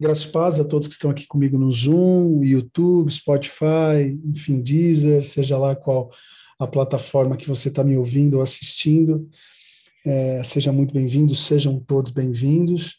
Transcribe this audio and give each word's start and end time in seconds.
Graças 0.00 0.26
paz 0.26 0.58
a 0.58 0.64
todos 0.64 0.88
que 0.88 0.92
estão 0.94 1.10
aqui 1.10 1.24
comigo 1.24 1.56
no 1.56 1.70
Zoom, 1.70 2.42
YouTube, 2.42 3.12
Spotify, 3.12 4.18
enfim, 4.24 4.60
Deezer, 4.60 5.22
seja 5.22 5.56
lá 5.56 5.76
qual 5.76 6.10
a 6.58 6.66
plataforma 6.66 7.36
que 7.36 7.46
você 7.46 7.68
está 7.68 7.84
me 7.84 7.96
ouvindo 7.96 8.34
ou 8.34 8.42
assistindo. 8.42 9.28
É, 10.04 10.42
seja 10.42 10.72
muito 10.72 10.92
bem-vindo, 10.92 11.32
sejam 11.36 11.78
todos 11.78 12.10
bem-vindos 12.10 12.96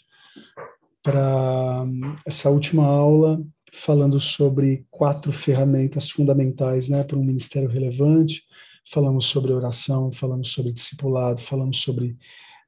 para 1.03 1.85
essa 2.25 2.49
última 2.49 2.85
aula 2.85 3.43
falando 3.73 4.17
sobre 4.17 4.85
quatro 4.89 5.33
ferramentas 5.33 6.09
fundamentais 6.09 6.87
né, 6.87 7.03
para 7.03 7.17
um 7.17 7.23
ministério 7.23 7.69
relevante. 7.69 8.43
Falamos 8.89 9.25
sobre 9.25 9.51
oração, 9.51 10.13
falamos 10.13 10.53
sobre 10.53 10.71
discipulado, 10.71 11.41
falamos 11.41 11.81
sobre 11.81 12.15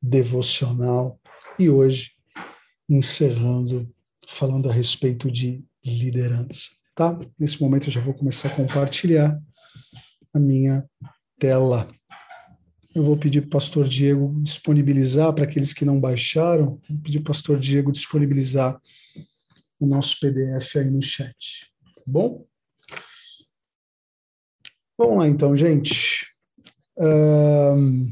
devocional 0.02 1.18
e 1.58 1.70
hoje 1.70 2.12
encerrando 2.90 3.90
falando 4.28 4.70
a 4.70 4.74
respeito 4.74 5.32
de 5.32 5.64
liderança, 5.84 6.70
tá? 6.94 7.18
Nesse 7.40 7.62
momento 7.62 7.88
eu 7.88 7.92
já 7.92 8.02
vou 8.02 8.14
começar 8.14 8.50
a 8.50 8.56
compartilhar 8.56 9.40
a 10.34 10.40
minha 10.40 10.86
tela. 11.40 11.90
Eu 12.94 13.04
vou 13.04 13.16
pedir 13.16 13.42
para 13.42 13.48
o 13.48 13.52
pastor 13.52 13.88
Diego 13.88 14.38
disponibilizar, 14.44 15.34
para 15.34 15.46
aqueles 15.46 15.72
que 15.72 15.86
não 15.86 16.00
baixaram, 16.00 16.80
vou 16.90 17.00
pedir 17.02 17.20
para 17.20 17.32
o 17.32 17.34
pastor 17.34 17.58
Diego 17.58 17.92
disponibilizar 17.92 18.80
o 19.80 19.88
nosso 19.88 20.20
PDF 20.20 20.76
aí 20.76 20.90
no 20.90 21.02
chat, 21.02 21.72
tá 21.96 22.04
bom? 22.08 22.46
Vamos 24.98 25.20
lá 25.20 25.28
então, 25.28 25.56
gente. 25.56 26.28
Um, 26.98 28.12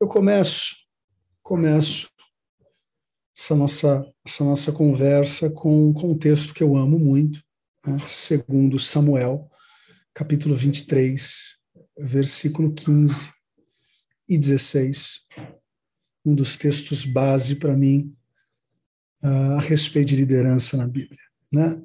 eu 0.00 0.06
começo, 0.08 0.76
começo 1.42 2.08
essa 3.40 3.56
nossa, 3.56 4.14
essa 4.24 4.44
nossa 4.44 4.70
conversa 4.70 5.48
com, 5.48 5.94
um 6.04 6.18
texto 6.18 6.52
que 6.52 6.62
eu 6.62 6.76
amo 6.76 6.98
muito, 6.98 7.42
né? 7.86 7.98
segundo 8.06 8.78
Samuel, 8.78 9.50
capítulo 10.12 10.54
23, 10.54 11.56
versículo 11.98 12.74
15 12.74 13.32
e 14.28 14.36
16, 14.36 15.20
um 16.22 16.34
dos 16.34 16.58
textos 16.58 17.06
base 17.06 17.56
para 17.56 17.74
mim 17.74 18.14
uh, 19.22 19.56
a 19.56 19.60
respeito 19.60 20.08
de 20.08 20.16
liderança 20.16 20.76
na 20.76 20.86
Bíblia. 20.86 21.22
Né? 21.50 21.80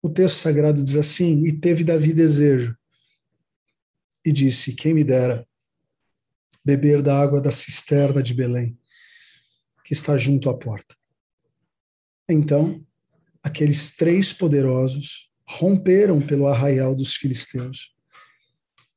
O 0.00 0.08
texto 0.08 0.36
sagrado 0.36 0.82
diz 0.82 0.96
assim: 0.96 1.44
E 1.44 1.52
teve 1.52 1.84
Davi 1.84 2.14
desejo, 2.14 2.74
e 4.24 4.32
disse: 4.32 4.72
Quem 4.72 4.94
me 4.94 5.04
dera 5.04 5.46
beber 6.64 7.02
da 7.02 7.20
água 7.20 7.38
da 7.38 7.50
cisterna 7.50 8.22
de 8.22 8.32
Belém 8.32 8.78
que 9.88 9.94
está 9.94 10.18
junto 10.18 10.50
à 10.50 10.54
porta. 10.54 10.94
Então, 12.28 12.86
aqueles 13.42 13.96
três 13.96 14.34
poderosos 14.34 15.32
romperam 15.48 16.20
pelo 16.20 16.46
arraial 16.46 16.94
dos 16.94 17.16
filisteus 17.16 17.96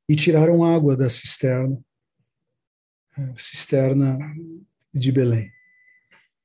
e 0.10 0.18
tiraram 0.18 0.66
água 0.66 0.98
da 0.98 1.08
cisterna, 1.08 1.82
cisterna 3.38 4.20
de 4.94 5.14
Belém, 5.14 5.50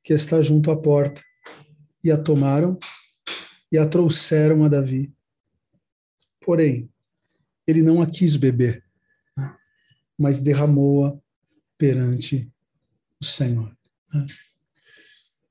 que 0.00 0.12
está 0.12 0.41
junto 0.41 0.70
à 0.70 0.81
porta, 0.81 1.20
e 2.05 2.12
a 2.12 2.16
tomaram 2.16 2.78
e 3.72 3.77
a 3.77 3.84
trouxeram 3.84 4.64
a 4.64 4.69
Davi. 4.69 5.12
Porém, 6.41 6.88
ele 7.66 7.83
não 7.83 8.00
a 8.00 8.06
quis 8.06 8.36
beber, 8.36 8.84
né, 9.36 9.56
mas 10.16 10.38
derramou-a 10.38 11.19
perante 11.77 12.48
o 13.20 13.25
Senhor. 13.25 13.75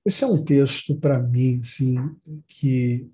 Esse 0.06 0.24
é 0.24 0.28
um 0.28 0.44
texto, 0.46 0.96
para 0.96 1.20
mim, 1.20 1.62
assim, 1.64 1.96
que 2.48 3.10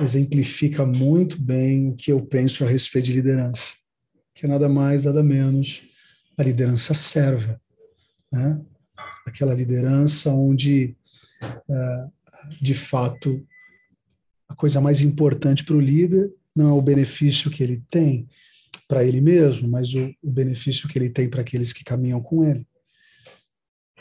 exemplifica 0.00 0.84
muito 0.84 1.40
bem 1.40 1.88
o 1.88 1.94
que 1.94 2.12
eu 2.12 2.24
penso 2.24 2.64
a 2.64 2.68
respeito 2.68 3.06
de 3.06 3.14
liderança, 3.14 3.74
que 4.34 4.44
é 4.44 4.48
nada 4.48 4.68
mais, 4.68 5.04
nada 5.04 5.22
menos 5.22 5.82
a 6.36 6.42
liderança 6.42 6.94
serva, 6.94 7.60
né? 8.30 8.60
aquela 9.26 9.54
liderança 9.54 10.30
onde, 10.30 10.96
é, 11.68 12.06
de 12.60 12.74
fato, 12.74 13.44
a 14.48 14.54
coisa 14.54 14.80
mais 14.80 15.00
importante 15.00 15.64
para 15.64 15.76
o 15.76 15.80
líder 15.80 16.32
não 16.54 16.68
é 16.68 16.72
o 16.72 16.82
benefício 16.82 17.50
que 17.50 17.62
ele 17.62 17.82
tem 17.90 18.28
para 18.86 19.04
ele 19.04 19.20
mesmo, 19.20 19.68
mas 19.68 19.94
o 19.94 20.14
benefício 20.22 20.88
que 20.88 20.98
ele 20.98 21.10
tem 21.10 21.28
para 21.28 21.42
aqueles 21.42 21.72
que 21.72 21.84
caminham 21.84 22.22
com 22.22 22.44
ele. 22.44 22.66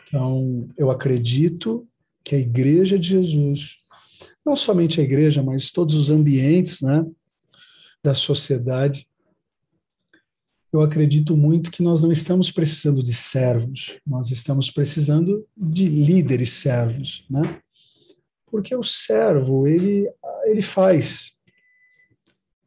Então, 0.08 0.70
eu 0.78 0.90
acredito 0.90 1.88
que 2.24 2.36
a 2.36 2.40
Igreja 2.40 2.98
de 2.98 3.10
Jesus, 3.10 3.78
não 4.46 4.56
somente 4.56 5.00
a 5.00 5.04
igreja, 5.04 5.44
mas 5.44 5.72
todos 5.72 5.96
os 5.96 6.10
ambientes 6.10 6.82
né, 6.82 7.06
da 8.04 8.14
sociedade, 8.14 9.08
eu 10.72 10.82
acredito 10.82 11.36
muito 11.36 11.72
que 11.72 11.82
nós 11.82 12.04
não 12.04 12.12
estamos 12.12 12.52
precisando 12.52 13.02
de 13.02 13.14
servos, 13.14 14.00
nós 14.06 14.30
estamos 14.30 14.70
precisando 14.70 15.48
de 15.56 15.88
líderes 15.88 16.52
servos, 16.52 17.26
né? 17.30 17.62
Porque 18.46 18.76
o 18.76 18.84
servo, 18.84 19.68
ele, 19.68 20.10
ele 20.46 20.62
faz, 20.62 21.32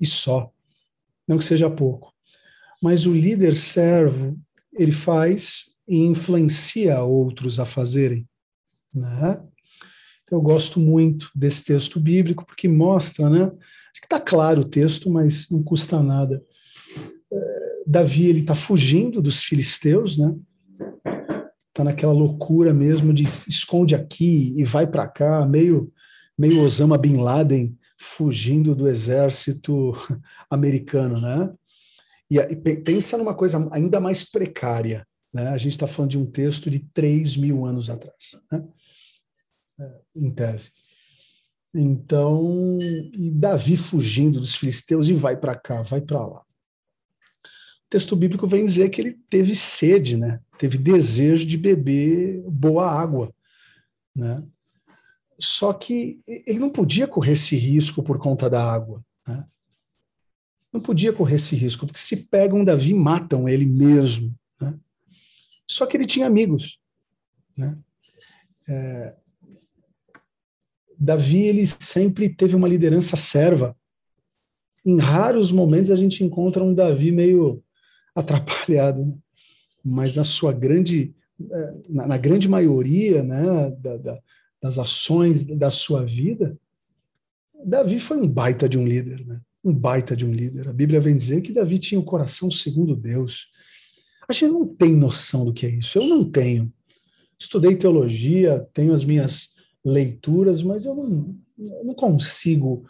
e 0.00 0.06
só, 0.06 0.50
não 1.28 1.38
que 1.38 1.44
seja 1.44 1.70
pouco. 1.70 2.12
Mas 2.82 3.06
o 3.06 3.14
líder 3.14 3.54
servo, 3.54 4.38
ele 4.72 4.92
faz 4.92 5.74
e 5.90 5.98
influencia 5.98 7.02
outros 7.02 7.58
a 7.58 7.66
fazerem. 7.66 8.24
Né? 8.94 9.42
Então, 10.22 10.38
eu 10.38 10.40
gosto 10.40 10.78
muito 10.78 11.28
desse 11.34 11.64
texto 11.64 11.98
bíblico, 11.98 12.46
porque 12.46 12.68
mostra, 12.68 13.28
né? 13.28 13.42
Acho 13.42 14.00
que 14.00 14.06
está 14.06 14.20
claro 14.20 14.60
o 14.60 14.64
texto, 14.64 15.10
mas 15.10 15.50
não 15.50 15.64
custa 15.64 16.00
nada. 16.00 16.40
É, 17.32 17.82
Davi 17.84 18.26
ele 18.26 18.40
está 18.40 18.54
fugindo 18.54 19.20
dos 19.20 19.42
filisteus, 19.42 20.16
né? 20.16 20.32
Está 21.68 21.82
naquela 21.82 22.12
loucura 22.12 22.72
mesmo 22.72 23.12
de 23.12 23.24
esconde 23.24 23.96
aqui 23.96 24.54
e 24.56 24.62
vai 24.62 24.86
para 24.86 25.08
cá, 25.08 25.44
meio 25.44 25.92
meio 26.38 26.62
Osama 26.62 26.96
bin 26.96 27.16
Laden 27.16 27.76
fugindo 27.98 28.74
do 28.74 28.88
exército 28.88 29.92
americano, 30.48 31.20
né? 31.20 31.52
E, 32.30 32.38
e 32.38 32.56
pensa 32.76 33.18
numa 33.18 33.34
coisa 33.34 33.68
ainda 33.72 34.00
mais 34.00 34.24
precária. 34.24 35.04
Né? 35.32 35.48
A 35.48 35.58
gente 35.58 35.72
está 35.72 35.86
falando 35.86 36.10
de 36.10 36.18
um 36.18 36.26
texto 36.26 36.68
de 36.68 36.80
3 36.80 37.36
mil 37.36 37.64
anos 37.64 37.88
atrás, 37.88 38.36
né? 38.50 38.64
É, 39.78 40.00
em 40.16 40.30
tese. 40.30 40.72
Então, 41.72 42.78
e 42.80 43.30
Davi 43.30 43.76
fugindo 43.76 44.40
dos 44.40 44.56
filisteus 44.56 45.08
e 45.08 45.12
vai 45.12 45.36
para 45.36 45.54
cá, 45.54 45.82
vai 45.82 46.00
para 46.00 46.26
lá. 46.26 46.40
O 46.40 47.88
texto 47.88 48.16
bíblico 48.16 48.46
vem 48.46 48.64
dizer 48.64 48.88
que 48.90 49.00
ele 49.00 49.19
teve 49.28 49.54
sede, 49.54 50.16
né? 50.16 50.40
teve 50.60 50.76
desejo 50.76 51.46
de 51.46 51.56
beber 51.56 52.42
boa 52.42 52.86
água. 52.90 53.34
Né? 54.14 54.42
Só 55.38 55.72
que 55.72 56.20
ele 56.26 56.58
não 56.58 56.69
podia 56.69 57.08
correr 57.08 57.32
esse 57.32 57.56
risco 57.56 58.02
por 58.02 58.19
conta 58.19 58.50
da 58.50 58.62
água. 58.62 59.02
Né? 59.26 59.46
Não 60.70 60.82
podia 60.82 61.14
correr 61.14 61.36
esse 61.36 61.56
risco, 61.56 61.86
porque 61.86 61.98
se 61.98 62.26
pegam 62.26 62.62
Davi, 62.62 62.92
matam 62.92 63.48
ele 63.48 63.64
mesmo. 63.64 64.34
Só 65.70 65.86
que 65.86 65.97
ele 65.97 66.04
tinha 66.04 66.26
amigos. 66.26 66.81
Né? 67.56 67.78
É, 68.69 69.14
Davi 70.98 71.44
ele 71.44 71.64
sempre 71.64 72.28
teve 72.28 72.56
uma 72.56 72.66
liderança 72.66 73.16
serva. 73.16 73.76
Em 74.84 74.98
raros 74.98 75.53
momentos 75.53 75.92
a 75.92 75.97
gente 75.97 76.25
encontra 76.25 76.64
um 76.64 76.75
Davi 76.75 77.12
meio 77.12 77.62
atrapalhado, 78.16 79.06
né? 79.06 79.14
mas 79.84 80.16
na 80.16 80.25
sua 80.25 80.53
grande, 80.53 81.14
é, 81.41 81.75
na, 81.88 82.08
na 82.08 82.16
grande 82.16 82.48
maioria 82.48 83.22
né, 83.22 83.70
da, 83.78 83.97
da, 83.97 84.20
das 84.60 84.76
ações 84.76 85.44
da 85.44 85.70
sua 85.70 86.05
vida, 86.05 86.58
Davi 87.64 88.00
foi 88.00 88.17
um 88.17 88.26
baita 88.26 88.69
de 88.69 88.76
um 88.76 88.84
líder, 88.84 89.25
né? 89.25 89.40
um 89.62 89.72
baita 89.72 90.17
de 90.17 90.26
um 90.26 90.32
líder. 90.32 90.69
A 90.69 90.72
Bíblia 90.72 90.99
vem 90.99 91.17
dizer 91.17 91.43
que 91.43 91.52
Davi 91.52 91.78
tinha 91.78 92.00
o 92.00 92.02
um 92.02 92.06
coração 92.06 92.50
segundo 92.50 92.96
Deus. 92.96 93.49
A 94.31 94.32
gente 94.32 94.53
não 94.53 94.65
tem 94.65 94.94
noção 94.94 95.44
do 95.44 95.53
que 95.53 95.67
é 95.67 95.71
isso. 95.71 95.99
Eu 95.99 96.06
não 96.06 96.25
tenho. 96.25 96.73
Estudei 97.37 97.75
teologia, 97.75 98.65
tenho 98.73 98.93
as 98.93 99.05
minhas 99.05 99.49
leituras, 99.85 100.62
mas 100.62 100.85
eu 100.85 100.94
não, 100.94 101.37
eu 101.59 101.85
não 101.85 101.94
consigo 101.94 102.87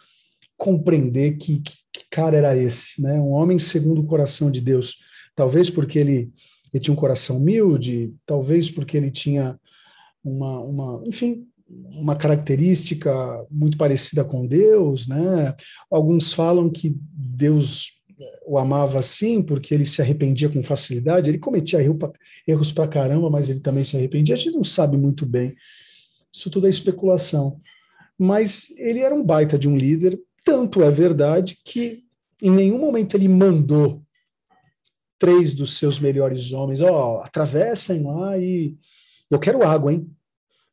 compreender 0.58 1.38
que, 1.38 1.60
que, 1.60 1.72
que, 1.90 2.04
cara 2.10 2.36
era 2.36 2.54
esse, 2.54 3.00
né? 3.00 3.14
Um 3.14 3.30
homem 3.30 3.58
segundo 3.58 4.02
o 4.02 4.06
coração 4.06 4.50
de 4.50 4.60
Deus. 4.60 4.98
Talvez 5.34 5.70
porque 5.70 5.98
ele, 5.98 6.30
ele 6.74 6.82
tinha 6.82 6.92
um 6.92 7.00
coração 7.00 7.38
humilde, 7.38 8.14
talvez 8.26 8.70
porque 8.70 8.94
ele 8.94 9.10
tinha 9.10 9.58
uma, 10.22 10.60
uma, 10.60 11.02
enfim, 11.06 11.46
uma 11.66 12.16
característica 12.16 13.10
muito 13.50 13.78
parecida 13.78 14.22
com 14.26 14.46
Deus, 14.46 15.06
né? 15.06 15.54
Alguns 15.90 16.34
falam 16.34 16.68
que 16.68 16.94
Deus 17.00 17.98
o 18.46 18.58
amava 18.58 18.98
assim, 18.98 19.42
porque 19.42 19.74
ele 19.74 19.84
se 19.84 20.02
arrependia 20.02 20.48
com 20.48 20.62
facilidade, 20.62 21.30
ele 21.30 21.38
cometia 21.38 21.80
erros 22.46 22.72
pra 22.72 22.88
caramba, 22.88 23.30
mas 23.30 23.48
ele 23.48 23.60
também 23.60 23.84
se 23.84 23.96
arrependia. 23.96 24.34
A 24.34 24.38
gente 24.38 24.54
não 24.54 24.64
sabe 24.64 24.96
muito 24.96 25.24
bem 25.24 25.54
Isso 26.32 26.50
tudo 26.50 26.66
é 26.66 26.70
especulação. 26.70 27.60
Mas 28.18 28.70
ele 28.76 29.00
era 29.00 29.14
um 29.14 29.24
baita 29.24 29.58
de 29.58 29.68
um 29.68 29.76
líder, 29.76 30.20
tanto 30.44 30.82
é 30.82 30.90
verdade 30.90 31.58
que 31.64 32.04
em 32.42 32.50
nenhum 32.50 32.78
momento 32.78 33.16
ele 33.16 33.28
mandou 33.28 34.02
três 35.18 35.54
dos 35.54 35.76
seus 35.76 35.98
melhores 36.00 36.52
homens, 36.52 36.80
ó, 36.80 37.16
oh, 37.16 37.20
atravessem 37.20 38.02
lá 38.02 38.38
e 38.38 38.76
eu 39.30 39.38
quero 39.38 39.62
água, 39.62 39.92
hein? 39.92 40.10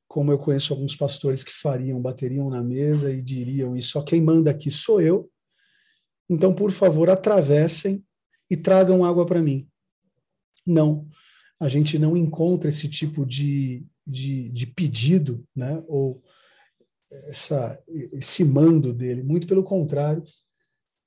Como 0.07 0.31
eu 0.31 0.37
conheço 0.37 0.73
alguns 0.73 0.95
pastores 0.95 1.43
que 1.43 1.51
fariam, 1.51 2.01
bateriam 2.01 2.49
na 2.49 2.63
mesa 2.63 3.11
e 3.11 3.21
diriam 3.21 3.75
isso, 3.75 3.91
só 3.91 4.01
quem 4.01 4.21
manda 4.21 4.49
aqui 4.49 4.71
sou 4.71 5.01
eu. 5.01 5.29
Então, 6.29 6.53
por 6.53 6.71
favor, 6.71 7.09
atravessem 7.09 8.03
e 8.49 8.57
tragam 8.57 9.03
água 9.03 9.25
para 9.25 9.41
mim. 9.41 9.67
Não, 10.65 11.07
a 11.59 11.67
gente 11.67 11.97
não 11.97 12.15
encontra 12.15 12.69
esse 12.69 12.89
tipo 12.89 13.25
de, 13.25 13.85
de, 14.05 14.49
de 14.49 14.67
pedido, 14.67 15.45
né? 15.55 15.81
ou 15.87 16.21
essa, 17.25 17.81
esse 18.13 18.43
mando 18.43 18.93
dele. 18.93 19.23
Muito 19.23 19.47
pelo 19.47 19.63
contrário, 19.63 20.23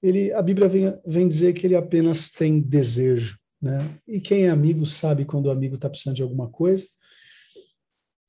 ele, 0.03 0.33
a 0.33 0.41
Bíblia 0.41 0.69
vem, 0.69 0.99
vem 1.07 1.29
dizer 1.29 1.53
que 1.53 1.67
ele 1.67 1.77
apenas 1.77 2.31
tem 2.31 2.61
desejo. 2.61 3.39
Né? 3.63 3.99
E 4.09 4.21
quem 4.21 4.45
é 4.45 4.49
amigo 4.49 4.87
sabe 4.87 5.25
quando 5.25 5.47
o 5.47 5.51
amigo 5.51 5.75
está 5.75 5.89
precisando 5.89 6.17
de 6.17 6.23
alguma 6.23 6.49
coisa. 6.49 6.87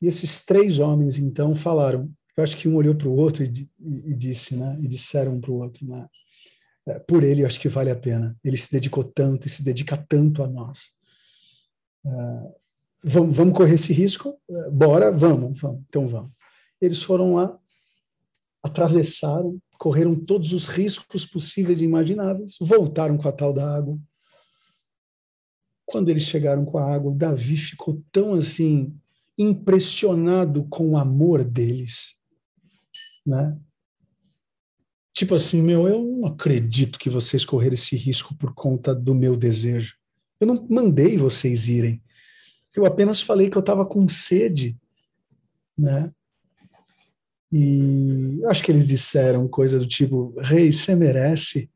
E 0.01 0.07
esses 0.07 0.44
três 0.44 0.79
homens, 0.79 1.17
então, 1.17 1.55
falaram. 1.55 2.11
Eu 2.35 2.44
acho 2.44 2.57
que 2.57 2.67
um 2.67 2.75
olhou 2.75 2.95
para 2.95 3.07
o 3.07 3.15
outro 3.15 3.44
e, 3.44 3.47
e, 3.79 4.11
e, 4.11 4.15
disse, 4.15 4.55
né? 4.55 4.77
E 4.81 4.87
disseram 4.87 5.35
um 5.35 5.41
para 5.41 5.51
o 5.51 5.55
outro, 5.55 5.85
né? 5.85 6.07
É, 6.88 7.00
por 7.00 7.24
ele, 7.24 7.44
eu 7.44 7.48
acho 7.48 7.60
que 7.60 7.69
vale 7.69 7.92
a 7.92 7.95
pena. 7.95 8.36
Ele 8.44 8.57
se 8.57 8.72
dedicou 8.72 9.04
tanto 9.04 9.48
e 9.48 9.50
se 9.50 9.63
dedica 9.63 9.98
tanto 9.98 10.44
a 10.44 10.48
nós. 10.48 10.92
Uh, 12.04 12.54
vamos, 13.04 13.36
vamos 13.36 13.57
correr 13.57 13.75
esse 13.75 13.94
risco? 13.94 14.39
Uh, 14.50 14.72
bora, 14.72 15.12
vamos, 15.12 15.60
vamos, 15.60 15.83
então 15.88 16.07
vamos. 16.07 16.31
Eles 16.80 17.04
foram 17.04 17.36
lá, 17.36 17.57
atravessaram, 18.63 19.60
correram 19.78 20.16
todos 20.16 20.51
os 20.51 20.68
riscos 20.68 21.25
possíveis 21.25 21.81
e 21.81 21.86
imagináveis, 21.86 22.56
voltaram 22.60 23.18
com 23.18 23.28
a 23.28 23.31
tal 23.31 23.54
da 23.54 23.75
água. 23.75 23.98
Quando 25.86 26.10
eles 26.10 26.24
chegaram 26.24 26.66
com 26.66 26.78
a 26.78 26.94
água, 26.94 27.13
Davi 27.13 27.57
ficou 27.57 28.04
tão 28.12 28.33
assim 28.33 28.95
impressionado 29.38 30.66
com 30.66 30.92
o 30.92 30.98
amor 30.98 31.44
deles, 31.44 32.16
né? 33.25 33.57
Tipo 35.13 35.35
assim, 35.35 35.61
meu, 35.61 35.87
eu 35.87 36.01
não 36.01 36.25
acredito 36.25 36.97
que 36.97 37.09
vocês 37.09 37.43
correram 37.43 37.73
esse 37.73 37.95
risco 37.95 38.35
por 38.35 38.53
conta 38.53 38.95
do 38.95 39.13
meu 39.13 39.35
desejo. 39.35 39.95
Eu 40.39 40.47
não 40.47 40.65
mandei 40.69 41.17
vocês 41.17 41.67
irem. 41.67 42.01
Eu 42.75 42.85
apenas 42.85 43.21
falei 43.21 43.49
que 43.49 43.57
eu 43.57 43.61
estava 43.61 43.85
com 43.85 44.07
sede, 44.07 44.77
né? 45.77 46.11
E 47.51 48.41
acho 48.45 48.63
que 48.63 48.71
eles 48.71 48.87
disseram 48.87 49.47
coisa 49.47 49.77
do 49.77 49.85
tipo: 49.85 50.33
Rei, 50.39 50.71
você 50.71 50.95
merece. 50.95 51.69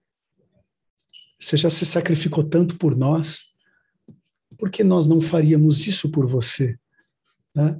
Você 1.37 1.57
já 1.57 1.69
se 1.69 1.85
sacrificou 1.85 2.45
tanto 2.45 2.77
por 2.77 2.95
nós. 2.95 3.53
Por 4.57 4.69
que 4.69 4.83
nós 4.83 5.05
não 5.07 5.19
faríamos 5.19 5.85
isso 5.85 6.09
por 6.09 6.25
você? 6.25 6.79
Né? 7.53 7.79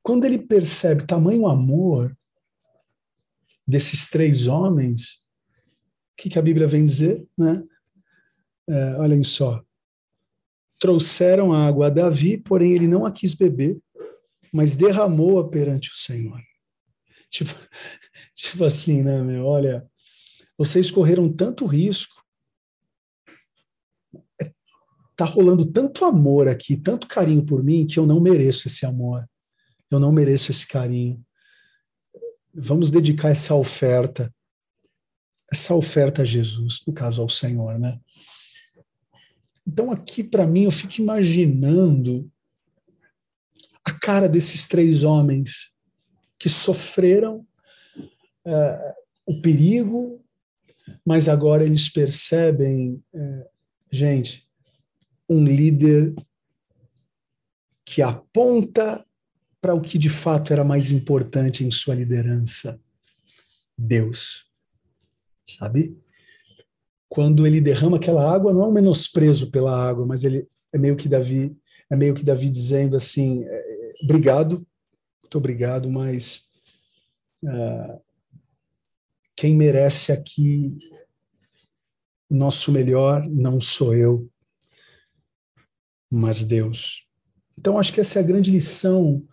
Quando 0.00 0.24
ele 0.24 0.38
percebe 0.38 1.04
tamanho 1.04 1.48
amor 1.48 2.16
desses 3.70 4.10
três 4.10 4.48
homens, 4.48 5.14
o 6.12 6.16
que, 6.18 6.28
que 6.28 6.38
a 6.38 6.42
Bíblia 6.42 6.66
vem 6.66 6.84
dizer? 6.84 7.26
Né? 7.38 7.62
É, 8.68 8.96
olhem 8.96 9.22
só. 9.22 9.64
Trouxeram 10.78 11.52
água 11.52 11.86
a 11.86 11.90
Davi, 11.90 12.36
porém 12.36 12.72
ele 12.72 12.86
não 12.86 13.06
a 13.06 13.12
quis 13.12 13.34
beber, 13.34 13.80
mas 14.52 14.76
derramou-a 14.76 15.48
perante 15.48 15.90
o 15.90 15.94
Senhor. 15.94 16.40
Tipo, 17.30 17.54
tipo 18.34 18.64
assim, 18.64 19.02
né, 19.02 19.22
meu? 19.22 19.46
Olha, 19.46 19.86
vocês 20.58 20.90
correram 20.90 21.32
tanto 21.32 21.64
risco. 21.64 22.20
Tá 25.16 25.24
rolando 25.24 25.70
tanto 25.70 26.04
amor 26.04 26.48
aqui, 26.48 26.76
tanto 26.76 27.06
carinho 27.06 27.44
por 27.44 27.62
mim, 27.62 27.86
que 27.86 27.98
eu 27.98 28.06
não 28.06 28.20
mereço 28.20 28.68
esse 28.68 28.84
amor. 28.84 29.28
Eu 29.90 30.00
não 30.00 30.12
mereço 30.12 30.50
esse 30.50 30.66
carinho. 30.66 31.22
Vamos 32.52 32.90
dedicar 32.90 33.30
essa 33.30 33.54
oferta, 33.54 34.34
essa 35.50 35.74
oferta 35.74 36.22
a 36.22 36.24
Jesus, 36.24 36.82
no 36.86 36.92
caso 36.92 37.22
ao 37.22 37.28
Senhor, 37.28 37.78
né? 37.78 37.98
Então, 39.66 39.92
aqui 39.92 40.24
para 40.24 40.46
mim, 40.46 40.64
eu 40.64 40.70
fico 40.70 41.00
imaginando 41.00 42.30
a 43.84 43.92
cara 43.92 44.28
desses 44.28 44.66
três 44.66 45.04
homens 45.04 45.70
que 46.38 46.48
sofreram 46.48 47.46
uh, 48.44 48.94
o 49.26 49.40
perigo, 49.40 50.24
mas 51.04 51.28
agora 51.28 51.64
eles 51.64 51.88
percebem, 51.88 53.02
uh, 53.14 53.44
gente, 53.92 54.48
um 55.28 55.44
líder 55.44 56.14
que 57.84 58.02
aponta 58.02 59.06
para 59.60 59.74
o 59.74 59.80
que 59.80 59.98
de 59.98 60.08
fato 60.08 60.52
era 60.52 60.64
mais 60.64 60.90
importante 60.90 61.64
em 61.64 61.70
sua 61.70 61.94
liderança: 61.94 62.80
Deus. 63.76 64.46
Sabe? 65.48 65.96
Quando 67.08 67.46
ele 67.46 67.60
derrama 67.60 67.96
aquela 67.96 68.32
água, 68.32 68.52
não 68.52 68.62
é 68.62 68.68
um 68.68 68.72
menosprezo 68.72 69.50
pela 69.50 69.76
água, 69.76 70.06
mas 70.06 70.22
ele 70.22 70.46
é 70.72 70.78
meio 70.78 70.96
que 70.96 71.08
Davi, 71.08 71.56
é 71.90 71.96
meio 71.96 72.14
que 72.14 72.24
Davi 72.24 72.48
dizendo 72.48 72.96
assim: 72.96 73.44
é, 73.44 73.48
é, 73.48 73.92
obrigado 74.04 74.64
muito 75.30 75.38
obrigado, 75.38 75.88
mas 75.88 76.48
uh, 77.44 78.02
quem 79.36 79.54
merece 79.54 80.10
aqui 80.10 80.76
o 82.28 82.34
nosso 82.34 82.72
melhor 82.72 83.24
não 83.28 83.60
sou 83.60 83.94
eu, 83.94 84.28
mas 86.10 86.42
Deus. 86.42 87.06
Então, 87.56 87.78
acho 87.78 87.92
que 87.92 88.00
essa 88.00 88.18
é 88.18 88.22
a 88.24 88.26
grande 88.26 88.50
lição 88.50 89.24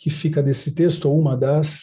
que 0.00 0.10
fica 0.10 0.42
desse 0.42 0.74
texto, 0.74 1.08
ou 1.08 1.16
uma 1.20 1.36
das, 1.36 1.82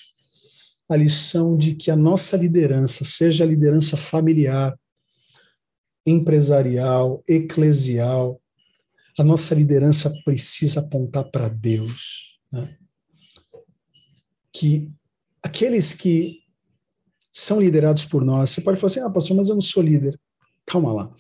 a 0.90 0.96
lição 0.98 1.56
de 1.56 1.76
que 1.76 1.90
a 1.90 1.96
nossa 1.96 2.36
liderança, 2.36 3.06
seja 3.06 3.46
a 3.46 3.48
liderança 3.48 3.96
familiar, 3.96 4.78
empresarial, 6.06 7.24
eclesial, 7.28 8.42
a 9.18 9.24
nossa 9.24 9.56
liderança 9.56 10.12
precisa 10.26 10.82
apontar 10.82 11.24
para 11.32 11.48
Deus. 11.48 12.38
Né? 12.52 12.78
que 14.58 14.92
aqueles 15.44 15.94
que 15.94 16.40
são 17.32 17.62
liderados 17.62 18.06
por 18.06 18.26
nós, 18.26 18.50
você 18.50 18.62
pode 18.62 18.80
falar 18.80 18.92
assim, 18.92 19.00
ah, 19.02 19.10
pastor, 19.10 19.38
mas 19.38 19.50
eu 19.50 19.54
não 19.54 19.62
sou 19.62 19.84
líder. 19.84 20.20
Calma 20.66 20.92
lá. 20.92 21.16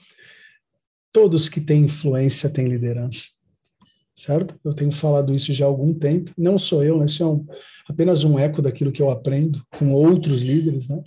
Todos 1.12 1.48
que 1.48 1.62
têm 1.62 1.84
influência 1.84 2.50
têm 2.50 2.68
liderança, 2.68 3.30
certo? 4.18 4.60
Eu 4.64 4.74
tenho 4.74 4.92
falado 4.92 5.34
isso 5.34 5.54
já 5.54 5.66
há 5.66 5.68
algum 5.68 5.94
tempo. 5.94 6.32
Não 6.36 6.58
sou 6.58 6.84
eu, 6.84 6.98
né? 6.98 7.06
isso 7.06 7.22
é 7.22 7.28
um, 7.28 7.46
apenas 7.88 8.24
um 8.24 8.40
eco 8.40 8.62
daquilo 8.62 8.92
que 8.92 9.02
eu 9.02 9.12
aprendo 9.12 9.64
com 9.78 9.94
outros 9.94 10.42
líderes, 10.42 10.90
né? 10.90 11.02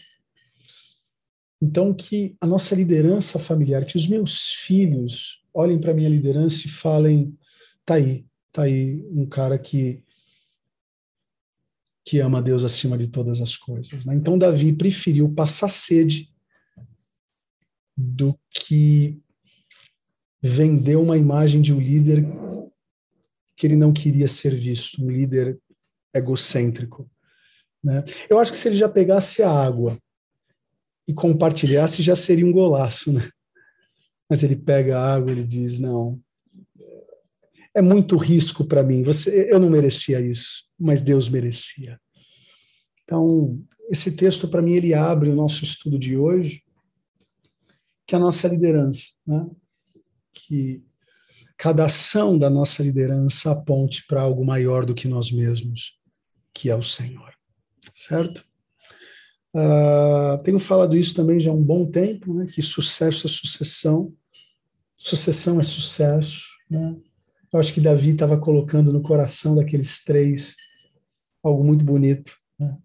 Então, 1.61 1.93
que 1.93 2.37
a 2.41 2.47
nossa 2.47 2.75
liderança 2.75 3.39
familiar, 3.39 3.85
que 3.85 3.97
os 3.97 4.07
meus 4.07 4.49
filhos 4.49 5.43
olhem 5.53 5.79
para 5.79 5.91
a 5.91 5.95
minha 5.95 6.09
liderança 6.09 6.67
e 6.67 6.71
falem: 6.71 7.37
tá 7.85 7.95
aí, 7.95 8.25
tá 8.53 8.63
aí 8.63 9.05
um 9.11 9.27
cara 9.27 9.59
que 9.59 10.03
que 12.03 12.19
ama 12.19 12.41
Deus 12.41 12.65
acima 12.65 12.97
de 12.97 13.09
todas 13.09 13.41
as 13.41 13.55
coisas. 13.55 14.05
Né? 14.05 14.15
Então, 14.15 14.39
Davi 14.39 14.73
preferiu 14.73 15.29
passar 15.33 15.69
sede 15.69 16.33
do 17.97 18.37
que 18.51 19.21
vender 20.43 20.97
uma 20.97 21.19
imagem 21.19 21.61
de 21.61 21.73
um 21.73 21.79
líder 21.79 22.27
que 23.61 23.67
ele 23.67 23.77
não 23.77 23.93
queria 23.93 24.27
ser 24.27 24.55
visto, 24.55 25.05
um 25.05 25.11
líder 25.11 25.61
egocêntrico. 26.15 27.11
Né? 27.85 28.03
Eu 28.31 28.39
acho 28.39 28.51
que 28.51 28.57
se 28.57 28.67
ele 28.67 28.77
já 28.77 28.89
pegasse 28.89 29.43
a 29.43 29.51
água 29.51 29.99
e 31.07 31.13
compartilhasse, 31.13 32.03
já 32.03 32.17
seria 32.17 32.47
um 32.47 32.53
golaço. 32.53 33.13
Né? 33.13 33.29
Mas 34.31 34.43
ele 34.43 34.57
pega 34.57 34.99
a 34.99 35.15
água 35.15 35.29
e 35.29 35.35
ele 35.35 35.45
diz: 35.45 35.79
Não, 35.79 36.19
é 37.75 37.83
muito 37.83 38.17
risco 38.17 38.65
para 38.65 38.83
mim. 38.83 39.03
Você, 39.03 39.53
eu 39.53 39.61
não 39.61 39.69
merecia 39.69 40.23
isso, 40.23 40.65
mas 40.79 41.03
Deus 41.03 41.29
merecia. 41.29 42.01
Então, 43.03 43.63
esse 43.91 44.17
texto 44.17 44.49
para 44.49 44.63
mim 44.63 44.73
ele 44.73 44.95
abre 44.95 45.29
o 45.29 45.37
nosso 45.37 45.65
estudo 45.65 45.99
de 45.99 46.17
hoje, 46.17 46.65
que 48.07 48.15
é 48.15 48.19
a 48.19 48.23
nossa 48.23 48.49
liderança, 48.49 49.11
né? 49.27 49.51
Que 50.33 50.83
cada 51.61 51.85
ação 51.85 52.39
da 52.39 52.49
nossa 52.49 52.83
liderança 52.83 53.51
aponte 53.51 54.07
para 54.07 54.23
algo 54.23 54.43
maior 54.43 54.87
do 54.87 54.95
que 54.95 55.07
nós 55.07 55.31
mesmos, 55.31 55.99
que 56.55 56.71
é 56.71 56.75
o 56.75 56.83
Senhor, 56.83 57.35
certo? 57.93 58.43
Uh, 59.55 60.43
tenho 60.43 60.59
falado 60.59 60.97
isso 60.97 61.15
também 61.15 61.39
já 61.39 61.51
há 61.51 61.55
um 61.55 61.63
bom 61.63 61.85
tempo, 61.85 62.33
né? 62.33 62.47
Que 62.47 62.63
sucesso 62.63 63.27
é 63.27 63.29
sucessão, 63.29 64.11
sucessão 64.97 65.61
é 65.61 65.63
sucesso, 65.63 66.47
né? 66.71 66.97
Eu 67.53 67.61
acho 67.61 67.75
que 67.75 67.81
Davi 67.81 68.13
estava 68.13 68.39
colocando 68.39 68.91
no 68.91 69.03
coração 69.03 69.55
daqueles 69.55 70.03
três 70.03 70.57
algo 71.43 71.63
muito 71.63 71.85
bonito. 71.85 72.39
Né? 72.59 72.79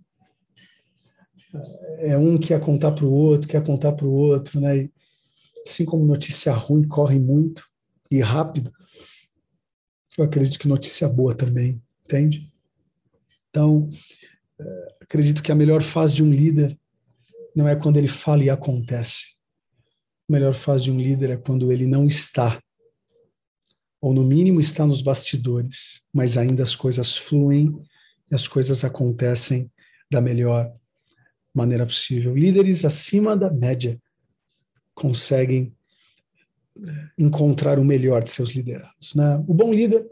É 2.00 2.18
um 2.18 2.38
que 2.38 2.50
quer 2.50 2.60
contar 2.60 2.92
para 2.92 3.06
o 3.06 3.14
outro, 3.14 3.48
quer 3.48 3.64
contar 3.64 3.94
para 3.94 4.06
o 4.06 4.12
outro, 4.12 4.60
né? 4.60 4.80
E, 4.80 4.94
assim 5.66 5.86
como 5.86 6.04
notícia 6.04 6.52
ruim 6.52 6.86
corre 6.86 7.18
muito 7.18 7.64
e 8.10 8.20
rápido, 8.20 8.72
eu 10.18 10.24
acredito 10.24 10.60
que 10.60 10.68
notícia 10.68 11.08
boa 11.10 11.36
também, 11.36 11.82
entende? 12.04 12.52
Então, 13.50 13.90
é, 14.60 14.88
acredito 15.02 15.44
que 15.44 15.52
a 15.52 15.56
melhor 15.56 15.82
fase 15.82 16.16
de 16.16 16.24
um 16.24 16.32
líder 16.32 16.78
não 17.56 17.68
é 17.68 17.76
quando 17.76 17.98
ele 17.98 18.08
fala 18.08 18.44
e 18.44 18.50
acontece. 18.50 19.36
A 20.30 20.34
melhor 20.34 20.54
fase 20.54 20.86
de 20.86 20.92
um 20.92 21.00
líder 21.00 21.32
é 21.32 21.38
quando 21.38 21.72
ele 21.72 21.86
não 21.86 22.06
está, 22.06 22.62
ou 24.02 24.14
no 24.14 24.24
mínimo 24.24 24.60
está 24.60 24.86
nos 24.86 25.02
bastidores, 25.02 26.04
mas 26.14 26.38
ainda 26.38 26.64
as 26.64 26.76
coisas 26.76 27.18
fluem 27.18 27.76
e 28.32 28.36
as 28.36 28.48
coisas 28.48 28.84
acontecem 28.84 29.72
da 30.12 30.22
melhor 30.22 30.72
maneira 31.54 31.86
possível. 31.86 32.36
Líderes 32.36 32.86
acima 32.86 33.36
da 33.36 33.50
média 33.50 34.00
conseguem 34.94 35.76
encontrar 37.18 37.80
o 37.80 37.86
melhor 37.86 38.24
de 38.24 38.32
seus 38.32 38.52
liderados. 38.52 39.14
Né? 39.16 39.44
O 39.48 39.54
bom 39.54 39.72
líder, 39.72 40.06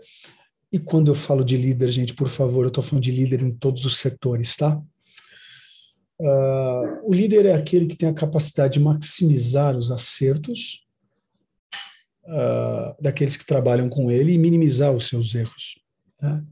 e 0.71 0.79
quando 0.79 1.09
eu 1.09 1.15
falo 1.15 1.43
de 1.43 1.57
líder, 1.57 1.89
gente, 1.89 2.13
por 2.13 2.27
favor, 2.27 2.63
eu 2.63 2.69
estou 2.69 2.83
falando 2.83 3.03
de 3.03 3.11
líder 3.11 3.41
em 3.41 3.49
todos 3.49 3.85
os 3.85 3.97
setores, 3.97 4.55
tá? 4.55 4.81
Uh, 6.19 7.09
o 7.09 7.13
líder 7.13 7.45
é 7.47 7.53
aquele 7.53 7.85
que 7.85 7.97
tem 7.97 8.07
a 8.07 8.13
capacidade 8.13 8.73
de 8.73 8.79
maximizar 8.79 9.75
os 9.75 9.91
acertos 9.91 10.85
uh, 12.25 12.95
daqueles 13.01 13.35
que 13.35 13.45
trabalham 13.45 13.89
com 13.89 14.09
ele 14.09 14.31
e 14.31 14.37
minimizar 14.37 14.93
os 14.93 15.07
seus 15.07 15.35
erros. 15.35 15.79
Né? 16.21 16.43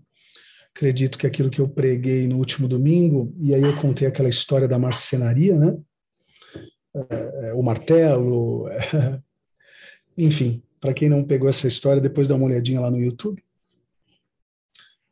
Acredito 0.75 1.17
que 1.17 1.27
aquilo 1.27 1.49
que 1.49 1.61
eu 1.61 1.69
preguei 1.69 2.27
no 2.27 2.37
último 2.37 2.67
domingo, 2.67 3.33
e 3.39 3.53
aí 3.53 3.61
eu 3.61 3.75
contei 3.77 4.07
aquela 4.07 4.29
história 4.29 4.67
da 4.67 4.79
marcenaria, 4.79 5.55
né? 5.57 5.77
Uh, 6.93 7.57
o 7.57 7.63
martelo, 7.63 8.67
enfim, 10.17 10.61
para 10.79 10.93
quem 10.93 11.09
não 11.09 11.23
pegou 11.23 11.47
essa 11.47 11.67
história, 11.67 12.01
depois 12.01 12.27
dá 12.27 12.35
uma 12.35 12.45
olhadinha 12.45 12.79
lá 12.79 12.89
no 12.89 12.99
YouTube. 12.99 13.43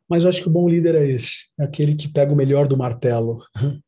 Mas 0.08 0.24
eu 0.24 0.28
acho 0.28 0.42
que 0.42 0.48
o 0.48 0.52
bom 0.52 0.68
líder 0.68 0.96
é 0.96 1.08
esse, 1.08 1.46
é 1.58 1.64
aquele 1.64 1.94
que 1.94 2.08
pega 2.08 2.32
o 2.32 2.36
melhor 2.36 2.66
do 2.66 2.76
martelo. 2.76 3.42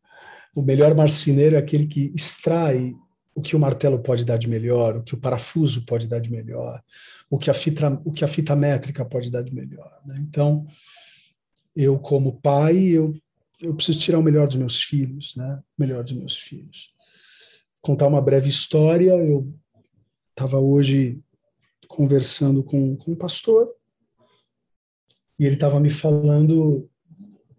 O 0.54 0.60
melhor 0.60 0.94
marceneiro 0.94 1.56
é 1.56 1.58
aquele 1.58 1.86
que 1.86 2.12
extrai 2.14 2.92
o 3.34 3.40
que 3.40 3.56
o 3.56 3.58
martelo 3.58 3.98
pode 3.98 4.22
dar 4.22 4.36
de 4.36 4.46
melhor, 4.46 4.96
o 4.96 5.02
que 5.02 5.14
o 5.14 5.18
parafuso 5.18 5.86
pode 5.86 6.06
dar 6.06 6.18
de 6.18 6.30
melhor, 6.30 6.82
o 7.30 7.38
que 7.38 7.50
a 7.50 7.54
fita, 7.54 8.00
o 8.04 8.12
que 8.12 8.22
a 8.22 8.28
fita 8.28 8.54
métrica 8.54 9.02
pode 9.02 9.30
dar 9.30 9.42
de 9.42 9.54
melhor. 9.54 9.90
Né? 10.04 10.16
Então, 10.28 10.66
eu 11.74 11.98
como 11.98 12.38
pai, 12.40 12.76
eu, 12.76 13.14
eu 13.62 13.74
preciso 13.74 14.00
tirar 14.00 14.18
o 14.18 14.22
melhor 14.22 14.46
dos 14.46 14.56
meus 14.56 14.82
filhos, 14.82 15.34
né? 15.36 15.58
O 15.78 15.80
melhor 15.80 16.04
dos 16.04 16.12
meus 16.12 16.36
filhos. 16.36 16.90
Contar 17.80 18.06
uma 18.06 18.20
breve 18.20 18.50
história, 18.50 19.12
eu 19.12 19.50
estava 20.32 20.58
hoje 20.58 21.20
conversando 21.86 22.64
com, 22.64 22.96
com 22.96 23.12
um 23.12 23.16
pastor 23.16 23.68
e 25.38 25.44
ele 25.44 25.54
estava 25.54 25.78
me 25.78 25.90
falando 25.90 26.88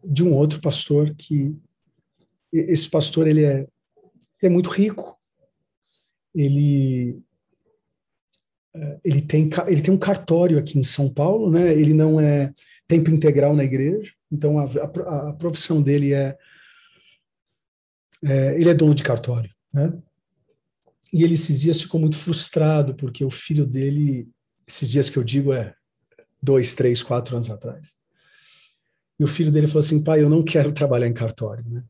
de 0.03 0.24
um 0.24 0.34
outro 0.34 0.60
pastor 0.60 1.13
que 1.15 1.56
esse 2.51 2.89
pastor 2.89 3.27
ele 3.27 3.44
é, 3.44 3.68
é 4.42 4.50
muito 4.50 4.70
rico. 4.70 5.18
Ele 6.36 7.22
é, 8.75 9.00
ele 9.03 9.22
tem 9.22 9.50
ele 9.68 9.82
tem 9.82 9.94
um 9.94 10.00
cartório 10.00 10.58
aqui 10.58 10.77
em 10.80 10.84
São 10.84 11.12
Paulo, 11.12 11.51
né? 11.51 11.74
Ele 11.74 11.94
não 11.94 12.20
é 12.20 12.53
tempo 12.88 13.10
integral 13.10 13.56
na 13.56 13.63
igreja, 13.63 14.13
então 14.32 14.58
a, 14.58 14.65
a, 14.65 15.30
a 15.30 15.34
profissão 15.34 15.82
dele 15.82 16.13
é, 16.13 16.38
é, 18.24 18.60
ele 18.60 18.70
é 18.70 18.74
dono 18.74 18.96
de 18.96 19.03
cartório, 19.03 19.50
né? 19.74 19.94
E 21.13 21.24
ele 21.24 21.36
esses 21.36 21.62
dias 21.62 21.82
ficou 21.82 22.01
muito 22.01 22.17
frustrado 22.17 22.96
porque 22.96 23.24
o 23.24 23.29
filho 23.29 23.65
dele, 23.65 24.27
esses 24.67 24.89
dias 24.89 25.10
que 25.10 25.17
eu 25.17 25.24
digo 25.24 25.53
é 25.53 25.75
dois, 26.41 26.74
três, 26.74 27.03
quatro 27.03 27.36
anos 27.36 27.50
atrás, 27.50 27.96
e 29.20 29.24
o 29.24 29.27
filho 29.27 29.51
dele 29.51 29.67
falou 29.67 29.79
assim, 29.79 30.03
pai, 30.03 30.24
eu 30.24 30.29
não 30.29 30.43
quero 30.43 30.72
trabalhar 30.72 31.08
em 31.08 31.13
cartório, 31.13 31.63
né? 31.70 31.84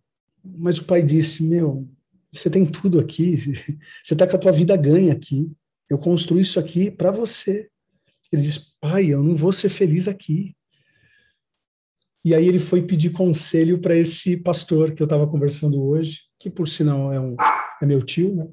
Mas 0.44 0.77
o 0.77 0.86
pai 0.86 1.01
disse: 1.01 1.44
Meu, 1.44 1.88
você 2.32 2.50
tem 2.50 2.65
tudo 2.65 3.00
aqui, 3.00 3.38
você 4.03 4.13
está 4.13 4.27
com 4.27 4.36
a 4.36 4.39
tua 4.39 4.51
vida 4.51 4.75
ganha 4.75 5.13
aqui. 5.13 5.50
Eu 5.89 5.98
construí 5.98 6.42
isso 6.42 6.60
aqui 6.60 6.92
para 6.92 7.12
você. 7.12 7.70
Ele 8.32 8.42
disse: 8.42 8.74
Pai, 8.82 9.06
eu 9.06 9.24
não 9.24 9.36
vou 9.36 9.51
ser 9.51 9.70
feliz 9.70 10.08
aqui. 10.08 10.56
E 12.25 12.34
aí 12.34 12.48
ele 12.48 12.60
foi 12.60 12.82
pedir 12.82 13.12
conselho 13.12 13.80
para 13.80 13.98
esse 13.98 14.38
pastor 14.38 14.94
que 14.94 15.01
eu 15.01 15.06
estava 15.06 15.27
conversando 15.27 15.82
hoje, 15.82 16.22
que 16.39 16.50
por 16.50 16.68
sinal 16.68 17.12
é, 17.12 17.20
um, 17.20 17.36
é 17.82 17.86
meu 17.86 18.01
tio, 18.01 18.34
né? 18.34 18.48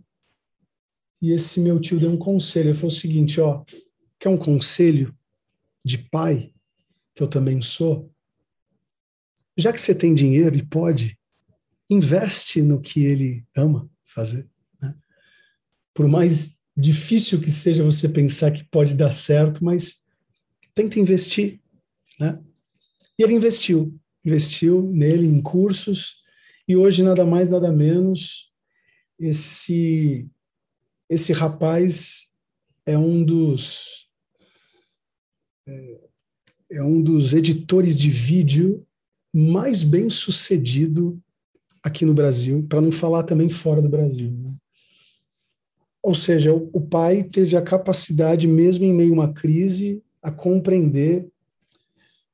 E 1.21 1.33
esse 1.33 1.61
meu 1.61 1.81
tio 1.81 1.99
deu 1.99 2.11
um 2.11 2.17
conselho. 2.17 2.69
Ele 2.69 2.75
falou 2.75 2.89
o 2.89 2.95
seguinte: 2.95 3.41
ó, 3.41 3.65
quer 4.19 4.29
um 4.29 4.39
conselho 4.39 5.15
de 5.85 5.99
pai, 5.99 6.53
que 7.15 7.23
eu 7.23 7.29
também 7.29 7.61
sou? 7.61 8.11
Já 9.57 9.73
que 9.73 9.81
você 9.81 9.95
tem 9.95 10.15
dinheiro 10.15 10.57
e 10.57 10.65
pode, 10.65 11.19
investe 11.89 12.63
no 12.63 12.81
que 12.81 13.05
ele 13.05 13.45
ama 13.55 13.91
fazer. 14.07 14.49
Né? 14.81 14.95
Por 15.93 16.09
mais 16.09 16.61
difícil 16.77 17.41
que 17.41 17.51
seja 17.51 17.85
você 17.85 18.09
pensar 18.09 18.53
que 18.53 18.65
pode 18.65 18.95
dar 18.95 19.13
certo, 19.13 19.65
mas 19.65 20.05
tenta 20.75 20.99
investir. 20.99 21.61
Né? 22.19 22.41
E 23.19 23.23
ele 23.23 23.35
investiu, 23.35 23.99
investiu 24.25 24.83
nele 24.93 25.27
em 25.27 25.43
cursos, 25.43 26.23
e 26.67 26.77
hoje 26.77 27.03
nada 27.03 27.27
mais, 27.27 27.51
nada 27.51 27.73
menos, 27.73 28.51
esse, 29.19 30.27
esse 31.11 31.33
rapaz 31.33 32.31
é 32.87 32.97
um 32.97 33.25
dos. 33.25 34.09
É, 35.67 36.01
é 36.73 36.83
um 36.85 37.03
dos 37.03 37.35
editores 37.35 37.99
de 37.99 38.09
vídeo 38.09 38.87
mais 39.35 39.83
bem 39.83 40.09
sucedido 40.09 41.21
aqui 41.83 42.05
no 42.05 42.15
Brasil, 42.15 42.65
para 42.69 42.81
não 42.81 42.93
falar 42.93 43.25
também 43.25 43.49
fora 43.49 43.83
do 43.83 43.89
Brasil. 43.89 44.31
Né? 44.31 44.55
Ou 46.01 46.15
seja, 46.15 46.53
o, 46.55 46.81
pai 46.81 47.25
teve 47.25 47.57
a 47.57 47.63
capacidade, 47.63 48.47
mesmo 48.47 48.85
em 48.85 48.95
meio 48.95 49.13
a 49.13 49.15
uma 49.15 49.33
crise, 49.33 50.03
a 50.23 50.31
compreender 50.31 51.29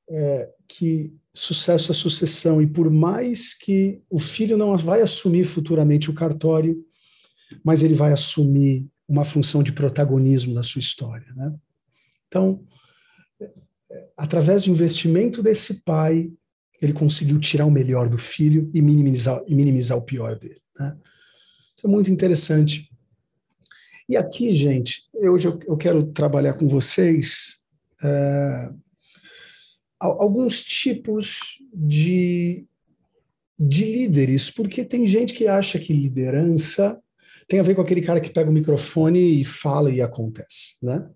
é, 0.08 0.50
que 0.68 1.12
sucesso 1.32 1.92
é 1.92 1.94
sucessão, 1.94 2.60
e 2.60 2.66
por 2.66 2.90
mais 2.90 3.54
que 3.54 4.02
o 4.10 4.18
filho 4.18 4.56
não 4.56 4.76
vai 4.76 5.00
assumir 5.00 5.44
futuramente 5.44 6.10
o 6.10 6.14
cartório, 6.14 6.85
mas 7.64 7.82
ele 7.82 7.94
vai 7.94 8.12
assumir 8.12 8.88
uma 9.08 9.24
função 9.24 9.62
de 9.62 9.72
protagonismo 9.72 10.52
na 10.52 10.62
sua 10.62 10.80
história. 10.80 11.26
Né? 11.34 11.54
Então, 12.26 12.64
através 14.16 14.64
do 14.64 14.70
investimento 14.70 15.42
desse 15.42 15.82
pai, 15.82 16.30
ele 16.80 16.92
conseguiu 16.92 17.38
tirar 17.38 17.66
o 17.66 17.70
melhor 17.70 18.08
do 18.08 18.18
filho 18.18 18.70
e 18.74 18.82
minimizar, 18.82 19.42
e 19.46 19.54
minimizar 19.54 19.96
o 19.96 20.02
pior 20.02 20.36
dele. 20.38 20.60
Né? 20.78 20.96
É 21.84 21.88
muito 21.88 22.10
interessante. 22.10 22.90
E 24.08 24.16
aqui, 24.16 24.54
gente, 24.54 25.02
hoje 25.14 25.48
eu, 25.48 25.58
eu 25.66 25.76
quero 25.76 26.04
trabalhar 26.12 26.54
com 26.54 26.66
vocês 26.66 27.58
é, 28.02 28.72
alguns 29.98 30.62
tipos 30.62 31.58
de, 31.72 32.66
de 33.58 33.84
líderes, 33.84 34.50
porque 34.50 34.84
tem 34.84 35.06
gente 35.06 35.34
que 35.34 35.48
acha 35.48 35.78
que 35.78 35.92
liderança 35.92 37.00
tem 37.48 37.60
a 37.60 37.62
ver 37.62 37.74
com 37.74 37.82
aquele 37.82 38.02
cara 38.02 38.20
que 38.20 38.30
pega 38.30 38.50
o 38.50 38.52
microfone 38.52 39.40
e 39.40 39.44
fala 39.44 39.90
e 39.90 40.00
acontece, 40.00 40.76
né? 40.82 41.08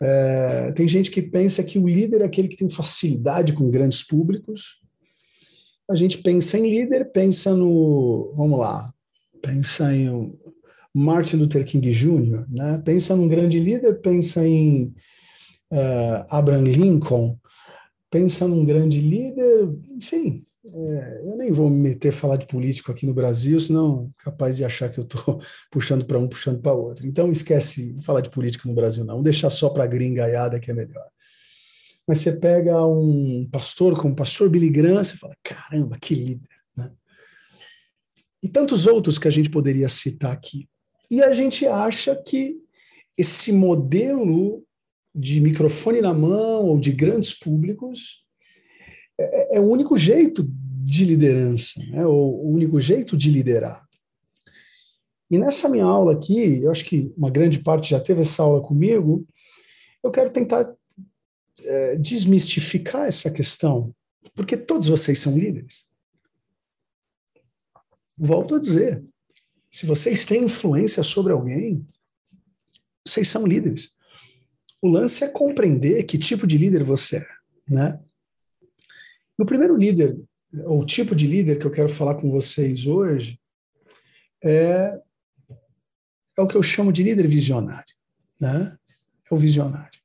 É, 0.00 0.72
tem 0.72 0.86
gente 0.88 1.10
que 1.10 1.22
pensa 1.22 1.62
que 1.62 1.78
o 1.78 1.86
líder 1.86 2.20
é 2.20 2.24
aquele 2.24 2.48
que 2.48 2.56
tem 2.56 2.68
facilidade 2.68 3.52
com 3.52 3.70
grandes 3.70 4.02
públicos. 4.02 4.80
A 5.88 5.94
gente 5.94 6.18
pensa 6.18 6.58
em 6.58 6.62
líder, 6.62 7.12
pensa 7.12 7.54
no. 7.54 8.32
Vamos 8.36 8.58
lá, 8.58 8.92
pensa 9.40 9.94
em 9.94 10.34
Martin 10.94 11.36
Luther 11.36 11.64
King 11.64 11.90
Jr., 11.90 12.46
né? 12.48 12.80
pensa 12.84 13.16
num 13.16 13.28
grande 13.28 13.58
líder, 13.58 14.00
pensa 14.00 14.46
em 14.46 14.94
uh, 15.72 16.24
Abraham 16.28 16.64
Lincoln, 16.64 17.38
pensa 18.10 18.46
num 18.46 18.64
grande 18.64 19.00
líder, 19.00 19.74
enfim, 19.96 20.44
é, 20.66 21.20
eu 21.22 21.36
nem 21.36 21.52
vou 21.52 21.68
me 21.68 21.76
meter 21.76 22.08
a 22.08 22.12
falar 22.12 22.36
de 22.36 22.46
político 22.46 22.90
aqui 22.90 23.06
no 23.06 23.12
Brasil, 23.12 23.60
senão 23.60 24.10
capaz 24.16 24.56
de 24.56 24.64
achar 24.64 24.88
que 24.88 24.98
eu 24.98 25.04
estou 25.04 25.40
puxando 25.70 26.06
para 26.06 26.18
um, 26.18 26.26
puxando 26.26 26.60
para 26.60 26.72
outro. 26.72 27.06
Então 27.06 27.30
esquece 27.30 27.96
falar 28.02 28.22
de 28.22 28.30
político 28.30 28.66
no 28.66 28.74
Brasil, 28.74 29.04
não. 29.04 29.22
Deixa 29.22 29.50
só 29.50 29.68
para 29.68 29.84
a 29.84 29.86
gringaiada 29.86 30.58
que 30.58 30.70
é 30.70 30.74
melhor. 30.74 31.06
Mas 32.06 32.20
você 32.20 32.32
pega 32.38 32.84
um 32.84 33.46
pastor 33.50 33.96
como 33.98 34.14
o 34.14 34.16
pastor 34.16 34.48
Billy 34.48 34.70
Graham, 34.70 35.04
você 35.04 35.16
fala, 35.16 35.36
caramba, 35.42 35.98
que 35.98 36.14
líder. 36.14 36.48
Né? 36.76 36.90
E 38.42 38.48
tantos 38.48 38.86
outros 38.86 39.18
que 39.18 39.28
a 39.28 39.30
gente 39.30 39.50
poderia 39.50 39.88
citar 39.88 40.32
aqui. 40.32 40.68
E 41.10 41.22
a 41.22 41.32
gente 41.32 41.66
acha 41.66 42.16
que 42.16 42.56
esse 43.16 43.52
modelo 43.52 44.64
de 45.14 45.40
microfone 45.40 46.00
na 46.00 46.12
mão 46.12 46.64
ou 46.64 46.78
de 46.78 46.90
grandes 46.90 47.32
públicos 47.32 48.23
é, 49.18 49.56
é 49.56 49.60
o 49.60 49.64
único 49.64 49.96
jeito 49.96 50.46
de 50.84 51.04
liderança, 51.04 51.82
né? 51.86 52.06
o 52.06 52.42
único 52.42 52.80
jeito 52.80 53.16
de 53.16 53.30
liderar. 53.30 53.86
E 55.30 55.38
nessa 55.38 55.68
minha 55.68 55.84
aula 55.84 56.12
aqui, 56.12 56.62
eu 56.62 56.70
acho 56.70 56.84
que 56.84 57.12
uma 57.16 57.30
grande 57.30 57.58
parte 57.58 57.90
já 57.90 57.98
teve 57.98 58.20
essa 58.20 58.42
aula 58.42 58.60
comigo, 58.60 59.26
eu 60.02 60.10
quero 60.10 60.30
tentar 60.30 60.70
é, 61.62 61.96
desmistificar 61.96 63.06
essa 63.06 63.30
questão, 63.30 63.94
porque 64.34 64.56
todos 64.56 64.88
vocês 64.88 65.18
são 65.18 65.36
líderes. 65.36 65.86
Volto 68.16 68.54
a 68.54 68.60
dizer, 68.60 69.02
se 69.70 69.86
vocês 69.86 70.24
têm 70.24 70.44
influência 70.44 71.02
sobre 71.02 71.32
alguém, 71.32 71.84
vocês 73.06 73.28
são 73.28 73.46
líderes. 73.46 73.90
O 74.80 74.88
lance 74.88 75.24
é 75.24 75.28
compreender 75.28 76.04
que 76.04 76.18
tipo 76.18 76.46
de 76.46 76.58
líder 76.58 76.84
você 76.84 77.16
é, 77.16 77.26
né? 77.68 78.00
O 79.38 79.44
primeiro 79.44 79.76
líder, 79.76 80.16
ou 80.64 80.86
tipo 80.86 81.14
de 81.14 81.26
líder 81.26 81.58
que 81.58 81.66
eu 81.66 81.70
quero 81.70 81.88
falar 81.88 82.14
com 82.14 82.30
vocês 82.30 82.86
hoje, 82.86 83.40
é, 84.42 85.00
é 86.38 86.42
o 86.42 86.46
que 86.46 86.56
eu 86.56 86.62
chamo 86.62 86.92
de 86.92 87.02
líder 87.02 87.26
visionário, 87.26 87.94
né? 88.40 88.76
É 89.30 89.34
o 89.34 89.38
visionário. 89.38 89.98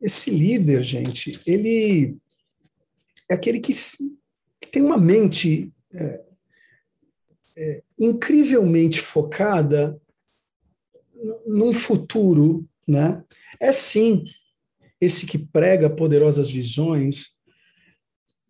Esse 0.00 0.30
líder, 0.30 0.84
gente, 0.84 1.40
ele 1.44 2.16
é 3.28 3.34
aquele 3.34 3.58
que, 3.58 3.72
que 3.72 4.68
tem 4.70 4.82
uma 4.82 4.96
mente 4.96 5.72
é, 5.92 6.24
é, 7.56 7.82
incrivelmente 7.98 9.00
focada 9.00 10.00
num 11.46 11.72
futuro, 11.72 12.68
né? 12.86 13.24
É 13.60 13.72
sim 13.72 14.24
esse 15.00 15.26
que 15.26 15.38
prega 15.38 15.90
poderosas 15.90 16.48
visões 16.48 17.37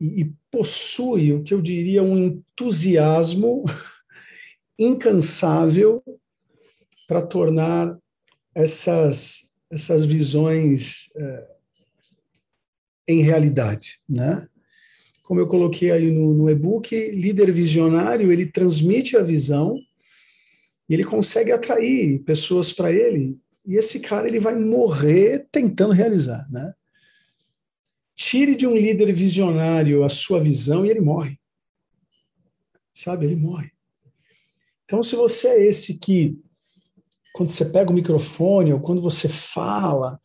e, 0.00 0.32
possui 0.50 1.34
o 1.34 1.42
que 1.42 1.52
eu 1.52 1.60
diria 1.60 2.02
um 2.02 2.16
entusiasmo 2.16 3.64
incansável 4.78 6.02
para 7.06 7.20
tornar 7.20 7.98
essas 8.54 9.48
essas 9.70 10.04
visões 10.04 11.10
é, 11.14 11.46
em 13.06 13.22
realidade, 13.22 14.00
né? 14.08 14.48
Como 15.22 15.40
eu 15.40 15.46
coloquei 15.46 15.90
aí 15.90 16.10
no, 16.10 16.32
no 16.32 16.48
e-book, 16.48 16.94
líder 17.10 17.52
visionário, 17.52 18.32
ele 18.32 18.46
transmite 18.46 19.14
a 19.14 19.22
visão 19.22 19.78
e 20.88 20.94
ele 20.94 21.04
consegue 21.04 21.52
atrair 21.52 22.20
pessoas 22.20 22.72
para 22.72 22.90
ele. 22.90 23.38
E 23.66 23.76
esse 23.76 24.00
cara 24.00 24.26
ele 24.26 24.40
vai 24.40 24.58
morrer 24.58 25.46
tentando 25.52 25.92
realizar, 25.92 26.48
né? 26.50 26.72
Tire 28.18 28.56
de 28.56 28.66
um 28.66 28.74
líder 28.76 29.12
visionário 29.12 30.02
a 30.02 30.08
sua 30.08 30.40
visão 30.40 30.84
e 30.84 30.90
ele 30.90 31.00
morre. 31.00 31.38
Sabe? 32.92 33.26
Ele 33.26 33.36
morre. 33.36 33.70
Então, 34.84 35.04
se 35.04 35.14
você 35.14 35.46
é 35.46 35.66
esse 35.68 36.00
que, 36.00 36.36
quando 37.32 37.50
você 37.50 37.64
pega 37.64 37.92
o 37.92 37.94
microfone 37.94 38.72
ou 38.72 38.80
quando 38.80 39.00
você 39.00 39.28
fala, 39.28 40.18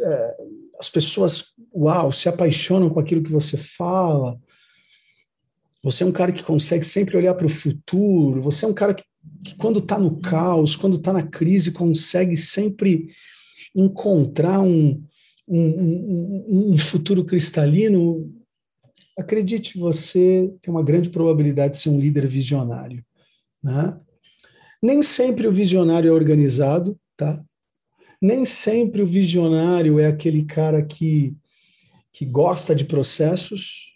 é, 0.00 0.36
as 0.80 0.90
pessoas, 0.90 1.54
uau, 1.72 2.10
se 2.10 2.28
apaixonam 2.28 2.90
com 2.90 2.98
aquilo 2.98 3.22
que 3.22 3.30
você 3.30 3.56
fala, 3.56 4.36
você 5.84 6.02
é 6.02 6.06
um 6.06 6.12
cara 6.12 6.32
que 6.32 6.42
consegue 6.42 6.84
sempre 6.84 7.16
olhar 7.16 7.34
para 7.34 7.46
o 7.46 7.50
futuro. 7.50 8.42
Você 8.42 8.64
é 8.64 8.68
um 8.68 8.74
cara 8.74 8.92
que, 8.92 9.04
que 9.44 9.54
quando 9.54 9.78
está 9.78 10.00
no 10.00 10.20
caos, 10.20 10.74
quando 10.74 10.96
está 10.96 11.12
na 11.12 11.22
crise, 11.22 11.70
consegue 11.70 12.36
sempre 12.36 13.08
encontrar 13.72 14.58
um, 14.58 15.00
um, 15.46 15.60
um, 15.60 16.70
um 16.72 16.78
futuro 16.78 17.24
cristalino. 17.24 18.32
Acredite, 19.18 19.78
você 19.78 20.52
tem 20.60 20.72
uma 20.72 20.82
grande 20.82 21.10
probabilidade 21.10 21.74
de 21.74 21.80
ser 21.80 21.90
um 21.90 22.00
líder 22.00 22.26
visionário. 22.26 23.04
Né? 23.62 23.98
Nem 24.82 25.02
sempre 25.02 25.46
o 25.46 25.52
visionário 25.52 26.08
é 26.08 26.12
organizado, 26.12 26.98
tá? 27.16 27.42
Nem 28.20 28.44
sempre 28.44 29.02
o 29.02 29.06
visionário 29.06 29.98
é 29.98 30.06
aquele 30.06 30.44
cara 30.44 30.84
que, 30.84 31.36
que 32.12 32.24
gosta 32.24 32.74
de 32.74 32.84
processos, 32.84 33.94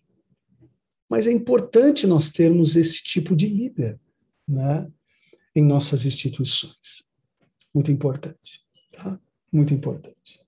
mas 1.11 1.27
é 1.27 1.33
importante 1.33 2.07
nós 2.07 2.31
termos 2.31 2.77
esse 2.77 3.03
tipo 3.03 3.35
de 3.35 3.47
líder 3.47 3.99
né, 4.47 4.91
em 5.55 5.65
nossas 5.65 6.05
instituições. 6.05 7.05
Muito 7.75 7.91
importante. 7.91 8.63
Tá? 8.93 9.19
Muito 9.53 9.73
importante. 9.73 10.40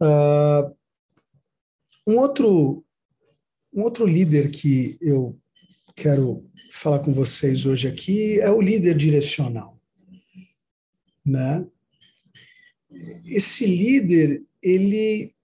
Uh, 0.00 0.74
um, 2.06 2.18
outro, 2.18 2.84
um 3.72 3.82
outro 3.82 4.06
líder 4.06 4.50
que 4.50 4.98
eu 5.00 5.38
quero 5.94 6.44
falar 6.72 6.98
com 6.98 7.12
vocês 7.12 7.66
hoje 7.66 7.86
aqui 7.88 8.40
é 8.40 8.50
o 8.50 8.60
líder 8.60 8.96
direcional. 8.96 9.80
Né? 11.24 11.66
Esse 13.26 13.66
líder, 13.66 14.42
ele 14.62 15.34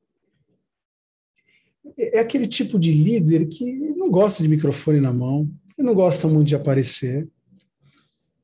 é 1.99 2.21
aquele 2.21 2.47
tipo 2.47 2.79
de 2.79 2.93
líder 2.93 3.47
que 3.49 3.73
não 3.75 4.11
gosta 4.11 4.43
de 4.43 4.49
microfone 4.49 5.01
na 5.01 5.13
mão, 5.13 5.49
não 5.79 5.95
gosta 5.95 6.29
muito 6.29 6.49
de 6.49 6.57
aparecer. 6.57 7.29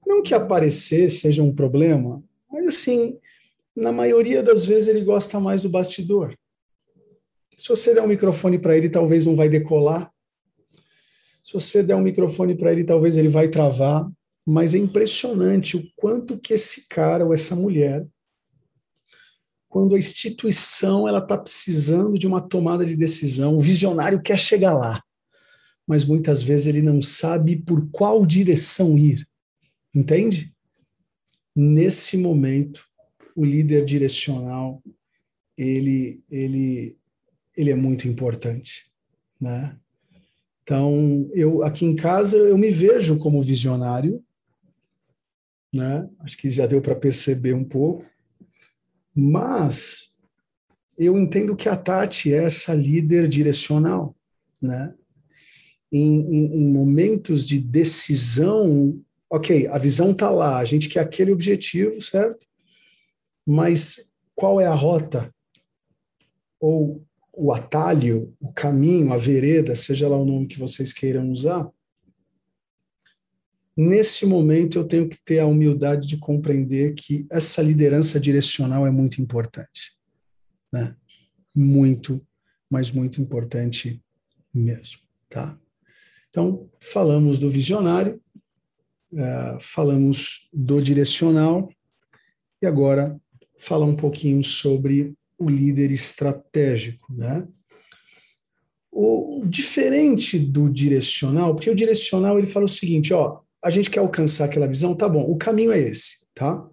Não 0.07 0.23
que 0.23 0.35
aparecer 0.35 1.11
seja 1.11 1.43
um 1.43 1.55
problema, 1.55 2.23
mas 2.51 2.69
assim, 2.69 3.19
na 3.77 3.93
maioria 3.93 4.43
das 4.43 4.65
vezes 4.65 4.89
ele 4.89 5.03
gosta 5.03 5.39
mais 5.39 5.63
do 5.63 5.69
bastidor. 5.69 6.35
Se 7.57 7.69
você 7.69 7.95
der 7.95 8.03
um 8.03 8.09
microfone 8.09 8.59
para 8.59 8.77
ele, 8.77 8.89
talvez 8.89 9.25
não 9.25 9.37
vai 9.37 9.49
decolar. 9.49 10.11
Se 11.43 11.53
você 11.53 11.83
der 11.83 11.95
um 11.95 12.03
microfone 12.03 12.57
para 12.57 12.73
ele, 12.73 12.85
talvez 12.85 13.17
ele 13.17 13.29
vai 13.29 13.49
travar. 13.49 14.11
Mas 14.47 14.75
é 14.75 14.79
impressionante 14.79 15.77
o 15.77 15.87
quanto 15.95 16.39
que 16.39 16.55
esse 16.55 16.89
cara 16.89 17.25
ou 17.25 17.35
essa 17.35 17.55
mulher 17.55 18.07
quando 19.77 19.95
a 19.95 19.99
instituição 19.99 21.07
ela 21.07 21.19
está 21.19 21.37
precisando 21.37 22.15
de 22.15 22.27
uma 22.27 22.41
tomada 22.41 22.83
de 22.83 22.97
decisão, 22.97 23.57
o 23.57 23.61
visionário 23.61 24.23
quer 24.23 24.39
chegar 24.39 24.73
lá, 24.73 25.03
mas 25.87 26.03
muitas 26.03 26.43
vezes 26.43 26.67
ele 26.67 26.81
não 26.81 27.03
sabe 27.03 27.57
por 27.57 27.87
qual 27.91 28.25
direção 28.25 28.97
ir, 28.97 29.29
entende? 29.95 30.51
Nesse 31.55 32.17
momento, 32.17 32.86
o 33.37 33.45
líder 33.45 33.85
direcional 33.85 34.83
ele 35.57 36.23
ele 36.31 36.99
ele 37.57 37.71
é 37.71 37.75
muito 37.75 38.09
importante, 38.09 38.91
né? 39.41 39.79
Então, 40.63 41.29
eu 41.33 41.63
aqui 41.63 41.85
em 41.85 41.95
casa 41.95 42.37
eu 42.37 42.59
me 42.59 42.71
vejo 42.71 43.17
como 43.19 43.43
visionário, 43.43 44.23
né? 45.73 46.09
Acho 46.19 46.37
que 46.37 46.51
já 46.51 46.67
deu 46.67 46.81
para 46.81 46.95
perceber 46.95 47.55
um 47.55 47.65
pouco. 47.65 48.05
Mas 49.15 50.13
eu 50.99 51.17
entendo 51.19 51.57
que 51.57 51.69
a 51.69 51.77
Tati 51.77 52.35
é 52.35 52.45
essa 52.45 52.75
líder 52.75 53.29
direcional, 53.29 54.15
né? 54.61 54.95
Em, 55.93 56.21
em, 56.21 56.61
em 56.61 56.73
momentos 56.73 57.47
de 57.47 57.59
decisão, 57.59 59.01
ok, 59.31 59.69
a 59.69 59.79
visão 59.79 60.11
está 60.11 60.29
lá, 60.31 60.59
a 60.59 60.65
gente 60.65 60.89
quer 60.89 61.01
aquele 61.01 61.33
objetivo, 61.33 62.01
certo? 62.03 62.47
Mas 63.47 64.11
qual 64.35 64.61
é 64.61 64.67
a 64.67 64.75
rota? 64.75 65.33
Ou 66.61 67.05
o 67.33 67.53
atalho, 67.53 68.35
o 68.41 68.53
caminho, 68.53 69.13
a 69.13 69.17
vereda, 69.17 69.75
seja 69.75 70.09
lá 70.09 70.17
o 70.17 70.25
nome 70.25 70.47
que 70.47 70.59
vocês 70.59 70.93
queiram 70.93 71.31
usar, 71.31 71.71
Nesse 73.77 74.25
momento, 74.25 74.79
eu 74.79 74.85
tenho 74.85 75.07
que 75.07 75.19
ter 75.23 75.39
a 75.39 75.47
humildade 75.47 76.07
de 76.07 76.17
compreender 76.17 76.95
que 76.95 77.27
essa 77.31 77.61
liderança 77.61 78.19
direcional 78.19 78.87
é 78.87 78.91
muito 78.91 79.21
importante. 79.21 79.95
Né? 80.73 80.97
Muito, 81.55 82.27
mas 82.71 82.91
muito 82.91 83.21
importante 83.21 84.03
mesmo. 84.53 85.01
Tá? 85.29 85.59
Então, 86.31 86.71
falamos 86.81 87.39
do 87.39 87.51
visionário, 87.51 88.19
uh, 89.13 89.61
falamos 89.61 90.49
do 90.51 90.81
direcional, 90.81 91.71
e 92.63 92.67
agora 92.67 93.21
falar 93.59 93.87
um 93.87 93.97
pouquinho 93.97 94.43
sobre 94.43 95.15
o 95.39 95.49
líder 95.49 95.91
estratégico. 95.91 97.13
Né? 97.13 97.47
O 98.91 99.45
diferente 99.45 100.39
do 100.39 100.69
direcional, 100.71 101.55
porque 101.55 101.71
o 101.71 101.75
direcional 101.75 102.39
ele 102.39 102.47
fala 102.47 102.65
o 102.65 102.69
seguinte, 102.69 103.13
ó, 103.13 103.41
a 103.63 103.71
gente 103.71 103.91
quer 103.91 104.01
alcançar 104.01 104.45
aquela 104.45 104.69
visão, 104.69 104.95
tá 104.95 105.09
bom, 105.09 105.23
o 105.23 105.37
caminho 105.37 105.73
é 105.73 105.79
esse, 105.79 106.27
tá? 106.35 106.67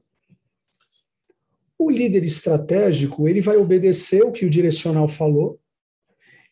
O 1.77 1.89
líder 1.89 2.23
estratégico, 2.23 3.27
ele 3.27 3.41
vai 3.41 3.57
obedecer 3.57 4.23
o 4.23 4.31
que 4.31 4.45
o 4.45 4.49
direcional 4.49 5.07
falou, 5.07 5.59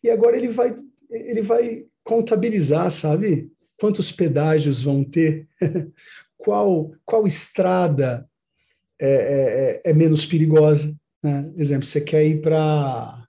e 0.04 0.10
agora 0.10 0.36
ele 0.36 0.48
vai, 0.48 0.74
ele 1.10 1.42
vai 1.42 1.86
contabilizar, 2.04 2.90
sabe? 2.90 3.52
Quantos 3.80 4.12
pedágios 4.12 4.82
vão 4.82 5.04
ter, 5.04 5.48
qual, 6.38 6.92
qual 7.06 7.28
estrada 7.28 8.28
é, 9.02 9.10
é, 9.10 9.82
é, 9.86 9.92
é 9.92 9.94
menos 9.94 10.26
perigosa. 10.26 10.96
Né? 11.24 11.52
Exemplo, 11.58 11.86
você 11.86 12.02
quer 12.02 12.24
ir 12.26 12.42
para 12.42 13.22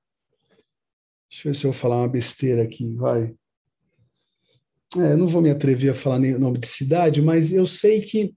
Deixa 1.32 1.48
eu 1.48 1.52
ver 1.52 1.58
se 1.58 1.66
eu 1.66 1.72
vou 1.72 1.80
falar 1.80 1.96
uma 1.96 2.08
besteira 2.08 2.62
aqui, 2.62 2.94
vai. 2.94 3.34
É, 4.98 5.16
não 5.16 5.26
vou 5.26 5.40
me 5.40 5.50
atrever 5.50 5.90
a 5.90 5.94
falar 5.94 6.18
nem 6.18 6.34
o 6.34 6.38
nome 6.38 6.58
de 6.58 6.66
cidade, 6.66 7.22
mas 7.22 7.54
eu 7.54 7.64
sei 7.64 8.02
que 8.02 8.34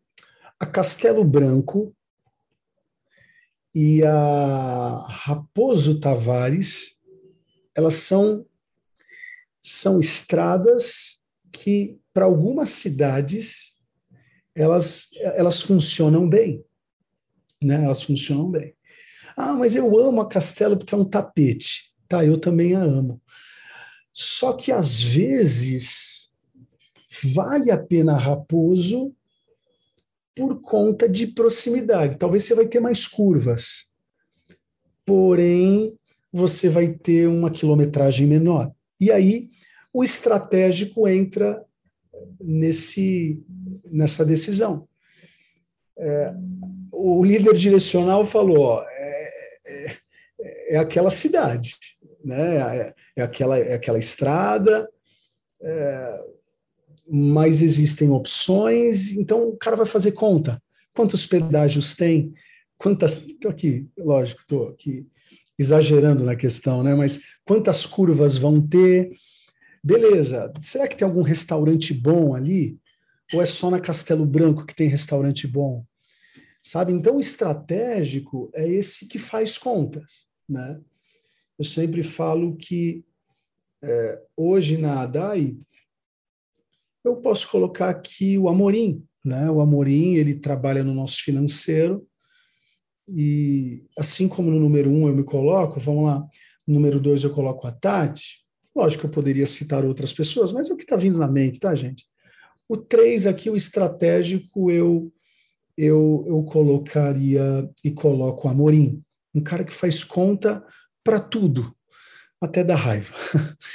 a 0.58 0.66
Castelo 0.66 1.26
Branco 1.26 1.94
e 3.76 4.02
a 4.02 5.06
Raposo 5.10 6.00
Tavares, 6.00 6.96
elas 7.76 7.96
são, 7.96 8.46
são 9.62 10.00
estradas 10.00 11.22
que, 11.52 12.00
para 12.14 12.24
algumas 12.24 12.70
cidades, 12.70 13.76
elas, 14.56 15.10
elas 15.20 15.62
funcionam 15.62 16.30
bem. 16.30 16.64
Né? 17.66 17.84
Elas 17.84 18.04
funcionam 18.04 18.50
bem. 18.50 18.74
Ah, 19.36 19.54
mas 19.54 19.76
eu 19.76 19.98
amo 19.98 20.22
a 20.22 20.30
Castelo 20.30 20.78
porque 20.78 20.94
é 20.94 20.98
um 20.98 21.04
tapete. 21.04 21.92
Tá, 22.08 22.24
eu 22.24 22.38
também 22.38 22.76
a 22.76 22.82
amo. 22.82 23.22
Só 24.14 24.54
que 24.54 24.72
às 24.72 25.02
vezes 25.02 26.30
vale 27.34 27.72
a 27.72 27.78
pena 27.78 28.16
Raposo 28.16 29.14
por 30.36 30.62
conta 30.62 31.10
de 31.10 31.28
proximidade. 31.28 32.18
Talvez 32.18 32.44
você 32.44 32.54
vai 32.54 32.68
ter 32.68 32.80
mais 32.80 33.08
curvas, 33.08 33.86
porém 35.06 35.98
você 36.32 36.70
vai 36.70 36.94
ter 36.94 37.28
uma 37.28 37.50
quilometragem 37.50 38.28
menor. 38.28 38.72
E 39.00 39.12
aí 39.12 39.50
o 39.92 40.04
estratégico 40.04 41.08
entra 41.08 41.66
nesse 42.40 43.42
nessa 43.90 44.26
decisão. 44.26 44.88
É, 45.98 46.32
o 46.92 47.24
líder 47.24 47.54
direcional 47.54 48.26
falou: 48.26 48.60
ó, 48.60 48.86
é, 48.88 49.30
é, 49.66 49.98
é, 50.76 50.78
aquela 50.78 51.12
cidade, 51.12 51.76
né? 52.24 52.58
É, 52.58 52.94
é, 53.18 53.22
aquela, 53.22 53.58
é 53.58 53.74
aquela 53.74 53.98
estrada, 53.98 54.90
é, 55.62 56.20
mas 57.08 57.62
existem 57.62 58.10
opções, 58.10 59.12
então 59.12 59.50
o 59.50 59.58
cara 59.58 59.76
vai 59.76 59.86
fazer 59.86 60.12
conta. 60.12 60.62
Quantos 60.94 61.26
pedágios 61.26 61.96
tem? 61.96 62.34
Quantas. 62.78 63.26
Estou 63.26 63.52
aqui, 63.52 63.88
lógico, 63.98 64.42
estou 64.42 64.70
aqui 64.70 65.08
exagerando 65.58 66.24
na 66.26 66.36
questão, 66.36 66.84
né? 66.84 66.94
Mas 66.94 67.22
quantas 67.46 67.86
curvas 67.86 68.38
vão 68.38 68.62
ter? 68.62 69.12
Beleza, 69.84 70.52
será 70.60 70.88
que 70.88 70.98
tem 70.98 71.08
algum 71.08 71.22
restaurante 71.22 71.94
bom 71.94 72.36
ali? 72.36 72.78
Ou 73.34 73.42
é 73.42 73.46
só 73.46 73.70
na 73.70 73.80
Castelo 73.80 74.26
Branco 74.26 74.66
que 74.66 74.76
tem 74.76 74.88
restaurante 74.88 75.48
bom? 75.48 75.86
Sabe? 76.62 76.92
Então, 76.92 77.18
o 77.18 77.20
estratégico 77.20 78.50
é 78.54 78.68
esse 78.68 79.08
que 79.08 79.20
faz 79.20 79.58
contas, 79.58 80.26
né? 80.48 80.82
Eu 81.58 81.66
sempre 81.66 82.04
falo 82.04 82.56
que 82.56 83.04
é, 83.84 84.22
hoje 84.36 84.78
na 84.78 85.02
ADAI, 85.02 85.58
eu 87.04 87.18
posso 87.18 87.50
colocar 87.50 87.90
aqui 87.90 88.38
o 88.38 88.50
Amorim, 88.50 89.06
né? 89.24 89.50
O 89.50 89.62
Amorim, 89.62 90.16
ele 90.16 90.36
trabalha 90.36 90.84
no 90.84 90.94
nosso 90.94 91.24
financeiro 91.24 92.08
e 93.08 93.88
assim 93.98 94.28
como 94.28 94.50
no 94.50 94.60
número 94.60 94.90
um 94.90 95.08
eu 95.08 95.16
me 95.16 95.24
coloco, 95.24 95.80
vamos 95.80 96.06
lá, 96.06 96.28
no 96.68 96.74
número 96.74 97.00
dois 97.00 97.24
eu 97.24 97.32
coloco 97.32 97.68
a 97.68 97.72
Tati, 97.72 98.40
lógico 98.76 99.02
que 99.02 99.08
eu 99.08 99.12
poderia 99.12 99.46
citar 99.46 99.86
outras 99.86 100.12
pessoas, 100.12 100.52
mas 100.52 100.70
é 100.70 100.74
o 100.74 100.78
que 100.78 100.84
está 100.84 100.96
vindo 100.96 101.20
na 101.20 101.28
mente, 101.28 101.60
tá, 101.60 101.76
gente? 101.76 102.06
O 102.68 102.78
três 102.78 103.28
aqui, 103.28 103.50
o 103.50 103.56
estratégico, 103.56 104.72
eu, 104.72 105.12
eu, 105.78 106.24
eu 106.28 106.44
colocaria 106.44 107.70
e 107.84 107.92
coloco 107.92 108.48
o 108.48 108.52
Amorim, 108.52 109.04
um 109.34 109.42
cara 109.42 109.64
que 109.64 109.74
faz 109.74 110.04
conta 110.04 110.66
para 111.04 111.20
tudo, 111.20 111.76
até 112.42 112.64
da 112.64 112.76
raiva. 112.76 113.14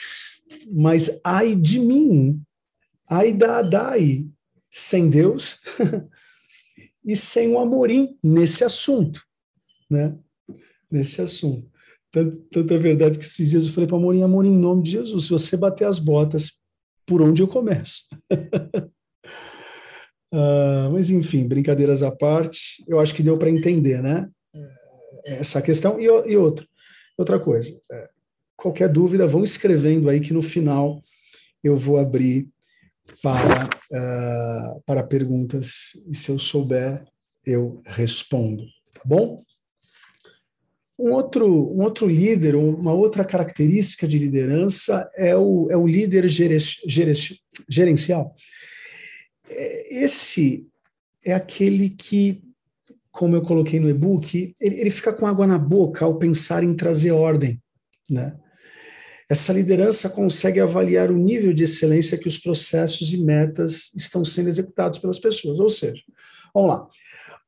Mas 0.73 1.21
ai 1.25 1.55
de 1.55 1.79
mim 1.79 2.43
Ai 3.11 3.33
da 3.33 3.59
Adai, 3.59 4.25
sem 4.71 5.11
Deus 5.11 5.59
e 7.05 7.17
sem 7.17 7.49
o 7.49 7.59
Amorim 7.59 8.17
nesse 8.23 8.63
assunto, 8.63 9.27
né? 9.91 10.17
Nesse 10.89 11.21
assunto. 11.21 11.69
Tanto, 12.13 12.39
tanto 12.53 12.73
é 12.73 12.79
verdade 12.79 13.19
que 13.19 13.25
esses 13.25 13.51
dias 13.51 13.67
eu 13.67 13.73
falei 13.73 13.89
para 13.89 13.97
Amorim, 13.97 14.23
Amorim, 14.23 14.53
em 14.53 14.59
nome 14.59 14.85
de 14.85 14.93
Jesus, 14.93 15.25
se 15.25 15.31
você 15.31 15.57
bater 15.57 15.89
as 15.89 15.99
botas, 15.99 16.53
por 17.11 17.21
onde 17.21 17.43
eu 17.43 17.49
começo? 17.49 18.05
uh, 20.33 20.89
mas 20.95 21.11
enfim, 21.11 21.49
brincadeiras 21.49 22.05
à 22.05 22.13
parte, 22.13 22.85
eu 22.87 23.01
acho 23.01 23.13
que 23.13 23.23
deu 23.25 23.37
para 23.37 23.51
entender, 23.51 24.01
né? 24.01 24.31
É, 25.27 25.41
essa 25.41 25.61
questão. 25.61 26.01
E, 26.01 26.05
e 26.05 26.37
outra, 26.37 26.65
outra 27.19 27.41
coisa, 27.41 27.77
é, 27.91 28.09
qualquer 28.57 28.89
dúvida, 28.89 29.27
vão 29.27 29.43
escrevendo 29.43 30.09
aí 30.09 30.21
que 30.21 30.33
no 30.33 30.41
final 30.41 31.03
eu 31.65 31.77
vou 31.77 31.99
abrir 31.99 32.49
para, 33.21 33.65
uh, 33.65 34.81
para 34.87 35.03
perguntas 35.03 36.01
e 36.09 36.15
se 36.15 36.31
eu 36.31 36.39
souber, 36.39 37.05
eu 37.45 37.83
respondo, 37.85 38.63
tá 38.95 39.03
bom? 39.05 39.43
Um 41.03 41.13
outro, 41.13 41.47
um 41.47 41.83
outro 41.83 42.07
líder, 42.07 42.55
uma 42.55 42.93
outra 42.93 43.25
característica 43.25 44.07
de 44.07 44.19
liderança 44.19 45.11
é 45.17 45.35
o, 45.35 45.67
é 45.71 45.77
o 45.77 45.87
líder 45.87 46.29
gerencial. 46.29 48.35
É, 49.49 50.05
esse 50.05 50.67
é 51.25 51.33
aquele 51.33 51.89
que, 51.89 52.43
como 53.11 53.35
eu 53.35 53.41
coloquei 53.41 53.81
no 53.81 53.89
e-book, 53.89 54.53
ele, 54.61 54.81
ele 54.81 54.91
fica 54.91 55.13
com 55.13 55.27
água 55.27 55.47
na 55.47 55.59
boca 55.59 56.05
ao 56.05 56.19
pensar 56.19 56.63
em 56.63 56.77
trazer 56.77 57.13
ordem, 57.13 57.61
né? 58.09 58.37
Essa 59.29 59.53
liderança 59.53 60.11
consegue 60.11 60.59
avaliar 60.59 61.11
o 61.11 61.17
nível 61.17 61.55
de 61.55 61.63
excelência 61.63 62.19
que 62.19 62.27
os 62.27 62.37
processos 62.37 63.13
e 63.13 63.17
metas 63.17 63.93
estão 63.97 64.25
sendo 64.25 64.49
executados 64.49 64.99
pelas 64.99 65.21
pessoas. 65.21 65.61
Ou 65.61 65.69
seja, 65.69 66.03
vamos 66.53 66.71
lá, 66.71 66.89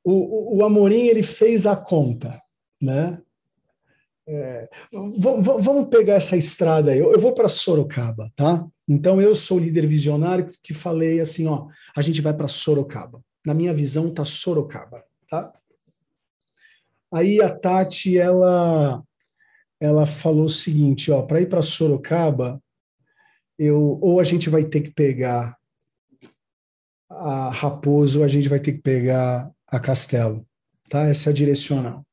o, 0.04 0.12
o, 0.12 0.58
o 0.58 0.64
Amorim 0.64 1.06
ele 1.06 1.22
fez 1.22 1.66
a 1.66 1.76
conta, 1.76 2.40
né? 2.80 3.20
É, 4.26 4.70
vamos 4.92 5.88
pegar 5.88 6.14
essa 6.14 6.36
estrada 6.36 6.92
aí. 6.92 6.98
Eu, 6.98 7.12
eu 7.12 7.18
vou 7.18 7.34
para 7.34 7.48
Sorocaba, 7.48 8.30
tá? 8.36 8.64
Então 8.88 9.20
eu 9.20 9.34
sou 9.34 9.56
o 9.58 9.60
líder 9.60 9.86
visionário 9.86 10.48
que 10.62 10.72
falei 10.72 11.20
assim, 11.20 11.46
ó, 11.46 11.66
a 11.96 12.02
gente 12.02 12.20
vai 12.20 12.32
para 12.32 12.48
Sorocaba. 12.48 13.22
Na 13.44 13.54
minha 13.54 13.74
visão 13.74 14.12
tá 14.12 14.24
Sorocaba, 14.24 15.04
tá? 15.28 15.52
Aí 17.12 17.40
a 17.40 17.50
Tati 17.50 18.16
ela 18.16 19.02
ela 19.80 20.06
falou 20.06 20.44
o 20.44 20.48
seguinte, 20.48 21.10
ó, 21.10 21.22
para 21.22 21.40
ir 21.40 21.48
para 21.48 21.60
Sorocaba, 21.60 22.62
eu 23.58 23.98
ou 24.00 24.20
a 24.20 24.24
gente 24.24 24.48
vai 24.48 24.64
ter 24.64 24.80
que 24.80 24.92
pegar 24.92 25.56
a 27.10 27.50
Raposo, 27.50 28.20
ou 28.20 28.24
a 28.24 28.28
gente 28.28 28.48
vai 28.48 28.60
ter 28.60 28.72
que 28.72 28.80
pegar 28.80 29.50
a 29.66 29.80
Castelo, 29.80 30.46
tá? 30.88 31.08
Essa 31.08 31.30
é 31.30 31.32
a 31.32 31.34
direcional. 31.34 32.06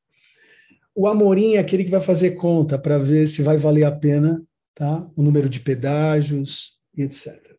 O 1.00 1.06
Amorim 1.06 1.54
é 1.54 1.58
aquele 1.58 1.82
que 1.82 1.90
vai 1.90 1.98
fazer 1.98 2.32
conta 2.32 2.78
para 2.78 2.98
ver 2.98 3.24
se 3.26 3.40
vai 3.40 3.56
valer 3.56 3.84
a 3.84 3.90
pena, 3.90 4.46
tá? 4.74 5.10
O 5.16 5.22
número 5.22 5.48
de 5.48 5.58
pedágios 5.58 6.78
etc. 6.94 7.56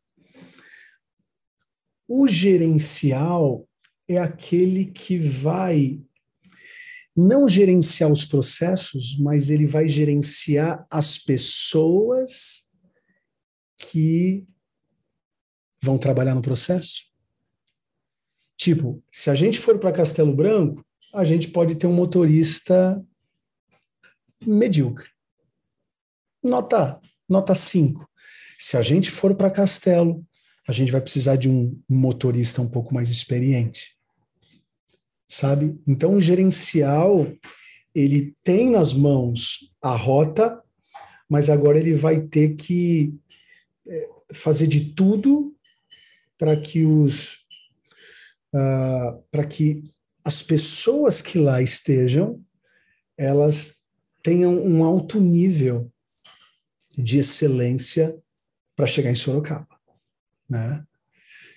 O 2.07 2.27
gerencial 2.27 3.67
é 4.07 4.19
aquele 4.19 4.85
que 4.85 5.17
vai 5.17 5.99
não 7.17 7.47
gerenciar 7.47 8.11
os 8.11 8.23
processos, 8.23 9.17
mas 9.17 9.49
ele 9.49 9.65
vai 9.65 9.87
gerenciar 9.87 10.85
as 10.91 11.17
pessoas 11.17 12.69
que 13.75 14.47
vão 15.81 15.97
trabalhar 15.97 16.35
no 16.35 16.43
processo. 16.43 17.01
Tipo, 18.55 19.03
se 19.11 19.31
a 19.31 19.33
gente 19.33 19.57
for 19.57 19.79
para 19.79 19.91
Castelo 19.91 20.35
Branco, 20.35 20.85
a 21.11 21.23
gente 21.23 21.47
pode 21.47 21.75
ter 21.75 21.87
um 21.87 21.93
motorista 21.93 23.03
medíocre. 24.45 25.09
Nota, 26.43 26.99
nota 27.29 27.53
5. 27.55 28.07
Se 28.57 28.77
a 28.77 28.81
gente 28.81 29.09
for 29.09 29.35
para 29.35 29.51
Castelo, 29.51 30.25
a 30.67 30.71
gente 30.71 30.91
vai 30.91 31.01
precisar 31.01 31.35
de 31.35 31.49
um 31.49 31.79
motorista 31.89 32.61
um 32.61 32.69
pouco 32.69 32.93
mais 32.93 33.09
experiente 33.09 33.95
sabe? 35.31 35.79
Então, 35.87 36.15
o 36.15 36.21
gerencial, 36.21 37.25
ele 37.95 38.35
tem 38.43 38.69
nas 38.69 38.93
mãos 38.93 39.71
a 39.81 39.95
rota, 39.95 40.61
mas 41.29 41.49
agora 41.49 41.79
ele 41.79 41.95
vai 41.95 42.19
ter 42.19 42.55
que 42.55 43.13
é, 43.87 44.09
fazer 44.33 44.67
de 44.67 44.93
tudo 44.93 45.55
para 46.37 46.59
que 46.59 46.83
os 46.83 47.35
uh, 48.53 49.23
para 49.31 49.45
que 49.45 49.89
as 50.21 50.43
pessoas 50.43 51.21
que 51.21 51.39
lá 51.39 51.61
estejam 51.61 52.43
elas 53.17 53.80
tenham 54.21 54.53
um 54.53 54.83
alto 54.83 55.19
nível 55.19 55.91
de 56.97 57.19
excelência 57.19 58.17
para 58.75 58.87
chegar 58.87 59.11
em 59.11 59.15
Sorocaba, 59.15 59.79
né? 60.49 60.85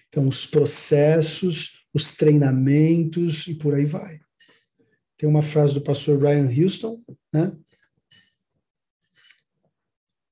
Então 0.09 0.27
os 0.27 0.47
processos 0.47 1.85
os 1.95 2.13
treinamentos 2.13 3.47
e 3.47 3.55
por 3.55 3.73
aí 3.73 3.87
vai. 3.87 4.21
Tem 5.17 5.29
uma 5.29 5.43
frase 5.43 5.75
do 5.75 5.81
pastor 5.81 6.21
Ryan 6.21 6.51
Houston, 6.51 7.03
né? 7.33 7.57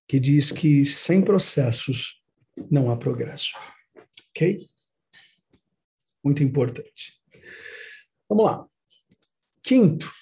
que 0.08 0.18
diz 0.18 0.50
que 0.50 0.84
sem 0.84 1.22
processos 1.22 2.20
não 2.70 2.90
há 2.90 2.96
progresso. 2.96 3.52
Ok? 4.30 4.66
Muito 6.22 6.42
importante. 6.42 7.18
Vamos 8.28 8.44
lá. 8.44 8.68
Quinto, 9.62 10.12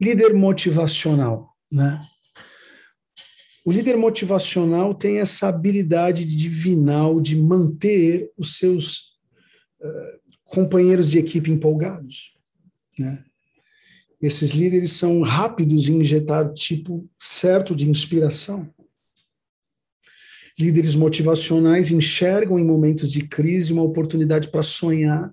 líder 0.00 0.34
motivacional, 0.34 1.54
né? 1.70 2.00
O 3.64 3.72
líder 3.72 3.96
motivacional 3.96 4.94
tem 4.94 5.18
essa 5.18 5.48
habilidade 5.48 6.24
divinal 6.24 7.20
de 7.20 7.36
manter 7.36 8.32
os 8.36 8.56
seus 8.56 9.18
uh, 9.80 10.18
companheiros 10.44 11.10
de 11.10 11.18
equipe 11.18 11.50
empolgados, 11.50 12.32
né? 12.98 13.24
Esses 14.20 14.50
líderes 14.50 14.92
são 14.92 15.22
rápidos 15.22 15.88
em 15.88 16.00
injetar 16.00 16.52
tipo 16.52 17.08
certo 17.20 17.74
de 17.74 17.88
inspiração. 17.88 18.68
Líderes 20.58 20.96
motivacionais 20.96 21.92
enxergam 21.92 22.58
em 22.58 22.64
momentos 22.64 23.12
de 23.12 23.28
crise 23.28 23.72
uma 23.72 23.82
oportunidade 23.82 24.48
para 24.48 24.62
sonhar 24.62 25.32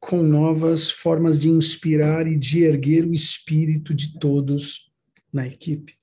com 0.00 0.22
novas 0.22 0.90
formas 0.90 1.40
de 1.40 1.48
inspirar 1.48 2.26
e 2.26 2.38
de 2.38 2.62
erguer 2.62 3.04
o 3.04 3.12
espírito 3.12 3.94
de 3.94 4.18
todos 4.18 4.90
na 5.32 5.46
equipe. 5.46 5.94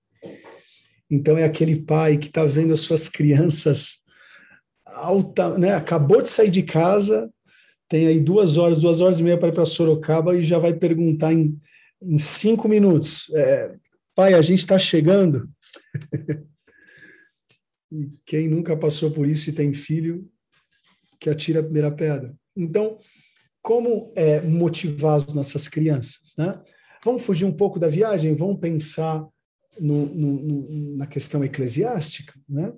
Então 1.10 1.38
é 1.38 1.44
aquele 1.44 1.82
pai 1.82 2.18
que 2.18 2.28
está 2.28 2.46
vendo 2.46 2.74
as 2.74 2.82
suas 2.82 3.08
crianças 3.08 4.02
alta, 4.86 5.58
né? 5.58 5.74
Acabou 5.74 6.22
de 6.22 6.30
sair 6.30 6.52
de 6.52 6.64
casa, 6.64 7.30
tem 7.88 8.08
aí 8.08 8.20
duas 8.20 8.58
horas, 8.58 8.82
duas 8.82 9.02
horas 9.02 9.20
e 9.20 9.24
meia 9.24 9.38
para 9.38 9.50
ir 9.50 9.54
para 9.54 9.66
Sorocaba 9.66 10.36
e 10.36 10.44
já 10.44 10.60
vai 10.60 10.74
perguntar 10.74 11.34
em 11.34 11.60
em 12.04 12.20
cinco 12.20 12.68
minutos. 12.68 13.32
É, 13.34 13.76
pai, 14.14 14.34
a 14.34 14.42
gente 14.42 14.60
está 14.60 14.78
chegando. 14.78 15.50
e 17.92 18.10
quem 18.26 18.48
nunca 18.48 18.76
passou 18.76 19.12
por 19.12 19.28
isso 19.28 19.50
e 19.50 19.54
tem 19.54 19.74
filho, 19.74 20.30
que 21.20 21.30
atira 21.30 21.62
a 21.62 21.64
primeira 21.64 21.92
pedra. 21.92 22.36
Então, 22.56 23.00
como 23.64 24.12
é, 24.14 24.42
motivar 24.42 25.16
as 25.16 25.34
nossas 25.34 25.70
crianças? 25.70 26.36
Né? 26.38 26.62
Vamos 27.04 27.24
fugir 27.24 27.46
um 27.46 27.52
pouco 27.52 27.80
da 27.80 27.88
viagem, 27.88 28.36
vamos 28.36 28.60
pensar 28.60 29.26
no, 29.80 30.06
no, 30.06 30.32
no, 30.44 30.98
na 30.98 31.08
questão 31.08 31.44
eclesiástica. 31.44 32.34
Né? 32.48 32.74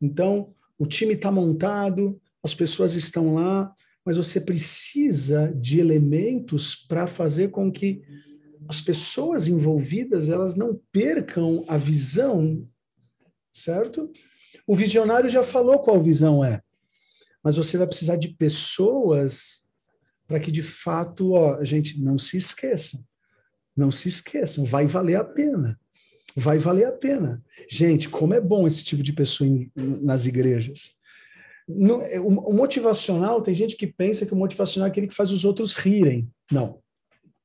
Então, 0.00 0.54
o 0.78 0.86
time 0.86 1.14
está 1.14 1.32
montado, 1.32 2.18
as 2.42 2.54
pessoas 2.54 2.94
estão 2.94 3.34
lá, 3.34 3.74
mas 4.04 4.16
você 4.16 4.40
precisa 4.40 5.52
de 5.60 5.80
elementos 5.80 6.76
para 6.76 7.08
fazer 7.08 7.50
com 7.50 7.72
que 7.72 8.02
as 8.68 8.80
pessoas 8.80 9.48
envolvidas 9.48 10.30
elas 10.30 10.54
não 10.54 10.80
percam 10.92 11.64
a 11.66 11.76
visão, 11.76 12.66
certo? 13.52 14.10
O 14.66 14.76
visionário 14.76 15.28
já 15.28 15.42
falou 15.42 15.80
qual 15.80 16.00
visão 16.00 16.44
é, 16.44 16.62
mas 17.42 17.56
você 17.56 17.76
vai 17.76 17.86
precisar 17.86 18.16
de 18.16 18.28
pessoas 18.28 19.63
para 20.26 20.40
que 20.40 20.50
de 20.50 20.62
fato, 20.62 21.32
ó, 21.32 21.62
gente, 21.62 22.00
não 22.00 22.18
se 22.18 22.36
esqueçam, 22.36 23.04
não 23.76 23.90
se 23.90 24.08
esqueçam, 24.08 24.64
vai 24.64 24.86
valer 24.86 25.16
a 25.16 25.24
pena, 25.24 25.78
vai 26.34 26.58
valer 26.58 26.86
a 26.86 26.92
pena. 26.92 27.42
Gente, 27.68 28.08
como 28.08 28.34
é 28.34 28.40
bom 28.40 28.66
esse 28.66 28.84
tipo 28.84 29.02
de 29.02 29.12
pessoa 29.12 29.48
em, 29.48 29.70
nas 29.76 30.26
igrejas. 30.26 30.92
É, 32.10 32.20
o, 32.20 32.28
o 32.28 32.54
motivacional, 32.54 33.40
tem 33.40 33.54
gente 33.54 33.76
que 33.76 33.86
pensa 33.86 34.26
que 34.26 34.34
o 34.34 34.36
motivacional 34.36 34.86
é 34.86 34.90
aquele 34.90 35.08
que 35.08 35.14
faz 35.14 35.30
os 35.30 35.44
outros 35.44 35.74
rirem. 35.74 36.30
Não, 36.50 36.80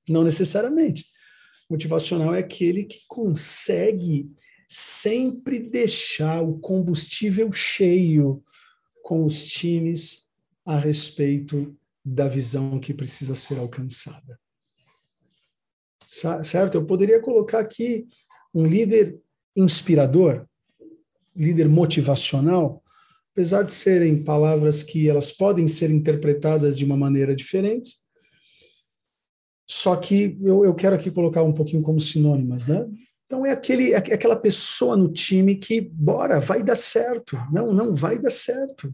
não 0.08 0.24
necessariamente. 0.24 1.06
Motivacional 1.70 2.34
é 2.34 2.39
aquele 2.39 2.84
que 2.84 3.00
consegue 3.08 4.30
sempre 4.68 5.60
deixar 5.60 6.42
o 6.42 6.60
combustível 6.60 7.52
cheio 7.52 8.44
com 9.04 9.26
os 9.26 9.48
times 9.48 10.28
a 10.65 10.78
respeito 10.78 11.76
da 12.13 12.28
visão 12.28 12.80
que 12.80 12.93
precisa 12.93 13.36
ser 13.36 13.60
alcançada. 13.60 14.39
Certo? 16.43 16.76
Eu 16.76 16.86
poderia 16.86 17.19
colocar 17.19 17.60
aqui 17.60 18.08
um 18.54 18.65
líder 18.65 19.19
inspirador, 19.56 20.45
líder 21.36 21.69
motivacional, 21.69 22.84
apesar 23.32 23.63
de 23.63 23.74
serem 23.74 24.24
palavras 24.24 24.82
que 24.82 25.08
elas 25.08 25.32
podem 25.32 25.67
ser 25.67 25.91
interpretadas 25.91 26.76
de 26.76 26.84
uma 26.84 26.98
maneira 26.98 27.36
diferente, 27.36 27.98
só 29.69 29.95
que 29.95 30.36
eu, 30.41 30.65
eu 30.65 30.74
quero 30.74 30.95
aqui 30.95 31.12
colocar 31.12 31.43
um 31.43 31.54
pouquinho 31.54 31.84
como 31.84 32.00
sinônimas, 32.00 32.65
né? 32.65 32.88
Então 33.26 33.45
é 33.45 33.52
aquele, 33.52 33.93
é 33.93 33.98
aquela 33.98 34.36
pessoa 34.36 34.98
no 34.98 35.13
time 35.13 35.56
que, 35.56 35.80
bora, 35.80 36.39
vai 36.39 36.63
dar 36.63 36.76
certo. 36.76 37.38
Não, 37.54 37.72
não 37.72 37.93
vai 37.93 38.17
dar 38.17 38.32
certo. 38.32 38.91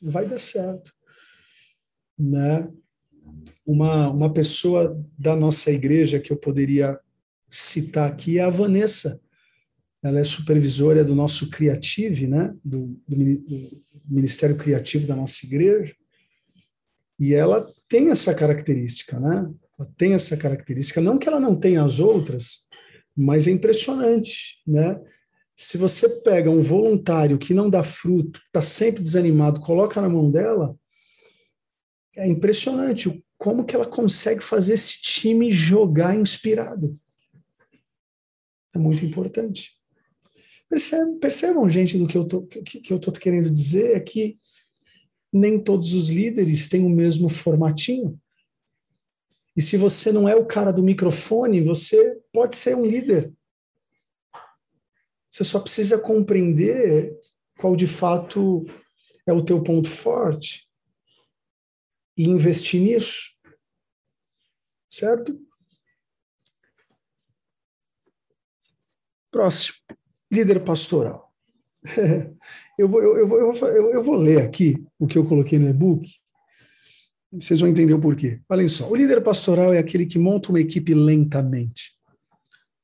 Vai 0.00 0.24
dar 0.24 0.38
certo. 0.38 0.92
Né? 2.22 2.68
Uma, 3.66 4.10
uma 4.10 4.32
pessoa 4.32 5.00
da 5.18 5.34
nossa 5.34 5.70
igreja 5.70 6.20
que 6.20 6.32
eu 6.32 6.36
poderia 6.36 6.98
citar 7.50 8.08
aqui 8.08 8.38
é 8.38 8.42
a 8.42 8.50
Vanessa. 8.50 9.20
Ela 10.02 10.20
é 10.20 10.24
supervisora 10.24 11.04
do 11.04 11.14
nosso 11.14 11.50
Criative, 11.50 12.26
né? 12.26 12.54
do, 12.64 12.98
do, 13.08 13.16
do 13.16 13.82
Ministério 14.08 14.56
Criativo 14.56 15.06
da 15.06 15.16
nossa 15.16 15.44
igreja. 15.46 15.94
E 17.18 17.34
ela 17.34 17.68
tem 17.88 18.10
essa 18.10 18.34
característica, 18.34 19.18
né? 19.20 19.48
Ela 19.78 19.88
tem 19.96 20.14
essa 20.14 20.36
característica, 20.36 21.00
não 21.00 21.18
que 21.18 21.28
ela 21.28 21.38
não 21.38 21.54
tenha 21.54 21.84
as 21.84 22.00
outras, 22.00 22.62
mas 23.16 23.46
é 23.46 23.50
impressionante, 23.50 24.60
né? 24.66 25.00
Se 25.54 25.76
você 25.76 26.08
pega 26.08 26.50
um 26.50 26.60
voluntário 26.60 27.38
que 27.38 27.54
não 27.54 27.68
dá 27.70 27.84
fruto, 27.84 28.40
está 28.46 28.60
sempre 28.60 29.02
desanimado, 29.02 29.60
coloca 29.60 30.00
na 30.00 30.08
mão 30.08 30.30
dela, 30.30 30.74
é 32.16 32.26
impressionante 32.26 33.24
como 33.38 33.64
que 33.64 33.74
ela 33.74 33.86
consegue 33.86 34.44
fazer 34.44 34.74
esse 34.74 35.00
time 35.00 35.50
jogar 35.50 36.14
inspirado. 36.14 36.98
É 38.74 38.78
muito 38.78 39.04
importante. 39.04 39.76
Percebam, 40.68 41.18
percebam 41.18 41.68
gente, 41.68 41.98
do 41.98 42.06
que 42.06 42.16
eu 42.16 42.26
que, 42.46 42.80
que 42.80 42.92
eu 42.92 42.96
estou 42.96 43.12
querendo 43.12 43.50
dizer 43.50 43.96
é 43.96 44.00
que 44.00 44.38
nem 45.32 45.58
todos 45.58 45.94
os 45.94 46.08
líderes 46.08 46.68
têm 46.68 46.84
o 46.84 46.90
mesmo 46.90 47.28
formatinho. 47.28 48.18
E 49.56 49.60
se 49.60 49.76
você 49.76 50.12
não 50.12 50.28
é 50.28 50.34
o 50.34 50.46
cara 50.46 50.72
do 50.72 50.82
microfone, 50.82 51.62
você 51.62 52.18
pode 52.32 52.56
ser 52.56 52.76
um 52.76 52.86
líder. 52.86 53.32
Você 55.30 55.44
só 55.44 55.58
precisa 55.60 55.98
compreender 55.98 57.14
qual 57.58 57.74
de 57.74 57.86
fato 57.86 58.64
é 59.26 59.32
o 59.32 59.42
teu 59.42 59.62
ponto 59.62 59.88
forte 59.88 60.70
e 62.16 62.24
investir 62.24 62.80
nisso. 62.80 63.32
Certo? 64.88 65.38
Próximo. 69.30 69.78
Líder 70.30 70.62
pastoral. 70.64 71.32
eu, 72.78 72.88
vou, 72.88 73.02
eu, 73.02 73.26
vou, 73.26 73.38
eu, 73.38 73.52
vou, 73.52 73.68
eu 73.68 74.02
vou 74.02 74.16
ler 74.16 74.42
aqui 74.42 74.84
o 74.98 75.06
que 75.06 75.18
eu 75.18 75.26
coloquei 75.26 75.58
no 75.58 75.68
e-book 75.68 76.08
vocês 77.32 77.60
vão 77.60 77.68
entender 77.68 77.94
o 77.94 78.00
porquê. 78.00 78.40
Olhem 78.48 78.68
só, 78.68 78.88
o 78.90 78.94
líder 78.94 79.22
pastoral 79.22 79.72
é 79.72 79.78
aquele 79.78 80.04
que 80.04 80.18
monta 80.18 80.50
uma 80.50 80.60
equipe 80.60 80.92
lentamente, 80.92 81.92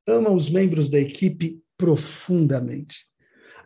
ama 0.07 0.31
os 0.31 0.49
membros 0.49 0.88
da 0.88 0.99
equipe 0.99 1.61
profundamente, 1.77 3.05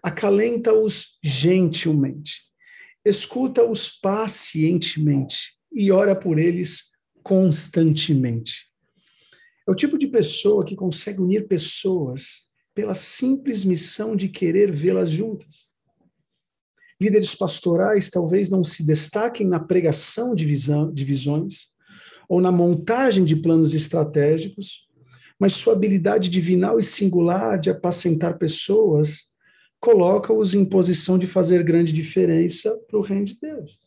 acalenta-os 0.02 1.18
gentilmente, 1.22 2.42
escuta-os 3.04 3.90
pacientemente 3.90 5.54
e 5.72 5.90
ora 5.90 6.14
por 6.14 6.38
eles 6.38 6.92
constantemente. 7.22 8.68
É 9.66 9.70
o 9.70 9.74
tipo 9.74 9.96
de 9.96 10.08
pessoa 10.08 10.64
que 10.64 10.76
consegue 10.76 11.20
unir 11.20 11.46
pessoas 11.46 12.42
pela 12.74 12.94
simples 12.94 13.64
missão 13.64 14.16
de 14.16 14.28
querer 14.28 14.72
vê-las 14.72 15.10
juntas. 15.10 15.70
Líderes 17.00 17.34
pastorais 17.34 18.10
talvez 18.10 18.48
não 18.48 18.62
se 18.62 18.84
destaquem 18.84 19.46
na 19.46 19.60
pregação 19.60 20.34
de, 20.34 20.46
visão, 20.46 20.92
de 20.92 21.04
visões 21.04 21.68
ou 22.28 22.40
na 22.40 22.52
montagem 22.52 23.24
de 23.24 23.36
planos 23.36 23.74
estratégicos, 23.74 24.88
mas 25.38 25.54
sua 25.54 25.74
habilidade 25.74 26.30
divinal 26.30 26.78
e 26.78 26.82
singular 26.82 27.58
de 27.58 27.70
apacentar 27.70 28.38
pessoas 28.38 29.31
coloca-os 29.82 30.54
em 30.54 30.64
posição 30.64 31.18
de 31.18 31.26
fazer 31.26 31.62
grande 31.62 31.92
diferença 31.92 32.74
para 32.88 32.98
o 32.98 33.02
reino 33.02 33.26
de 33.26 33.38
Deus. 33.38 33.78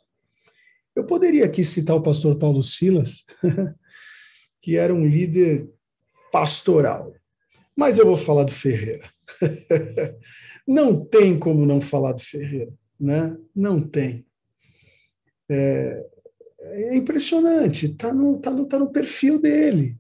Eu 0.96 1.06
poderia 1.06 1.46
aqui 1.46 1.64
citar 1.64 1.96
o 1.96 2.04
pastor 2.04 2.38
Paulo 2.38 2.62
Silas, 2.62 3.26
que 4.62 4.76
era 4.76 4.94
um 4.94 5.08
líder 5.08 5.68
pastoral, 6.32 7.12
mas 7.76 7.98
eu 7.98 8.06
vou 8.06 8.18
falar 8.18 8.44
do 8.44 8.52
Ferreira. 8.52 9.10
Não 10.68 11.04
tem 11.06 11.38
como 11.38 11.64
não 11.64 11.80
falar 11.80 12.14
do 12.14 12.22
Ferreira 12.22 12.74
né? 13.00 13.38
Não 13.56 13.80
tem. 13.80 14.26
É, 15.50 16.06
é 16.60 16.96
impressionante, 16.96 17.88
está 17.88 18.14
no, 18.14 18.40
tá 18.40 18.52
no, 18.52 18.66
tá 18.66 18.80
no 18.80 18.92
perfil 18.92 19.40
dele. 19.40 19.98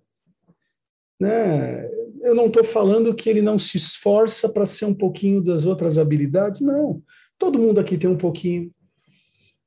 Né? 1.19 1.88
Eu 2.25 2.33
não 2.33 2.47
estou 2.47 2.63
falando 2.63 3.13
que 3.13 3.29
ele 3.29 3.41
não 3.41 3.57
se 3.59 3.77
esforça 3.77 4.49
para 4.49 4.65
ser 4.65 4.85
um 4.85 4.93
pouquinho 4.93 5.41
das 5.43 5.65
outras 5.65 5.99
habilidades, 5.99 6.59
não. 6.59 7.03
Todo 7.38 7.59
mundo 7.59 7.79
aqui 7.79 7.97
tem 7.97 8.09
um 8.09 8.17
pouquinho. 8.17 8.73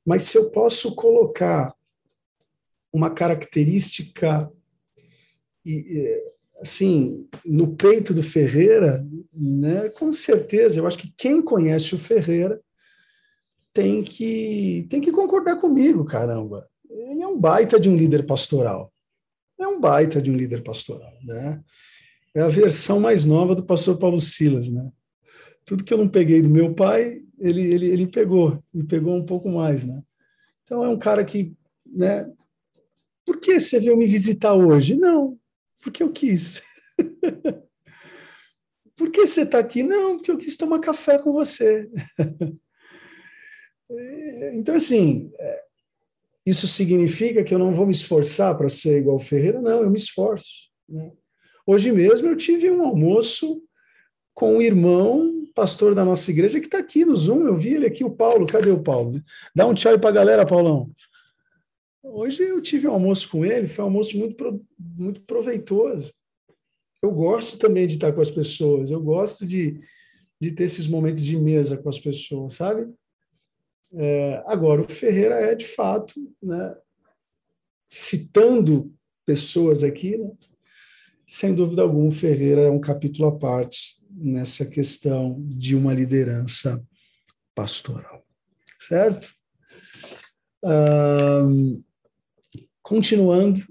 Mas 0.05 0.23
se 0.23 0.37
eu 0.37 0.51
posso 0.51 0.93
colocar 0.93 1.73
uma 2.91 3.09
característica 3.09 4.51
assim 6.59 7.27
no 7.45 7.75
peito 7.75 8.13
do 8.13 8.21
Ferreira, 8.21 9.07
né, 9.33 9.87
com 9.89 10.11
certeza, 10.11 10.79
eu 10.79 10.87
acho 10.87 10.97
que 10.97 11.13
quem 11.15 11.41
conhece 11.41 11.95
o 11.95 11.97
Ferreira 11.97 12.59
tem 13.71 14.03
que 14.03 14.85
tem 14.89 14.99
que 14.99 15.11
concordar 15.11 15.55
comigo, 15.57 16.03
caramba. 16.03 16.67
Ele 16.89 17.21
é 17.21 17.27
um 17.27 17.39
baita 17.39 17.79
de 17.79 17.87
um 17.89 17.95
líder 17.95 18.25
pastoral. 18.25 18.91
É 19.57 19.67
um 19.67 19.79
baita 19.79 20.21
de 20.21 20.29
um 20.31 20.35
líder 20.35 20.63
pastoral, 20.63 21.13
né? 21.23 21.63
É 22.35 22.41
a 22.41 22.47
versão 22.47 22.99
mais 22.99 23.25
nova 23.25 23.55
do 23.55 23.63
pastor 23.63 23.97
Paulo 23.97 24.19
Silas, 24.19 24.69
né? 24.69 24.91
Tudo 25.65 25.83
que 25.83 25.93
eu 25.93 25.97
não 25.97 26.07
peguei 26.07 26.41
do 26.41 26.49
meu 26.49 26.73
pai, 26.73 27.21
ele, 27.39 27.61
ele, 27.61 27.85
ele 27.87 28.07
pegou, 28.07 28.63
e 28.73 28.83
pegou 28.83 29.15
um 29.15 29.25
pouco 29.25 29.49
mais, 29.49 29.85
né? 29.85 30.01
Então 30.63 30.83
é 30.83 30.89
um 30.89 30.97
cara 30.97 31.23
que, 31.23 31.53
né? 31.85 32.29
Por 33.25 33.39
que 33.39 33.59
você 33.59 33.79
veio 33.79 33.97
me 33.97 34.07
visitar 34.07 34.53
hoje? 34.53 34.95
Não, 34.95 35.37
porque 35.81 36.03
eu 36.03 36.11
quis. 36.11 36.61
Por 38.95 39.09
que 39.11 39.25
você 39.25 39.43
está 39.43 39.59
aqui? 39.59 39.81
Não, 39.81 40.17
porque 40.17 40.29
eu 40.29 40.37
quis 40.37 40.57
tomar 40.57 40.79
café 40.79 41.17
com 41.17 41.31
você. 41.31 41.89
então, 44.51 44.75
assim, 44.75 45.31
é, 45.39 45.63
isso 46.45 46.67
significa 46.67 47.41
que 47.41 47.53
eu 47.53 47.59
não 47.59 47.71
vou 47.71 47.85
me 47.85 47.93
esforçar 47.93 48.57
para 48.57 48.67
ser 48.67 48.97
igual 48.97 49.15
o 49.15 49.19
Ferreira? 49.19 49.61
Não, 49.61 49.83
eu 49.83 49.89
me 49.89 49.97
esforço. 49.97 50.69
Né? 50.89 51.13
Hoje 51.65 51.91
mesmo 51.91 52.27
eu 52.27 52.35
tive 52.35 52.69
um 52.69 52.83
almoço 52.83 53.61
com 54.33 54.57
um 54.57 54.61
irmão, 54.61 55.45
pastor 55.53 55.93
da 55.93 56.05
nossa 56.05 56.31
igreja, 56.31 56.59
que 56.59 56.67
está 56.67 56.77
aqui 56.77 57.03
no 57.03 57.15
Zoom. 57.15 57.45
Eu 57.45 57.57
vi 57.57 57.73
ele 57.73 57.85
aqui, 57.85 58.03
o 58.03 58.11
Paulo. 58.11 58.45
Cadê 58.45 58.69
o 58.69 58.81
Paulo? 58.81 59.21
Dá 59.53 59.67
um 59.67 59.73
tchau 59.73 59.99
para 59.99 60.09
a 60.09 60.13
galera, 60.13 60.45
Paulão. 60.45 60.89
Hoje 62.01 62.43
eu 62.43 62.61
tive 62.61 62.87
um 62.87 62.93
almoço 62.93 63.29
com 63.29 63.45
ele, 63.45 63.67
foi 63.67 63.83
um 63.83 63.87
almoço 63.87 64.17
muito, 64.17 64.65
muito 64.79 65.21
proveitoso. 65.21 66.13
Eu 67.01 67.11
gosto 67.11 67.57
também 67.57 67.87
de 67.87 67.95
estar 67.95 68.11
com 68.13 68.21
as 68.21 68.31
pessoas, 68.31 68.91
eu 68.91 69.01
gosto 69.01 69.45
de, 69.45 69.79
de 70.39 70.51
ter 70.51 70.63
esses 70.63 70.87
momentos 70.87 71.23
de 71.23 71.37
mesa 71.37 71.77
com 71.77 71.87
as 71.87 71.99
pessoas, 71.99 72.53
sabe? 72.53 72.91
É, 73.93 74.43
agora, 74.45 74.81
o 74.81 74.89
Ferreira 74.89 75.35
é, 75.35 75.55
de 75.55 75.65
fato, 75.65 76.15
né, 76.41 76.75
citando 77.87 78.93
pessoas 79.25 79.83
aqui, 79.83 80.17
né, 80.17 80.31
sem 81.29 81.53
dúvida 81.53 81.83
alguma, 81.83 82.07
o 82.07 82.11
Ferreira 82.11 82.61
é 82.63 82.71
um 82.71 82.81
capítulo 82.81 83.27
à 83.27 83.37
parte 83.37 84.01
nessa 84.09 84.65
questão 84.65 85.39
de 85.47 85.75
uma 85.75 85.93
liderança 85.93 86.83
pastoral, 87.53 88.25
certo? 88.79 89.31
continuando, 92.81 93.61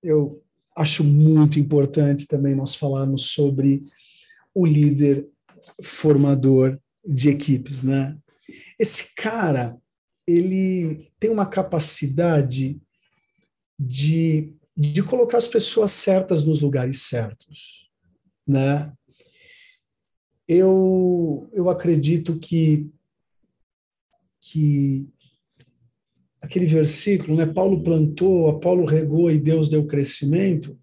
eu 0.00 0.40
acho 0.76 1.02
muito 1.02 1.58
importante 1.58 2.28
também 2.28 2.54
nós 2.54 2.76
falarmos 2.76 3.32
sobre 3.32 3.82
o 4.54 4.64
líder 4.64 5.28
formador 5.82 6.78
de 7.04 7.28
equipes, 7.28 7.82
né? 7.82 8.16
Esse 8.78 9.12
cara, 9.16 9.76
ele 10.26 11.10
tem 11.18 11.28
uma 11.28 11.44
capacidade 11.44 12.80
de 13.76 14.54
de 14.80 15.02
colocar 15.02 15.36
as 15.36 15.46
pessoas 15.46 15.90
certas 15.90 16.42
nos 16.42 16.62
lugares 16.62 17.02
certos, 17.02 17.90
né? 18.48 18.90
Eu, 20.48 21.50
eu 21.52 21.68
acredito 21.68 22.38
que 22.38 22.88
que 24.40 25.12
aquele 26.42 26.64
versículo, 26.64 27.36
né? 27.36 27.44
Paulo 27.44 27.82
plantou, 27.82 28.48
Apolo 28.48 28.86
regou 28.86 29.30
e 29.30 29.38
Deus 29.38 29.68
deu 29.68 29.86
crescimento. 29.86 30.80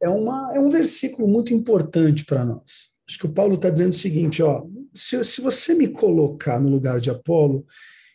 É, 0.00 0.10
uma, 0.10 0.54
é 0.54 0.60
um 0.60 0.68
versículo 0.68 1.26
muito 1.26 1.54
importante 1.54 2.26
para 2.26 2.44
nós. 2.44 2.90
Acho 3.08 3.18
que 3.18 3.26
o 3.26 3.32
Paulo 3.32 3.54
está 3.54 3.70
dizendo 3.70 3.92
o 3.92 3.96
seguinte: 3.96 4.42
ó, 4.42 4.66
se, 4.92 5.24
se 5.24 5.40
você 5.40 5.74
me 5.74 5.88
colocar 5.88 6.60
no 6.60 6.68
lugar 6.68 7.00
de 7.00 7.08
Apolo 7.08 7.64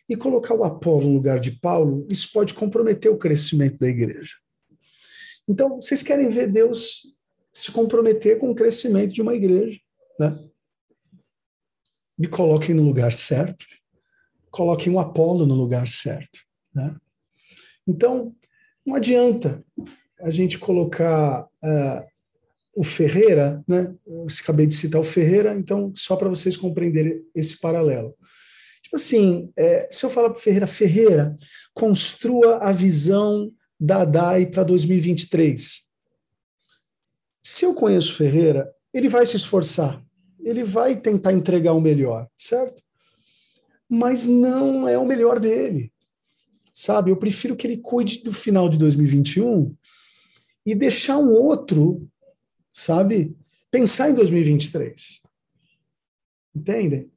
e 0.08 0.14
colocar 0.14 0.54
o 0.54 0.62
Apolo 0.62 1.08
no 1.08 1.14
lugar 1.14 1.40
de 1.40 1.50
Paulo, 1.50 2.06
isso 2.08 2.30
pode 2.32 2.54
comprometer 2.54 3.10
o 3.10 3.18
crescimento 3.18 3.76
da 3.76 3.88
igreja. 3.88 4.36
Então, 5.48 5.80
vocês 5.80 6.02
querem 6.02 6.28
ver 6.28 6.50
Deus 6.50 7.12
se 7.52 7.72
comprometer 7.72 8.38
com 8.38 8.50
o 8.50 8.54
crescimento 8.54 9.12
de 9.14 9.22
uma 9.22 9.34
igreja, 9.34 9.80
né? 10.20 10.38
Me 12.16 12.28
coloquem 12.28 12.74
no 12.74 12.82
lugar 12.82 13.12
certo, 13.12 13.64
coloquem 14.50 14.92
o 14.92 14.98
Apolo 14.98 15.46
no 15.46 15.54
lugar 15.54 15.88
certo, 15.88 16.40
né? 16.74 16.94
Então, 17.86 18.34
não 18.84 18.96
adianta 18.96 19.64
a 20.20 20.30
gente 20.30 20.58
colocar 20.58 21.44
uh, 21.44 22.06
o 22.74 22.84
Ferreira, 22.84 23.64
né? 23.66 23.94
Eu 24.06 24.26
acabei 24.42 24.66
de 24.66 24.74
citar 24.74 25.00
o 25.00 25.04
Ferreira, 25.04 25.54
então, 25.54 25.92
só 25.96 26.16
para 26.16 26.28
vocês 26.28 26.56
compreenderem 26.56 27.24
esse 27.34 27.58
paralelo. 27.58 28.14
Tipo 28.82 28.96
assim, 28.96 29.52
é, 29.56 29.88
se 29.90 30.04
eu 30.04 30.10
falar 30.10 30.30
para 30.30 30.40
Ferreira, 30.40 30.66
Ferreira, 30.66 31.36
construa 31.74 32.58
a 32.58 32.72
visão 32.72 33.52
da 33.78 34.04
DAI 34.04 34.46
para 34.46 34.64
2023. 34.64 35.88
Se 37.42 37.64
eu 37.64 37.74
conheço 37.74 38.16
Ferreira, 38.16 38.72
ele 38.92 39.08
vai 39.08 39.24
se 39.24 39.36
esforçar, 39.36 40.04
ele 40.40 40.64
vai 40.64 40.96
tentar 40.96 41.32
entregar 41.32 41.72
o 41.72 41.80
melhor, 41.80 42.28
certo? 42.36 42.82
Mas 43.88 44.26
não 44.26 44.86
é 44.88 44.98
o 44.98 45.06
melhor 45.06 45.38
dele, 45.38 45.92
sabe? 46.72 47.10
Eu 47.10 47.16
prefiro 47.16 47.56
que 47.56 47.66
ele 47.66 47.78
cuide 47.78 48.22
do 48.22 48.32
final 48.32 48.68
de 48.68 48.78
2021 48.78 49.74
e 50.66 50.74
deixar 50.74 51.18
um 51.18 51.32
outro, 51.32 52.06
sabe? 52.72 53.36
Pensar 53.70 54.10
em 54.10 54.14
2023. 54.14 55.22
Entendem? 56.54 57.10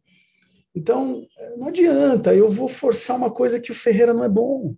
Então, 0.73 1.27
não 1.57 1.67
adianta, 1.67 2.33
eu 2.33 2.47
vou 2.47 2.67
forçar 2.67 3.17
uma 3.17 3.29
coisa 3.29 3.59
que 3.59 3.71
o 3.71 3.75
Ferreira 3.75 4.13
não 4.13 4.23
é 4.23 4.29
bom. 4.29 4.75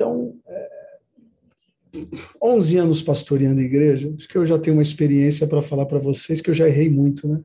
Então, 0.00 0.34
é, 0.46 0.70
11 2.42 2.78
anos 2.78 3.02
pastoreando 3.02 3.60
igreja, 3.60 4.10
acho 4.16 4.26
que 4.26 4.38
eu 4.38 4.46
já 4.46 4.58
tenho 4.58 4.76
uma 4.76 4.82
experiência 4.82 5.46
para 5.46 5.60
falar 5.60 5.84
para 5.84 5.98
vocês 5.98 6.40
que 6.40 6.48
eu 6.48 6.54
já 6.54 6.66
errei 6.66 6.88
muito, 6.88 7.28
né? 7.28 7.38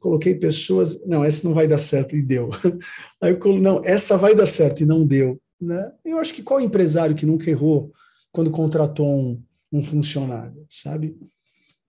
Coloquei 0.00 0.34
pessoas, 0.34 1.04
não, 1.04 1.22
essa 1.22 1.46
não 1.46 1.54
vai 1.54 1.68
dar 1.68 1.76
certo, 1.76 2.16
e 2.16 2.22
deu. 2.22 2.48
Aí 3.20 3.32
eu 3.32 3.38
coloquei, 3.38 3.62
não, 3.62 3.82
essa 3.84 4.16
vai 4.16 4.34
dar 4.34 4.46
certo, 4.46 4.82
e 4.82 4.86
não 4.86 5.06
deu. 5.06 5.38
Né? 5.60 5.92
Eu 6.02 6.16
acho 6.16 6.32
que 6.32 6.42
qual 6.42 6.58
empresário 6.58 7.14
que 7.14 7.26
nunca 7.26 7.50
errou 7.50 7.92
quando 8.32 8.50
contratou 8.50 9.06
um, 9.06 9.42
um 9.70 9.82
funcionário, 9.82 10.64
sabe? 10.70 11.14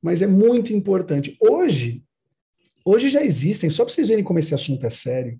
Mas 0.01 0.21
é 0.21 0.27
muito 0.27 0.73
importante. 0.73 1.37
Hoje, 1.39 2.03
hoje 2.83 3.09
já 3.09 3.23
existem, 3.23 3.69
só 3.69 3.85
para 3.85 3.93
vocês 3.93 4.09
verem 4.09 4.25
como 4.25 4.39
esse 4.39 4.53
assunto 4.53 4.85
é 4.85 4.89
sério. 4.89 5.39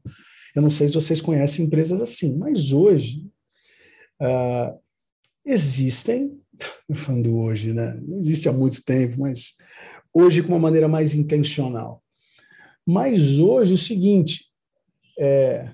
Eu 0.56 0.62
não 0.62 0.70
sei 0.70 0.88
se 0.88 0.94
vocês 0.94 1.20
conhecem 1.20 1.66
empresas 1.66 2.02
assim, 2.02 2.34
mas 2.38 2.72
hoje 2.72 3.33
Uh, 4.22 4.80
existem, 5.46 6.40
falando 6.94 7.38
hoje, 7.38 7.74
né? 7.74 8.00
Não 8.02 8.20
existe 8.20 8.48
há 8.48 8.54
muito 8.54 8.84
tempo, 8.84 9.20
mas 9.20 9.56
hoje 10.14 10.42
com 10.42 10.50
uma 10.50 10.60
maneira 10.60 10.88
mais 10.88 11.14
intencional. 11.14 12.02
Mas 12.86 13.40
hoje 13.40 13.74
o 13.74 13.78
seguinte, 13.78 14.46
é, 15.18 15.72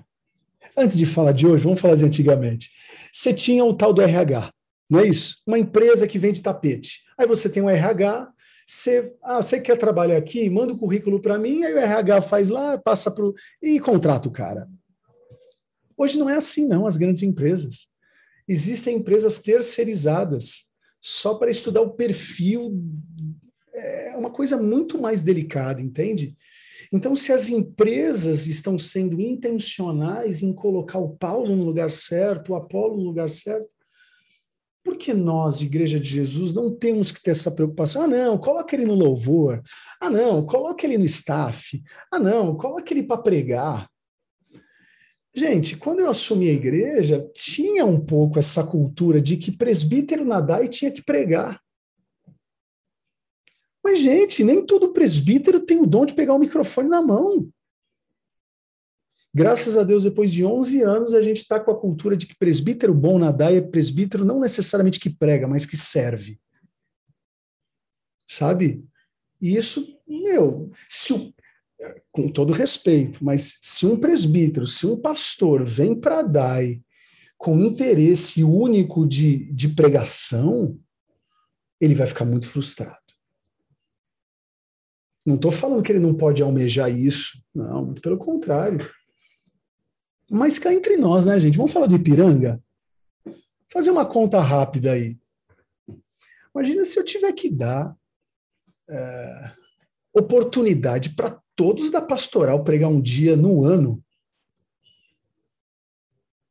antes 0.76 0.96
de 0.96 1.04
falar 1.04 1.32
de 1.32 1.46
hoje, 1.46 1.64
vamos 1.64 1.80
falar 1.80 1.96
de 1.96 2.04
antigamente. 2.04 2.70
Você 3.12 3.34
tinha 3.34 3.64
o 3.64 3.74
tal 3.74 3.92
do 3.92 4.00
RH, 4.00 4.52
não 4.88 5.00
é 5.00 5.06
isso? 5.06 5.42
Uma 5.46 5.58
empresa 5.58 6.06
que 6.06 6.18
vende 6.18 6.42
tapete. 6.42 7.02
Aí 7.18 7.26
você 7.26 7.48
tem 7.48 7.62
um 7.62 7.68
RH, 7.68 8.32
você, 8.66 9.12
ah, 9.22 9.42
você 9.42 9.60
quer 9.60 9.76
trabalhar 9.76 10.16
aqui? 10.16 10.48
Manda 10.48 10.72
o 10.72 10.78
currículo 10.78 11.20
para 11.20 11.38
mim, 11.38 11.64
aí 11.64 11.74
o 11.74 11.78
RH 11.78 12.22
faz 12.22 12.48
lá, 12.48 12.78
passa 12.78 13.10
para 13.10 13.24
e 13.60 13.80
contrata 13.80 14.28
o 14.28 14.32
cara. 14.32 14.68
Hoje 15.96 16.18
não 16.18 16.30
é 16.30 16.36
assim, 16.36 16.66
não, 16.66 16.86
as 16.86 16.96
grandes 16.96 17.22
empresas 17.22 17.89
existem 18.50 18.96
empresas 18.96 19.38
terceirizadas 19.38 20.64
só 21.00 21.34
para 21.34 21.50
estudar 21.50 21.80
o 21.82 21.94
perfil. 21.94 22.82
É 23.72 24.16
uma 24.16 24.30
coisa 24.30 24.56
muito 24.56 25.00
mais 25.00 25.22
delicada, 25.22 25.80
entende? 25.80 26.36
Então, 26.92 27.14
se 27.14 27.32
as 27.32 27.48
empresas 27.48 28.48
estão 28.48 28.76
sendo 28.76 29.20
intencionais 29.20 30.42
em 30.42 30.52
colocar 30.52 30.98
o 30.98 31.10
Paulo 31.10 31.54
no 31.54 31.62
lugar 31.62 31.90
certo, 31.90 32.50
o 32.50 32.56
Apolo 32.56 32.96
no 32.96 33.04
lugar 33.04 33.30
certo, 33.30 33.72
por 34.82 34.96
que 34.96 35.14
nós, 35.14 35.62
Igreja 35.62 36.00
de 36.00 36.08
Jesus, 36.08 36.52
não 36.52 36.74
temos 36.74 37.12
que 37.12 37.22
ter 37.22 37.30
essa 37.30 37.50
preocupação? 37.50 38.02
Ah, 38.02 38.08
não, 38.08 38.36
coloca 38.36 38.74
ele 38.74 38.86
no 38.86 38.94
louvor. 38.94 39.62
Ah, 40.00 40.10
não, 40.10 40.44
coloca 40.44 40.84
ele 40.84 40.98
no 40.98 41.04
staff. 41.04 41.80
Ah, 42.10 42.18
não, 42.18 42.56
coloca 42.56 42.92
ele 42.92 43.04
para 43.04 43.22
pregar. 43.22 43.88
Gente, 45.34 45.76
quando 45.76 46.00
eu 46.00 46.08
assumi 46.08 46.48
a 46.48 46.52
igreja, 46.52 47.30
tinha 47.34 47.84
um 47.84 48.04
pouco 48.04 48.38
essa 48.38 48.66
cultura 48.66 49.20
de 49.20 49.36
que 49.36 49.52
presbítero 49.52 50.24
nadar 50.24 50.64
e 50.64 50.68
tinha 50.68 50.90
que 50.90 51.02
pregar. 51.02 51.62
Mas, 53.82 54.00
gente, 54.00 54.42
nem 54.42 54.64
todo 54.64 54.92
presbítero 54.92 55.60
tem 55.60 55.80
o 55.80 55.86
dom 55.86 56.04
de 56.04 56.14
pegar 56.14 56.34
o 56.34 56.38
microfone 56.38 56.88
na 56.88 57.00
mão. 57.00 57.50
Graças 59.32 59.78
a 59.78 59.84
Deus, 59.84 60.02
depois 60.02 60.32
de 60.32 60.44
11 60.44 60.82
anos, 60.82 61.14
a 61.14 61.22
gente 61.22 61.38
está 61.38 61.60
com 61.60 61.70
a 61.70 61.78
cultura 61.78 62.16
de 62.16 62.26
que 62.26 62.36
presbítero 62.36 62.92
bom 62.92 63.16
na 63.16 63.30
DAI 63.30 63.58
é 63.58 63.60
presbítero 63.60 64.24
não 64.24 64.40
necessariamente 64.40 64.98
que 64.98 65.08
prega, 65.08 65.46
mas 65.46 65.64
que 65.64 65.76
serve. 65.76 66.40
Sabe? 68.28 68.84
E 69.40 69.56
isso, 69.56 69.96
meu, 70.06 70.70
se 70.88 71.12
o, 71.12 71.32
com 72.12 72.28
todo 72.28 72.52
respeito, 72.52 73.24
mas 73.24 73.58
se 73.60 73.86
um 73.86 73.98
presbítero, 73.98 74.66
se 74.66 74.86
um 74.86 74.96
pastor 74.96 75.64
vem 75.64 75.94
para 75.94 76.22
DAI 76.22 76.82
com 77.38 77.58
interesse 77.58 78.44
único 78.44 79.06
de, 79.06 79.50
de 79.52 79.68
pregação, 79.68 80.78
ele 81.80 81.94
vai 81.94 82.06
ficar 82.06 82.24
muito 82.24 82.46
frustrado. 82.46 82.98
Não 85.24 85.36
estou 85.36 85.50
falando 85.50 85.82
que 85.82 85.92
ele 85.92 86.00
não 86.00 86.14
pode 86.14 86.42
almejar 86.42 86.90
isso, 86.90 87.42
não, 87.54 87.86
muito 87.86 88.02
pelo 88.02 88.18
contrário. 88.18 88.90
Mas 90.30 90.58
cá 90.58 90.72
entre 90.72 90.96
nós, 90.96 91.26
né, 91.26 91.38
gente? 91.40 91.56
Vamos 91.56 91.72
falar 91.72 91.86
do 91.86 91.96
Ipiranga? 91.96 92.62
Fazer 93.68 93.90
uma 93.90 94.06
conta 94.06 94.40
rápida 94.40 94.92
aí. 94.92 95.18
Imagina 96.54 96.84
se 96.84 96.98
eu 96.98 97.04
tiver 97.04 97.32
que 97.32 97.48
dar 97.48 97.96
é, 98.88 99.52
oportunidade 100.12 101.10
para 101.10 101.40
todos 101.60 101.90
da 101.90 102.00
pastoral 102.00 102.64
pregar 102.64 102.88
um 102.88 103.02
dia 103.02 103.36
no 103.36 103.62
ano 103.62 104.02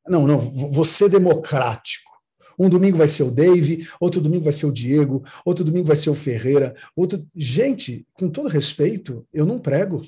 não, 0.07 0.27
não, 0.27 0.83
ser 0.83 1.09
democrático. 1.09 2.11
Um 2.59 2.69
domingo 2.69 2.95
vai 2.95 3.07
ser 3.07 3.23
o 3.23 3.31
Dave, 3.31 3.89
outro 3.99 4.21
domingo 4.21 4.43
vai 4.43 4.53
ser 4.53 4.67
o 4.67 4.71
Diego, 4.71 5.23
outro 5.43 5.63
domingo 5.63 5.87
vai 5.87 5.95
ser 5.95 6.11
o 6.11 6.15
Ferreira, 6.15 6.75
outro. 6.95 7.25
Gente, 7.35 8.05
com 8.13 8.29
todo 8.29 8.49
respeito, 8.49 9.27
eu 9.33 9.47
não 9.47 9.57
prego. 9.57 10.05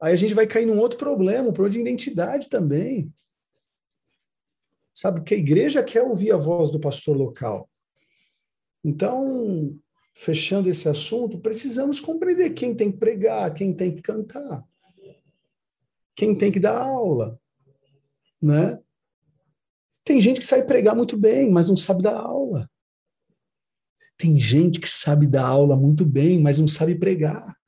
Aí 0.00 0.14
a 0.14 0.16
gente 0.16 0.32
vai 0.32 0.46
cair 0.46 0.64
num 0.64 0.78
outro 0.78 0.96
problema, 0.96 1.50
um 1.50 1.52
problema 1.52 1.74
de 1.74 1.80
identidade 1.80 2.48
também. 2.48 3.12
Sabe 4.94 5.22
que 5.22 5.34
a 5.34 5.38
igreja 5.38 5.82
quer 5.82 6.02
ouvir 6.02 6.32
a 6.32 6.38
voz 6.38 6.70
do 6.70 6.80
pastor 6.80 7.14
local. 7.14 7.68
Então, 8.82 9.78
fechando 10.14 10.70
esse 10.70 10.88
assunto, 10.88 11.38
precisamos 11.38 11.98
compreender 12.00 12.50
quem 12.50 12.74
tem 12.74 12.90
que 12.90 12.98
pregar, 12.98 13.52
quem 13.52 13.74
tem 13.74 13.94
que 13.94 14.00
cantar, 14.00 14.64
quem 16.14 16.34
tem 16.36 16.52
que 16.52 16.60
dar 16.60 16.78
aula 16.78 17.38
né? 18.44 18.78
Tem 20.04 20.20
gente 20.20 20.38
que 20.38 20.44
sabe 20.44 20.66
pregar 20.66 20.94
muito 20.94 21.16
bem, 21.16 21.50
mas 21.50 21.70
não 21.70 21.76
sabe 21.76 22.02
dar 22.02 22.18
aula. 22.18 22.70
Tem 24.18 24.38
gente 24.38 24.78
que 24.78 24.88
sabe 24.88 25.26
dar 25.26 25.46
aula 25.46 25.74
muito 25.74 26.04
bem, 26.04 26.40
mas 26.40 26.58
não 26.58 26.68
sabe 26.68 26.94
pregar. 26.94 27.58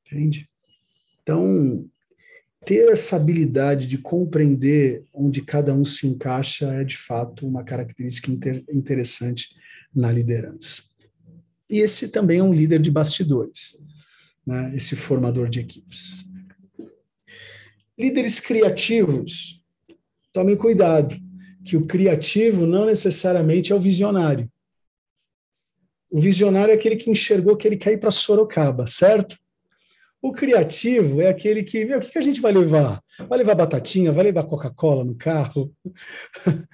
Entende? 0.00 0.50
Então, 1.22 1.88
ter 2.64 2.90
essa 2.90 3.16
habilidade 3.16 3.86
de 3.86 3.98
compreender 3.98 5.04
onde 5.12 5.42
cada 5.42 5.72
um 5.72 5.84
se 5.84 6.06
encaixa 6.06 6.66
é, 6.74 6.84
de 6.84 6.96
fato, 6.96 7.46
uma 7.46 7.64
característica 7.64 8.30
inter 8.30 8.64
interessante 8.70 9.54
na 9.94 10.10
liderança. 10.12 10.82
E 11.70 11.78
esse 11.78 12.10
também 12.10 12.38
é 12.40 12.42
um 12.42 12.52
líder 12.52 12.80
de 12.80 12.90
bastidores, 12.90 13.76
né? 14.46 14.72
esse 14.74 14.96
formador 14.96 15.48
de 15.48 15.60
equipes. 15.60 16.26
Líderes 17.98 18.40
criativos, 18.40 19.62
tomem 20.32 20.56
cuidado, 20.56 21.16
que 21.64 21.76
o 21.76 21.86
criativo 21.86 22.66
não 22.66 22.86
necessariamente 22.86 23.72
é 23.72 23.74
o 23.74 23.80
visionário. 23.80 24.50
O 26.10 26.18
visionário 26.18 26.72
é 26.72 26.74
aquele 26.74 26.96
que 26.96 27.10
enxergou 27.10 27.56
que 27.56 27.68
ele 27.68 27.76
quer 27.76 27.92
ir 27.92 27.98
para 27.98 28.10
Sorocaba, 28.10 28.86
certo? 28.86 29.38
O 30.20 30.32
criativo 30.32 31.20
é 31.20 31.28
aquele 31.28 31.62
que, 31.62 31.84
meu, 31.84 31.98
o 31.98 32.00
que, 32.00 32.10
que 32.10 32.18
a 32.18 32.22
gente 32.22 32.40
vai 32.40 32.52
levar? 32.52 33.00
Vai 33.28 33.38
levar 33.38 33.54
batatinha? 33.54 34.12
Vai 34.12 34.24
levar 34.24 34.44
Coca-Cola 34.44 35.04
no 35.04 35.14
carro? 35.14 35.72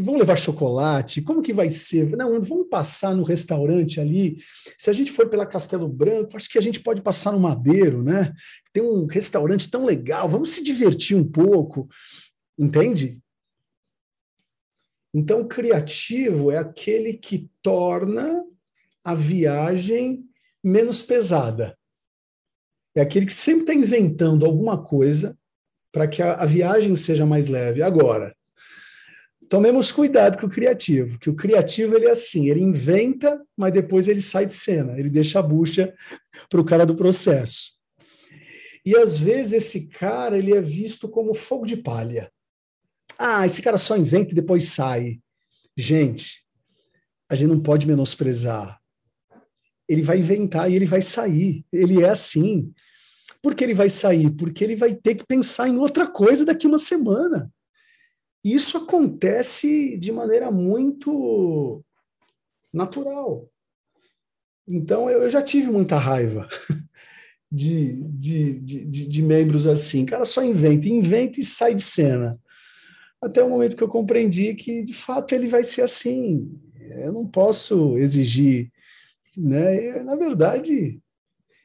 Vamos 0.00 0.20
levar 0.20 0.36
chocolate? 0.36 1.22
Como 1.22 1.42
que 1.42 1.52
vai 1.52 1.68
ser? 1.68 2.16
Não, 2.16 2.40
vamos 2.40 2.68
passar 2.68 3.16
no 3.16 3.24
restaurante 3.24 3.98
ali. 3.98 4.36
Se 4.78 4.88
a 4.88 4.92
gente 4.92 5.10
for 5.10 5.28
pela 5.28 5.44
Castelo 5.44 5.88
Branco, 5.88 6.36
acho 6.36 6.48
que 6.48 6.56
a 6.56 6.60
gente 6.60 6.78
pode 6.78 7.02
passar 7.02 7.32
no 7.32 7.40
Madeiro, 7.40 8.00
né? 8.00 8.32
Tem 8.72 8.80
um 8.80 9.06
restaurante 9.06 9.68
tão 9.68 9.84
legal, 9.84 10.28
vamos 10.28 10.50
se 10.50 10.62
divertir 10.62 11.16
um 11.16 11.28
pouco. 11.28 11.88
Entende? 12.56 13.20
Então, 15.12 15.48
criativo 15.48 16.52
é 16.52 16.58
aquele 16.58 17.14
que 17.14 17.50
torna 17.60 18.44
a 19.04 19.14
viagem 19.14 20.24
menos 20.62 21.02
pesada. 21.02 21.76
É 22.94 23.00
aquele 23.00 23.26
que 23.26 23.32
sempre 23.32 23.62
está 23.62 23.74
inventando 23.74 24.44
alguma 24.44 24.82
coisa 24.82 25.36
para 25.90 26.06
que 26.06 26.22
a, 26.22 26.34
a 26.34 26.46
viagem 26.46 26.94
seja 26.94 27.24
mais 27.24 27.48
leve. 27.48 27.82
Agora, 27.82 28.34
tomemos 29.48 29.92
cuidado 29.92 30.38
com 30.38 30.46
o 30.46 30.50
criativo, 30.50 31.18
que 31.18 31.30
o 31.30 31.34
criativo 31.34 31.94
ele 31.96 32.06
é 32.06 32.10
assim, 32.10 32.48
ele 32.48 32.60
inventa, 32.60 33.40
mas 33.56 33.72
depois 33.72 34.08
ele 34.08 34.22
sai 34.22 34.46
de 34.46 34.54
cena, 34.54 34.98
ele 34.98 35.10
deixa 35.10 35.38
a 35.38 35.42
bucha 35.42 35.94
para 36.48 36.60
o 36.60 36.64
cara 36.64 36.86
do 36.86 36.96
processo. 36.96 37.72
E 38.84 38.96
às 38.96 39.18
vezes 39.18 39.52
esse 39.52 39.88
cara 39.88 40.36
ele 40.36 40.54
é 40.54 40.60
visto 40.60 41.08
como 41.08 41.34
fogo 41.34 41.64
de 41.64 41.76
palha. 41.76 42.30
Ah, 43.18 43.46
esse 43.46 43.62
cara 43.62 43.78
só 43.78 43.96
inventa 43.96 44.32
e 44.32 44.34
depois 44.34 44.68
sai. 44.68 45.20
Gente, 45.76 46.44
a 47.30 47.34
gente 47.34 47.50
não 47.50 47.60
pode 47.60 47.86
menosprezar. 47.86 48.81
Ele 49.92 50.02
vai 50.02 50.18
inventar 50.18 50.70
e 50.70 50.74
ele 50.74 50.86
vai 50.86 51.02
sair. 51.02 51.64
Ele 51.72 52.02
é 52.02 52.08
assim. 52.08 52.72
Por 53.42 53.54
que 53.54 53.64
ele 53.64 53.74
vai 53.74 53.88
sair? 53.88 54.30
Porque 54.30 54.64
ele 54.64 54.76
vai 54.76 54.94
ter 54.94 55.16
que 55.16 55.26
pensar 55.26 55.68
em 55.68 55.76
outra 55.76 56.06
coisa 56.06 56.44
daqui 56.44 56.66
uma 56.66 56.78
semana. 56.78 57.52
Isso 58.44 58.78
acontece 58.78 59.96
de 59.98 60.10
maneira 60.10 60.50
muito 60.50 61.84
natural. 62.72 63.48
Então, 64.66 65.10
eu 65.10 65.28
já 65.28 65.42
tive 65.42 65.70
muita 65.70 65.96
raiva 65.96 66.48
de, 67.50 68.02
de, 68.02 68.58
de, 68.60 69.06
de, 69.06 69.22
membros 69.22 69.66
assim. 69.66 70.06
Cara, 70.06 70.24
só 70.24 70.42
inventa, 70.42 70.88
inventa 70.88 71.40
e 71.40 71.44
sai 71.44 71.74
de 71.74 71.82
cena. 71.82 72.40
Até 73.20 73.42
o 73.42 73.48
momento 73.48 73.76
que 73.76 73.82
eu 73.82 73.88
compreendi 73.88 74.54
que, 74.54 74.82
de 74.82 74.92
fato, 74.92 75.34
ele 75.34 75.46
vai 75.46 75.62
ser 75.62 75.82
assim. 75.82 76.50
Eu 76.80 77.12
não 77.12 77.26
posso 77.26 77.96
exigir. 77.98 78.71
Né? 79.36 80.02
Na 80.02 80.16
verdade, 80.16 81.00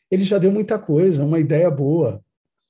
ele 0.09 0.23
já 0.23 0.37
deu 0.37 0.51
muita 0.51 0.79
coisa, 0.79 1.23
uma 1.23 1.39
ideia 1.39 1.69
boa. 1.69 2.23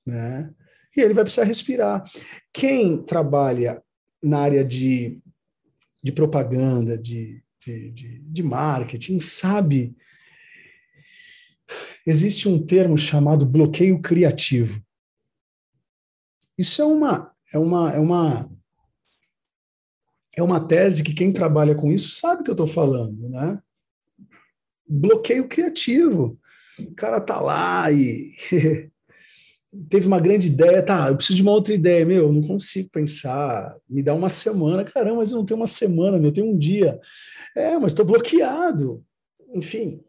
Né? 0.06 0.54
E 0.96 1.02
ele 1.02 1.14
vai 1.14 1.24
precisar 1.24 1.44
respirar. 1.44 2.04
Quem 2.52 3.02
trabalha 3.04 3.84
na 4.22 4.40
área 4.40 4.66
de, 4.66 5.20
de 6.04 6.12
propaganda, 6.12 6.98
de, 6.98 7.44
de, 7.64 7.92
de, 7.92 8.20
de 8.20 8.44
marketing, 8.44 9.20
sabe. 9.20 9.96
Existe 12.06 12.48
um 12.48 12.66
termo 12.66 12.98
chamado 12.98 13.46
bloqueio 13.46 14.02
criativo. 14.02 14.82
Isso 16.58 16.82
é 16.82 16.86
uma, 16.86 17.32
é 17.54 17.60
uma, 17.60 17.92
é 17.94 18.00
uma, 18.00 18.50
é 20.36 20.42
uma 20.42 20.66
tese 20.66 21.04
que 21.04 21.14
quem 21.14 21.32
trabalha 21.32 21.76
com 21.76 21.92
isso 21.92 22.10
sabe 22.10 22.44
que 22.44 22.50
eu 22.50 22.54
estou 22.54 22.66
falando, 22.66 23.30
né? 23.30 23.62
Bloqueio 24.88 25.48
criativo. 25.48 26.40
O 26.80 26.94
cara 26.96 27.20
tá 27.20 27.40
lá 27.40 27.92
e 27.92 28.34
teve 29.90 30.08
uma 30.08 30.20
grande 30.20 30.48
ideia, 30.48 30.84
tá, 30.84 31.10
eu 31.10 31.16
preciso 31.16 31.38
de 31.38 31.42
uma 31.44 31.52
outra 31.52 31.74
ideia, 31.74 32.06
meu, 32.06 32.26
eu 32.26 32.34
não 32.34 32.42
consigo 32.42 32.90
pensar, 32.90 33.76
me 33.90 34.02
dá 34.02 34.14
uma 34.14 34.30
semana, 34.30 34.86
caramba, 34.86 35.18
mas 35.18 35.32
eu 35.32 35.38
não 35.38 35.46
tenho 35.46 35.60
uma 35.60 35.68
semana, 35.68 36.18
meu, 36.18 36.30
eu 36.30 36.34
tenho 36.34 36.48
um 36.48 36.58
dia. 36.58 37.00
É, 37.56 37.78
mas 37.78 37.92
estou 37.92 38.06
bloqueado. 38.06 39.04
Enfim, 39.54 40.02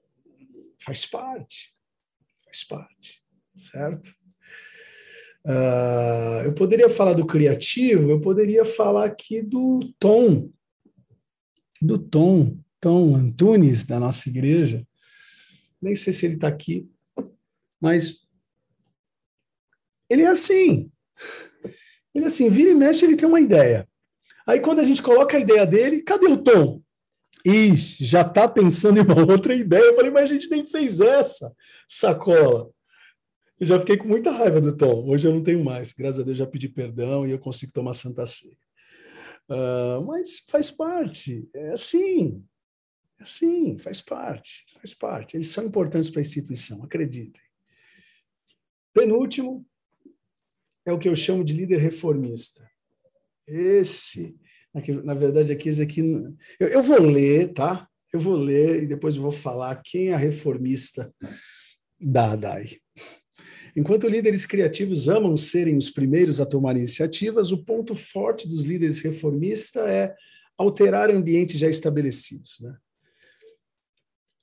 faz 0.79 1.07
parte, 1.07 1.75
faz 2.45 2.65
parte, 2.65 3.23
certo? 3.57 4.15
Uh, 5.47 6.45
eu 6.45 6.53
poderia 6.53 6.89
falar 6.89 7.15
do 7.15 7.27
criativo, 7.27 8.11
eu 8.11 8.21
poderia 8.21 8.65
falar 8.65 9.07
aqui 9.07 9.41
do 9.43 9.81
Tom, 9.99 10.51
do 11.81 11.97
Tom, 11.97 12.59
Tom 12.81 13.15
Antunes, 13.15 13.87
da 13.87 13.99
nossa 13.99 14.29
igreja. 14.29 14.87
Nem 15.81 15.95
sei 15.95 16.13
se 16.13 16.27
ele 16.27 16.35
está 16.35 16.49
aqui, 16.49 16.91
mas 17.81 18.27
ele 20.09 20.23
é 20.23 20.29
assim. 20.29 20.91
Ele 22.15 22.25
é 22.25 22.27
assim, 22.27 22.49
vira 22.49 22.71
e 22.71 22.75
mexe, 22.75 23.05
ele 23.05 23.17
tem 23.17 23.29
uma 23.29 23.41
ideia. 23.41 23.89
Aí 24.47 24.61
quando 24.61 24.81
a 24.81 24.85
gente 24.85 25.03
coloca 25.03 25.37
a 25.37 25.41
ideia 25.41 25.67
dele, 25.67 26.03
cadê 26.03 26.27
o 26.27 26.37
Tom? 26.37 26.83
Ixi, 27.45 28.05
já 28.05 28.23
está 28.23 28.49
pensando 28.49 28.99
em 28.99 29.03
uma 29.03 29.21
outra 29.31 29.55
ideia. 29.55 29.83
Eu 29.83 29.95
falei, 29.95 30.11
mas 30.11 30.25
a 30.25 30.33
gente 30.33 30.51
nem 30.51 30.67
fez 30.67 31.01
essa 31.01 31.55
sacola. 31.87 32.71
Eu 33.61 33.67
já 33.67 33.79
fiquei 33.79 33.97
com 33.97 34.09
muita 34.09 34.31
raiva 34.31 34.61
do 34.61 34.77
Tom. 34.77 35.09
Hoje 35.09 35.27
eu 35.27 35.33
não 35.33 35.43
tenho 35.43 35.65
mais. 35.65 35.93
Graças 35.93 36.21
a 36.21 36.23
Deus 36.23 36.39
já 36.39 36.47
pedi 36.47 36.69
perdão 36.69 37.27
e 37.27 37.31
eu 37.31 37.39
consigo 37.39 37.73
tomar 37.73 37.93
Santa 37.93 38.25
Ceia. 38.25 38.57
Uh, 39.49 40.05
mas 40.05 40.45
faz 40.47 40.71
parte, 40.71 41.49
é 41.55 41.71
assim, 41.73 42.45
assim, 43.21 43.79
faz 43.79 44.01
parte, 44.01 44.65
faz 44.75 44.95
parte. 44.95 45.37
Eles 45.37 45.49
são 45.49 45.65
importantes 45.65 46.11
para 46.11 46.21
a 46.21 46.23
instituição, 46.23 46.83
acreditem. 46.83 47.43
Penúltimo 48.93 49.67
é 50.87 50.93
o 50.93 50.99
que 50.99 51.09
eu 51.09 51.15
chamo 51.15 51.45
de 51.45 51.53
líder 51.53 51.79
reformista. 51.79 52.69
Esse, 53.47 54.37
na 55.05 55.15
verdade, 55.15 55.53
aqui, 55.53 55.69
esse 55.69 55.83
aqui 55.83 56.01
eu, 56.59 56.69
eu 56.69 56.83
vou 56.83 57.01
ler, 57.01 57.53
tá? 57.53 57.89
Eu 58.13 58.21
vou 58.21 58.37
ler 58.37 58.83
e 58.83 58.87
depois 58.87 59.17
eu 59.17 59.23
vou 59.23 59.33
falar 59.33 59.81
quem 59.85 60.09
é 60.09 60.15
a 60.15 60.19
reformista 60.19 61.13
da 62.01 62.33
ADAI. 62.33 62.79
Enquanto 63.77 64.09
líderes 64.09 64.47
criativos 64.47 65.09
amam 65.09 65.37
serem 65.37 65.77
os 65.77 65.91
primeiros 65.91 66.41
a 66.41 66.47
tomar 66.47 66.77
iniciativas, 66.77 67.53
o 67.53 67.65
ponto 67.65 67.95
forte 67.95 68.49
dos 68.49 68.65
líderes 68.65 69.01
reformistas 69.01 69.87
é 69.87 70.15
alterar 70.57 71.11
ambientes 71.11 71.59
já 71.59 71.69
estabelecidos. 71.69 72.59
Né? 72.61 72.77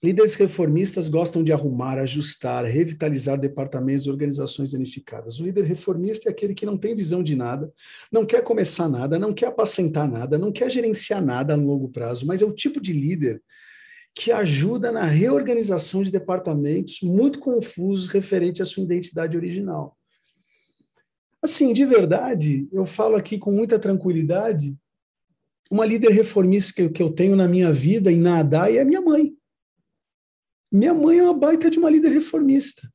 Líderes 0.03 0.35
reformistas 0.35 1.07
gostam 1.07 1.43
de 1.43 1.51
arrumar, 1.51 1.97
ajustar, 1.97 2.65
revitalizar 2.65 3.39
departamentos 3.39 4.05
e 4.05 4.09
organizações 4.09 4.71
danificadas. 4.71 5.39
O 5.39 5.45
líder 5.45 5.63
reformista 5.63 6.29
é 6.29 6.31
aquele 6.31 6.53
que 6.53 6.65
não 6.65 6.77
tem 6.77 6.95
visão 6.95 7.23
de 7.23 7.35
nada, 7.35 7.71
não 8.11 8.25
quer 8.25 8.43
começar 8.43 8.89
nada, 8.89 9.17
não 9.17 9.33
quer 9.33 9.47
apacentar 9.47 10.09
nada, 10.09 10.37
não 10.37 10.51
quer 10.51 10.69
gerenciar 10.69 11.23
nada 11.23 11.53
a 11.53 11.57
longo 11.57 11.89
prazo, 11.89 12.27
mas 12.27 12.41
é 12.41 12.45
o 12.45 12.51
tipo 12.51 12.79
de 12.79 12.93
líder 12.93 13.41
que 14.13 14.31
ajuda 14.31 14.91
na 14.91 15.03
reorganização 15.03 16.01
de 16.01 16.11
departamentos 16.11 16.99
muito 17.01 17.39
confusos 17.39 18.07
referente 18.07 18.61
à 18.61 18.65
sua 18.65 18.83
identidade 18.83 19.35
original. 19.35 19.97
Assim, 21.41 21.73
de 21.73 21.85
verdade, 21.85 22.67
eu 22.71 22.85
falo 22.85 23.15
aqui 23.15 23.37
com 23.37 23.51
muita 23.51 23.77
tranquilidade, 23.77 24.75
uma 25.69 25.85
líder 25.85 26.11
reformista 26.11 26.89
que, 26.89 27.03
eu 27.03 27.11
tenho 27.11 27.35
na 27.35 27.47
minha 27.47 27.71
vida 27.71 28.11
em 28.11 28.17
Nadai 28.17 28.77
é 28.77 28.85
minha 28.85 29.01
mãe. 29.01 29.35
Minha 30.75 30.93
mãe 30.93 31.19
é 31.19 31.23
uma 31.23 31.33
baita 31.33 31.69
de 31.69 31.79
uma 31.79 31.89
líder 31.89 32.09
reformista. 32.09 32.91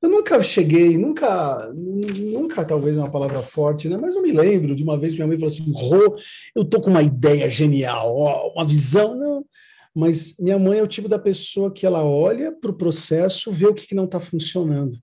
Eu 0.00 0.08
nunca 0.08 0.40
cheguei, 0.40 0.96
nunca, 0.96 1.72
nunca 1.72 2.64
talvez 2.64 2.96
é 2.96 3.00
uma 3.00 3.10
palavra 3.10 3.42
forte, 3.42 3.88
né? 3.88 3.96
mas 3.96 4.14
eu 4.14 4.22
me 4.22 4.30
lembro 4.30 4.72
de 4.72 4.84
uma 4.84 4.96
vez 4.96 5.12
que 5.12 5.18
minha 5.18 5.26
mãe 5.26 5.36
falou 5.36 5.52
assim: 5.52 5.72
Rô, 5.72 6.16
eu 6.54 6.64
tô 6.64 6.80
com 6.80 6.90
uma 6.90 7.02
ideia 7.02 7.48
genial, 7.48 8.16
ó, 8.16 8.52
uma 8.52 8.64
visão. 8.64 9.16
Não, 9.16 9.44
mas 9.92 10.38
minha 10.38 10.60
mãe 10.60 10.78
é 10.78 10.82
o 10.82 10.86
tipo 10.86 11.08
da 11.08 11.18
pessoa 11.18 11.72
que 11.72 11.84
ela 11.84 12.04
olha 12.04 12.52
para 12.52 12.70
o 12.70 12.76
processo, 12.76 13.52
vê 13.52 13.66
o 13.66 13.74
que, 13.74 13.88
que 13.88 13.94
não 13.94 14.04
está 14.04 14.20
funcionando. 14.20 14.96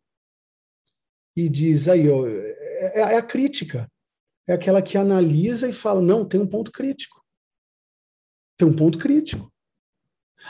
E 1.36 1.50
diz, 1.50 1.90
aí, 1.90 2.10
ó, 2.10 2.26
é, 2.26 2.92
é, 2.96 3.18
a 3.18 3.22
crítica. 3.22 3.92
É 4.48 4.54
aquela 4.54 4.82
que 4.82 4.98
analisa 4.98 5.68
e 5.68 5.74
fala, 5.74 6.02
não, 6.02 6.24
tem 6.24 6.40
um 6.40 6.48
ponto 6.48 6.72
crítico. 6.72 7.22
Tem 8.58 8.68
um 8.68 8.76
ponto 8.76 8.98
crítico. 8.98 9.53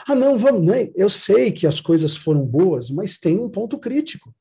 Ah, 0.07 0.15
não, 0.15 0.37
vamos, 0.37 0.65
né? 0.65 0.91
eu 0.95 1.09
sei 1.09 1.51
que 1.51 1.67
as 1.67 1.79
coisas 1.79 2.15
foram 2.15 2.45
boas, 2.45 2.89
mas 2.89 3.17
tem 3.17 3.39
um 3.39 3.49
ponto 3.49 3.77
crítico. 3.77 4.33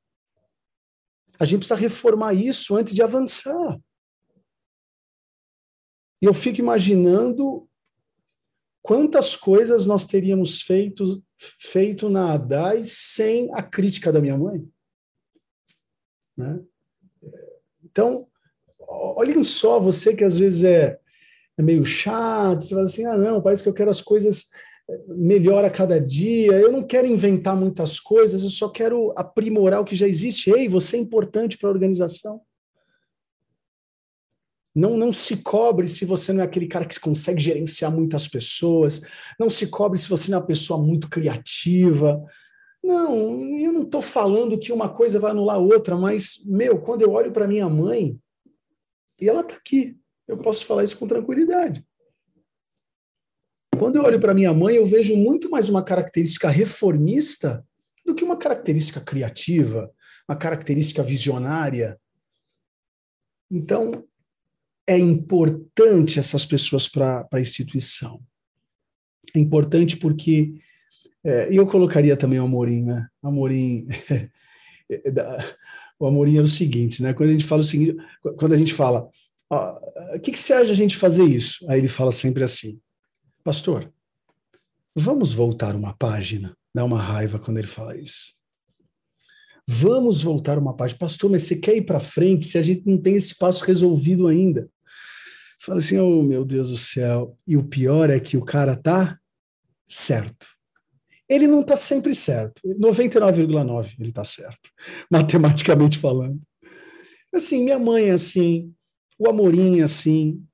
A 1.39 1.45
gente 1.45 1.61
precisa 1.61 1.79
reformar 1.79 2.35
isso 2.35 2.77
antes 2.77 2.95
de 2.95 3.03
avançar. 3.03 3.81
E 6.21 6.25
eu 6.25 6.33
fico 6.33 6.61
imaginando 6.61 7.69
quantas 8.81 9.37
coisas 9.37 9.87
nós 9.87 10.05
teríamos 10.07 10.63
feito, 10.63 11.23
feito 11.59 12.09
na 12.09 12.35
ADAI 12.35 12.85
sem 12.85 13.53
a 13.55 13.63
crítica 13.63 14.13
da 14.13 14.21
minha 14.21 14.37
mãe? 14.37 14.67
Né? 16.37 16.65
Então, 17.85 18.27
olhem 18.79 19.43
só, 19.45 19.79
você 19.79 20.15
que 20.15 20.25
às 20.25 20.39
vezes 20.39 20.65
é, 20.65 20.99
é 21.57 21.63
meio 21.63 21.85
chato, 21.85 22.63
você 22.63 22.71
fala 22.71 22.85
assim, 22.85 23.05
ah, 23.05 23.17
não, 23.17 23.43
parece 23.43 23.63
que 23.63 23.69
eu 23.69 23.75
quero 23.75 23.91
as 23.91 24.01
coisas 24.01 24.51
eh, 24.89 25.01
melhor 25.09 25.65
a 25.65 25.71
cada 25.71 26.01
dia, 26.01 26.53
eu 26.53 26.71
não 26.71 26.83
quero 26.83 27.07
inventar 27.07 27.57
muitas 27.57 27.99
coisas, 27.99 28.43
eu 28.43 28.51
só 28.51 28.69
quero 28.69 29.13
aprimorar 29.17 29.81
o 29.81 29.85
que 29.85 29.97
já 29.97 30.07
existe. 30.07 30.51
Ei, 30.51 30.69
você 30.69 30.97
é 30.97 31.01
importante 31.01 31.59
para 31.59 31.69
a 31.69 31.73
organização. 31.73 32.41
Não, 34.75 34.97
não 34.97 35.13
se 35.13 35.37
cobre 35.43 35.87
se 35.87 36.05
você 36.05 36.33
não 36.33 36.43
é 36.43 36.47
aquele 36.47 36.67
cara 36.67 36.87
que 36.87 36.99
consegue 36.99 37.41
gerenciar 37.41 37.93
muitas 37.93 38.27
pessoas. 38.27 39.03
Não 39.39 39.51
se 39.51 39.67
cobre 39.67 39.99
se 39.99 40.09
você 40.09 40.31
não 40.31 40.39
é 40.39 40.41
uma 40.41 40.47
pessoa 40.47 40.83
muito 40.83 41.11
criativa. 41.11 42.23
Não, 42.83 43.59
eu 43.59 43.73
não 43.73 43.83
estou 43.83 44.03
falando 44.03 44.59
que 44.59 44.73
uma 44.73 44.89
coisa 44.89 45.21
vai 45.21 45.31
anular 45.31 45.57
a 45.57 45.61
outra, 45.61 45.97
mas, 45.97 46.43
meu, 46.47 46.81
quando 46.81 47.03
eu 47.03 47.13
olho 47.13 47.31
para 47.31 47.47
minha 47.47 47.69
mãe, 47.69 48.19
e 49.21 49.29
ela 49.29 49.43
está 49.43 49.55
aqui, 49.55 49.97
eu 50.27 50.37
posso 50.39 50.67
falar 50.67 50.83
isso 50.83 50.99
com 50.99 51.07
tranquilidade. 51.07 51.85
Quando 53.79 53.97
eu 53.97 54.05
olho 54.05 54.21
para 54.21 54.35
minha 54.35 54.53
mãe, 54.53 54.77
eu 54.77 54.87
vejo 54.87 55.17
muito 55.17 55.51
mais 55.51 55.69
uma 55.69 55.83
característica 55.83 56.49
reformista 56.49 57.65
do 58.05 58.15
que 58.15 58.25
uma 58.25 58.37
característica 58.37 59.01
criativa, 59.01 59.91
uma 60.29 60.37
característica 60.37 61.03
visionária. 61.03 61.99
Então, 63.51 64.05
é 64.87 64.99
importante 64.99 66.19
essas 66.19 66.45
pessoas 66.45 66.89
para 66.89 67.27
a 67.33 67.41
instituição. 67.41 68.21
É 69.35 69.39
importante 69.39 69.97
porque. 69.97 70.55
É, 71.25 71.49
eu 71.57 71.65
colocaria 71.67 72.17
também 72.17 72.41
o 72.41 72.45
Amorim, 72.45 72.85
né? 72.85 73.07
Amorim. 73.23 73.87
o 75.99 76.07
Amorim 76.07 76.37
é 76.37 76.41
o 76.41 76.49
seguinte, 76.49 77.03
né? 77.03 77.15
Quando 77.15 77.31
a 77.31 77.33
gente 77.33 77.45
fala 77.45 77.61
o 77.61 77.65
seguinte, 77.65 77.97
quando 78.37 78.53
a 78.53 78.57
gente 78.57 78.75
fala, 78.75 79.09
o 79.49 80.21
que, 80.21 80.33
que 80.33 80.39
você 80.39 80.53
acha 80.53 80.73
a 80.73 80.77
gente 80.77 80.97
fazer 80.97 81.25
isso? 81.25 81.65
Aí 81.69 81.79
ele 81.79 81.89
fala 81.89 82.11
sempre 82.11 82.43
assim, 82.43 82.81
pastor, 83.43 83.93
vamos 84.95 85.33
voltar 85.33 85.75
uma 85.75 85.95
página. 85.97 86.57
Dá 86.75 86.85
uma 86.85 86.99
raiva 86.99 87.39
quando 87.39 87.59
ele 87.59 87.67
fala 87.67 87.97
isso. 87.97 88.35
Vamos 89.69 90.23
voltar 90.23 90.59
uma 90.59 90.75
página. 90.75 90.99
Pastor, 90.99 91.31
mas 91.31 91.43
você 91.43 91.57
quer 91.57 91.77
ir 91.77 91.83
para 91.83 92.01
frente 92.01 92.47
se 92.47 92.59
a 92.59 92.63
gente 92.63 92.87
não 92.87 92.99
tem 92.99 93.15
esse 93.15 93.37
passo 93.37 93.65
resolvido 93.65 94.27
ainda? 94.27 94.69
Fala 95.61 95.79
assim, 95.79 95.99
oh 95.99 96.23
meu 96.23 96.45
Deus 96.45 96.71
do 96.71 96.77
céu. 96.77 97.39
E 97.47 97.57
o 97.57 97.65
pior 97.65 98.11
é 98.11 98.19
que 98.19 98.37
o 98.37 98.45
cara 98.45 98.77
tá 98.77 99.19
certo. 99.89 100.47
Ele 101.29 101.47
não 101.47 101.61
está 101.61 101.77
sempre 101.77 102.15
certo. 102.15 102.61
99,9 102.67 103.95
ele 103.99 104.09
está 104.09 104.25
certo, 104.25 104.71
matematicamente 105.11 105.99
falando. 105.99 106.41
Assim, 107.33 107.65
minha 107.65 107.79
mãe 107.79 108.11
é 108.11 108.13
assim, 108.13 108.75
o 109.19 109.29
Amorim 109.29 109.81
é 109.81 109.85
assim. 109.85 110.45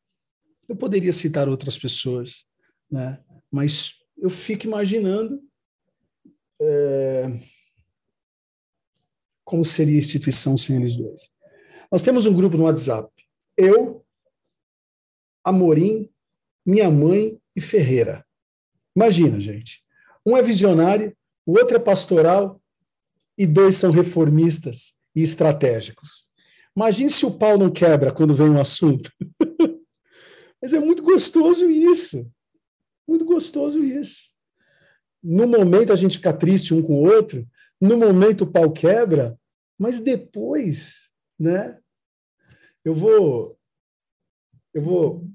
Eu 0.68 0.76
poderia 0.76 1.12
citar 1.12 1.48
outras 1.48 1.78
pessoas, 1.78 2.44
né? 2.90 3.22
Mas 3.50 3.98
eu 4.16 4.30
fico 4.30 4.66
imaginando 4.66 5.42
é, 6.60 7.38
como 9.44 9.64
seria 9.64 9.94
a 9.94 9.98
instituição 9.98 10.56
sem 10.56 10.76
eles 10.76 10.96
dois. 10.96 11.30
Nós 11.90 12.02
temos 12.02 12.26
um 12.26 12.34
grupo 12.34 12.56
no 12.56 12.64
WhatsApp. 12.64 13.10
Eu, 13.56 14.04
Amorim, 15.44 16.10
minha 16.66 16.90
mãe 16.90 17.40
e 17.56 17.60
Ferreira. 17.60 18.26
Imagina, 18.94 19.40
gente. 19.40 19.82
Um 20.26 20.36
é 20.36 20.42
visionário, 20.42 21.16
o 21.46 21.58
outro 21.58 21.76
é 21.76 21.80
pastoral 21.80 22.60
e 23.38 23.46
dois 23.46 23.76
são 23.76 23.90
reformistas 23.90 24.96
e 25.14 25.22
estratégicos. 25.22 26.28
Imagine 26.76 27.08
se 27.08 27.24
o 27.24 27.38
pau 27.38 27.56
não 27.56 27.70
quebra 27.70 28.12
quando 28.12 28.34
vem 28.34 28.50
um 28.50 28.60
assunto. 28.60 29.10
Mas 30.60 30.74
é 30.74 30.78
muito 30.78 31.02
gostoso 31.02 31.70
isso. 31.70 32.30
Muito 33.08 33.24
gostoso 33.24 33.82
isso. 33.82 34.34
No 35.22 35.46
momento 35.46 35.92
a 35.92 35.96
gente 35.96 36.18
fica 36.18 36.32
triste 36.32 36.74
um 36.74 36.82
com 36.82 37.00
o 37.00 37.08
outro, 37.08 37.48
no 37.80 37.96
momento 37.96 38.42
o 38.42 38.52
pau 38.52 38.70
quebra, 38.70 39.38
mas 39.78 39.98
depois, 39.98 41.10
né? 41.38 41.78
Eu 42.84 42.94
vou 42.94 43.58
eu 44.74 44.82
vou 44.82 45.28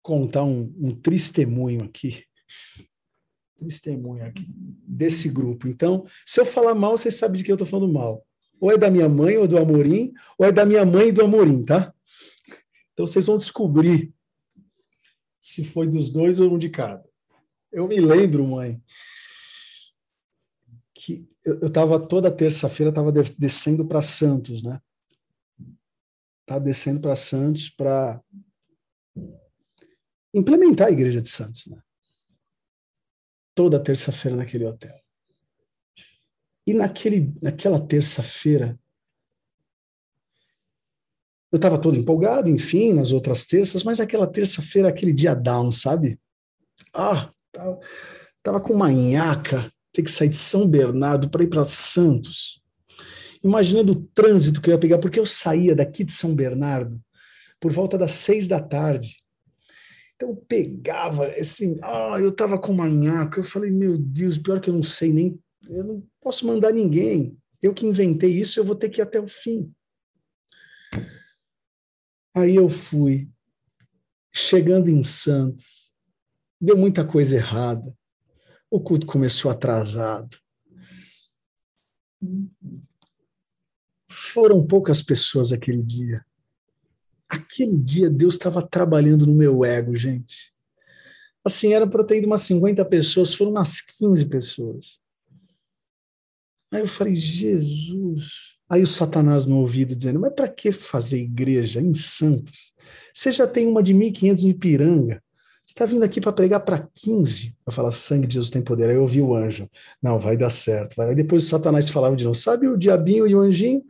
contar 0.00 0.42
um, 0.44 0.74
um 0.78 0.94
testemunho 0.94 1.84
aqui. 1.84 2.24
Testemunho 3.56 4.24
aqui 4.24 4.44
desse 4.48 5.28
grupo. 5.28 5.68
Então, 5.68 6.04
se 6.26 6.40
eu 6.40 6.44
falar 6.44 6.74
mal, 6.74 6.96
vocês 6.96 7.14
sabem 7.14 7.36
de 7.36 7.44
quem 7.44 7.52
eu 7.52 7.56
estou 7.56 7.68
falando 7.68 7.92
mal. 7.92 8.26
Ou 8.58 8.72
é 8.72 8.78
da 8.78 8.90
minha 8.90 9.08
mãe 9.08 9.36
ou 9.36 9.46
do 9.46 9.58
Amorim, 9.58 10.12
ou 10.38 10.46
é 10.46 10.50
da 10.50 10.64
minha 10.64 10.84
mãe 10.84 11.08
e 11.08 11.12
do 11.12 11.22
Amorim, 11.22 11.64
tá? 11.64 11.94
Então 12.92 13.06
vocês 13.06 13.26
vão 13.26 13.38
descobrir 13.38 14.12
se 15.42 15.64
foi 15.64 15.88
dos 15.88 16.08
dois 16.08 16.38
ou 16.38 16.54
um 16.54 16.58
de 16.58 16.70
cada. 16.70 17.04
Eu 17.72 17.88
me 17.88 17.98
lembro, 17.98 18.46
mãe, 18.46 18.80
que 20.94 21.28
eu 21.44 21.66
estava 21.66 21.98
toda 21.98 22.30
terça-feira 22.30 22.90
estava 22.90 23.10
descendo 23.10 23.84
para 23.84 24.00
Santos, 24.00 24.62
né? 24.62 24.80
Estava 26.42 26.60
descendo 26.60 27.00
para 27.00 27.16
Santos 27.16 27.68
para 27.68 28.22
implementar 30.32 30.86
a 30.88 30.92
igreja 30.92 31.20
de 31.20 31.28
Santos. 31.28 31.66
Né? 31.66 31.82
Toda 33.52 33.82
terça-feira 33.82 34.36
naquele 34.36 34.64
hotel. 34.64 34.96
E 36.64 36.72
naquele, 36.72 37.34
naquela 37.42 37.84
terça-feira, 37.84 38.78
eu 41.52 41.56
estava 41.56 41.76
todo 41.76 41.98
empolgado, 41.98 42.48
enfim, 42.48 42.94
nas 42.94 43.12
outras 43.12 43.44
terças, 43.44 43.84
mas 43.84 44.00
aquela 44.00 44.26
terça-feira, 44.26 44.88
aquele 44.88 45.12
dia 45.12 45.34
down, 45.34 45.70
sabe? 45.70 46.18
Ah, 46.94 47.30
tava, 47.52 47.80
tava 48.42 48.60
com 48.60 48.72
uma 48.72 48.90
nhaca, 48.90 49.70
ter 49.92 50.02
que 50.02 50.10
sair 50.10 50.30
de 50.30 50.38
São 50.38 50.66
Bernardo 50.66 51.28
para 51.28 51.44
ir 51.44 51.48
para 51.48 51.66
Santos. 51.66 52.62
Imaginando 53.44 53.92
o 53.92 54.02
trânsito 54.14 54.62
que 54.62 54.70
eu 54.70 54.74
ia 54.74 54.80
pegar, 54.80 54.98
porque 54.98 55.20
eu 55.20 55.26
saía 55.26 55.74
daqui 55.74 56.02
de 56.02 56.12
São 56.12 56.34
Bernardo 56.34 56.98
por 57.60 57.70
volta 57.70 57.98
das 57.98 58.12
seis 58.12 58.48
da 58.48 58.60
tarde. 58.60 59.18
Então 60.16 60.30
eu 60.30 60.36
pegava, 60.36 61.26
assim, 61.38 61.78
ah, 61.82 62.16
eu 62.18 62.32
tava 62.32 62.58
com 62.58 62.72
uma 62.72 62.88
nhaca, 62.88 63.40
eu 63.40 63.44
falei, 63.44 63.70
meu 63.70 63.98
Deus, 63.98 64.38
pior 64.38 64.58
que 64.58 64.70
eu 64.70 64.74
não 64.74 64.82
sei 64.82 65.12
nem, 65.12 65.38
eu 65.68 65.84
não 65.84 66.02
posso 66.18 66.46
mandar 66.46 66.72
ninguém. 66.72 67.36
Eu 67.62 67.74
que 67.74 67.86
inventei 67.86 68.30
isso, 68.30 68.58
eu 68.58 68.64
vou 68.64 68.74
ter 68.74 68.88
que 68.88 69.00
ir 69.00 69.02
até 69.02 69.20
o 69.20 69.28
fim. 69.28 69.70
Aí 72.34 72.56
eu 72.56 72.68
fui, 72.68 73.30
chegando 74.32 74.88
em 74.88 75.02
Santos, 75.02 75.92
deu 76.60 76.76
muita 76.76 77.06
coisa 77.06 77.36
errada. 77.36 77.94
O 78.70 78.80
culto 78.80 79.06
começou 79.06 79.50
atrasado. 79.50 80.38
Foram 84.08 84.66
poucas 84.66 85.02
pessoas 85.02 85.52
aquele 85.52 85.82
dia. 85.82 86.24
Aquele 87.28 87.76
dia 87.78 88.08
Deus 88.08 88.34
estava 88.34 88.66
trabalhando 88.66 89.26
no 89.26 89.34
meu 89.34 89.64
ego, 89.64 89.96
gente. 89.96 90.52
Assim, 91.44 91.74
era 91.74 91.86
para 91.86 92.04
ter 92.04 92.18
ido 92.18 92.26
umas 92.26 92.42
50 92.42 92.84
pessoas, 92.84 93.34
foram 93.34 93.50
umas 93.50 93.80
15 93.80 94.26
pessoas. 94.26 95.00
Aí 96.72 96.80
eu 96.80 96.86
falei, 96.86 97.14
Jesus, 97.14 98.58
Aí 98.72 98.80
o 98.80 98.86
Satanás 98.86 99.44
no 99.44 99.58
ouvido 99.58 99.94
dizendo: 99.94 100.18
Mas 100.18 100.32
para 100.32 100.48
que 100.48 100.72
fazer 100.72 101.18
igreja 101.18 101.78
em 101.78 101.92
Santos? 101.92 102.72
Você 103.12 103.30
já 103.30 103.46
tem 103.46 103.66
uma 103.66 103.82
de 103.82 103.94
1.500 103.94 104.44
em 104.44 104.48
Ipiranga. 104.48 105.22
Você 105.62 105.74
está 105.74 105.84
vindo 105.84 106.02
aqui 106.02 106.22
para 106.22 106.32
pregar 106.32 106.60
para 106.60 106.88
15. 106.94 107.54
Eu 107.66 107.70
falo: 107.70 107.90
sangue 107.90 108.26
de 108.26 108.32
Jesus 108.32 108.48
tem 108.48 108.62
poder. 108.62 108.88
Aí 108.88 108.96
eu 108.96 109.02
ouvi 109.02 109.20
o 109.20 109.34
anjo: 109.34 109.68
Não, 110.02 110.18
vai 110.18 110.38
dar 110.38 110.48
certo. 110.48 111.02
Aí 111.02 111.14
depois 111.14 111.44
o 111.44 111.48
Satanás 111.48 111.90
falava 111.90 112.16
de 112.16 112.24
novo: 112.24 112.34
Sabe 112.34 112.66
o 112.66 112.78
diabinho 112.78 113.26
e 113.28 113.34
o 113.34 113.40
anjinho? 113.40 113.84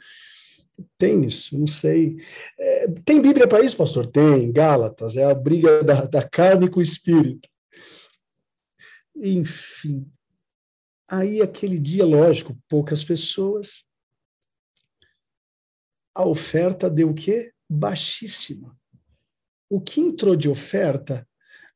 Tem 0.99 1.23
isso, 1.25 1.57
não 1.57 1.67
sei. 1.69 2.17
É, 2.59 2.89
tem 3.05 3.23
Bíblia 3.23 3.47
para 3.47 3.65
isso, 3.65 3.77
pastor? 3.77 4.05
Tem, 4.05 4.51
Gálatas, 4.51 5.17
é 5.17 5.23
a 5.23 5.35
briga 5.35 5.85
da, 5.85 6.07
da 6.07 6.29
carne 6.29 6.69
com 6.69 6.81
o 6.81 6.83
espírito. 6.83 7.49
Enfim. 9.15 10.11
Aí 11.09 11.41
aquele 11.41 11.79
dia, 11.79 12.05
lógico, 12.05 12.59
poucas 12.69 13.05
pessoas, 13.05 13.85
a 16.15 16.27
oferta 16.27 16.91
deu 16.91 17.11
o 17.11 17.15
quê? 17.15 17.53
Baixíssima. 17.69 18.77
O 19.69 19.81
que 19.81 20.01
entrou 20.01 20.37
de 20.37 20.49
oferta 20.49 21.27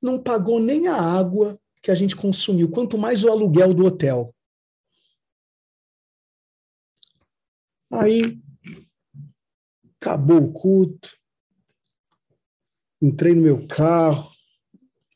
não 0.02 0.22
pagou 0.22 0.60
nem 0.60 0.86
a 0.86 0.96
água 0.96 1.58
que 1.82 1.90
a 1.90 1.94
gente 1.94 2.16
consumiu, 2.16 2.70
quanto 2.70 2.98
mais 2.98 3.24
o 3.24 3.30
aluguel 3.30 3.72
do 3.72 3.86
hotel. 3.86 4.34
Aí 7.90 8.38
acabou 10.00 10.38
o 10.38 10.52
culto, 10.52 11.16
entrei 13.00 13.34
no 13.34 13.42
meu 13.42 13.66
carro, 13.66 14.30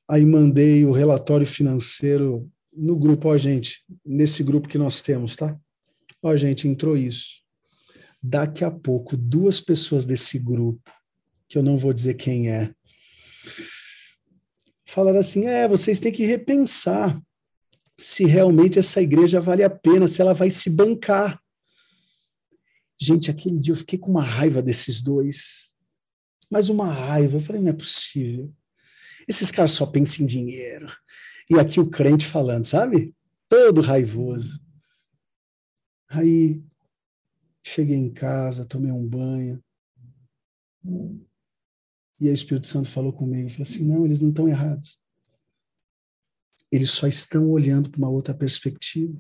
aí 0.09 0.25
mandei 0.25 0.85
o 0.85 0.93
relatório 0.93 1.47
financeiro 1.47 2.51
no 2.73 2.97
grupo, 2.97 3.29
ó, 3.29 3.37
gente, 3.37 3.85
nesse 4.05 4.43
grupo 4.43 4.69
que 4.69 4.79
nós 4.79 5.03
temos, 5.03 5.37
tá? 5.37 5.59
Ó, 6.23 6.35
gente, 6.37 6.69
entrou 6.69 6.97
isso. 6.97 7.40
Daqui 8.23 8.65
a 8.65 8.71
pouco, 8.71 9.17
duas 9.17 9.61
pessoas 9.61 10.05
desse 10.05 10.39
grupo, 10.39 10.93
que 11.49 11.57
eu 11.57 11.63
não 11.63 11.79
vou 11.79 11.93
dizer 11.93 12.15
quem 12.15 12.51
é, 12.51 12.75
falaram 14.91 15.21
assim: 15.21 15.47
é, 15.47 15.67
vocês 15.69 16.01
têm 16.01 16.13
que 16.13 16.25
repensar 16.25 17.21
se 17.99 18.25
realmente 18.25 18.79
essa 18.79 19.01
igreja 19.01 19.41
vale 19.41 19.63
a 19.63 19.71
pena, 19.71 20.09
se 20.09 20.21
ela 20.21 20.35
vai 20.35 20.51
se 20.51 20.71
bancar. 20.71 21.41
Gente, 22.99 23.31
aquele 23.31 23.59
dia 23.59 23.73
eu 23.73 23.77
fiquei 23.79 23.99
com 23.99 24.11
uma 24.11 24.23
raiva 24.23 24.63
desses 24.63 25.03
dois. 25.03 25.75
Mas 26.51 26.69
uma 26.69 26.93
raiva. 26.93 27.37
Eu 27.37 27.41
falei, 27.41 27.63
não 27.63 27.71
é 27.71 27.75
possível. 27.75 28.53
Esses 29.29 29.51
caras 29.51 29.71
só 29.71 29.87
pensam 29.87 30.25
em 30.25 30.27
dinheiro. 30.27 30.87
E 31.49 31.59
aqui 31.59 31.79
o 31.79 31.89
crente 31.89 32.27
falando, 32.27 32.65
sabe? 32.65 33.15
Todo 33.49 33.81
raivoso. 33.81 34.61
Aí 36.09 36.63
Cheguei 37.63 37.97
em 37.97 38.11
casa, 38.11 38.65
tomei 38.65 38.91
um 38.91 39.07
banho. 39.07 39.63
E 42.19 42.27
aí 42.27 42.31
o 42.31 42.35
Espírito 42.35 42.67
Santo 42.67 42.89
falou 42.89 43.13
comigo, 43.13 43.51
falou 43.51 43.63
assim: 43.63 43.85
"Não, 43.87 44.05
eles 44.05 44.21
não 44.21 44.31
estão 44.31 44.49
errados. 44.49 44.99
Eles 46.71 46.91
só 46.91 47.07
estão 47.07 47.51
olhando 47.51 47.91
para 47.91 47.99
uma 47.99 48.09
outra 48.09 48.33
perspectiva. 48.33 49.19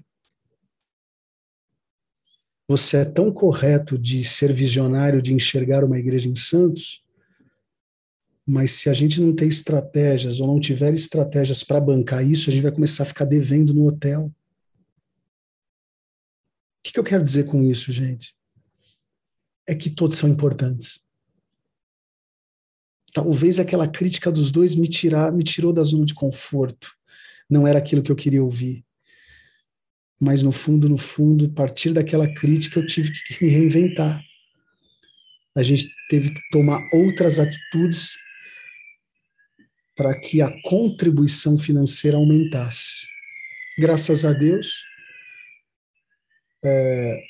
Você 2.68 2.99
é 2.99 3.05
tão 3.05 3.32
correto 3.32 3.99
de 3.99 4.22
ser 4.22 4.53
visionário, 4.53 5.20
de 5.20 5.34
enxergar 5.34 5.82
uma 5.82 5.99
igreja 5.99 6.28
em 6.28 6.36
Santos, 6.36 7.03
mas 8.47 8.72
se 8.72 8.88
a 8.88 8.93
gente 8.93 9.20
não 9.20 9.34
tem 9.34 9.49
estratégias 9.49 10.41
ou 10.41 10.47
não 10.47 10.61
tiver 10.61 10.93
estratégias 10.93 11.62
para 11.62 11.80
bancar 11.80 12.24
isso, 12.24 12.49
a 12.49 12.53
gente 12.53 12.62
vai 12.62 12.72
começar 12.72 13.03
a 13.03 13.07
ficar 13.07 13.24
devendo 13.24 13.74
no 13.74 13.86
hotel. 13.86 14.32
O 16.80 16.82
que, 16.82 16.92
que 16.92 16.98
eu 16.98 17.04
quero 17.04 17.22
dizer 17.22 17.44
com 17.44 17.62
isso, 17.62 17.92
gente? 17.92 18.34
É 19.66 19.74
que 19.74 19.90
todos 19.90 20.16
são 20.16 20.28
importantes. 20.28 20.98
Talvez 23.12 23.60
aquela 23.60 23.86
crítica 23.86 24.32
dos 24.32 24.50
dois 24.50 24.74
me, 24.74 24.88
tirar, 24.88 25.30
me 25.30 25.44
tirou 25.44 25.72
da 25.72 25.82
zona 25.82 26.06
de 26.06 26.14
conforto. 26.14 26.96
Não 27.48 27.66
era 27.66 27.78
aquilo 27.78 28.02
que 28.02 28.10
eu 28.10 28.16
queria 28.16 28.42
ouvir. 28.42 28.84
Mas 30.18 30.42
no 30.42 30.52
fundo, 30.52 30.88
no 30.88 30.96
fundo, 30.96 31.46
a 31.46 31.54
partir 31.54 31.92
daquela 31.92 32.32
crítica, 32.32 32.80
eu 32.80 32.86
tive 32.86 33.12
que 33.12 33.44
me 33.44 33.50
reinventar. 33.50 34.24
A 35.54 35.62
gente 35.62 35.92
teve 36.08 36.30
que 36.30 36.40
tomar 36.50 36.80
outras 36.94 37.38
atitudes 37.38 38.16
para 39.96 40.18
que 40.18 40.40
a 40.40 40.50
contribuição 40.62 41.58
financeira 41.58 42.16
aumentasse. 42.16 43.06
Graças 43.78 44.24
a 44.24 44.32
Deus, 44.32 44.82
é, 46.64 47.22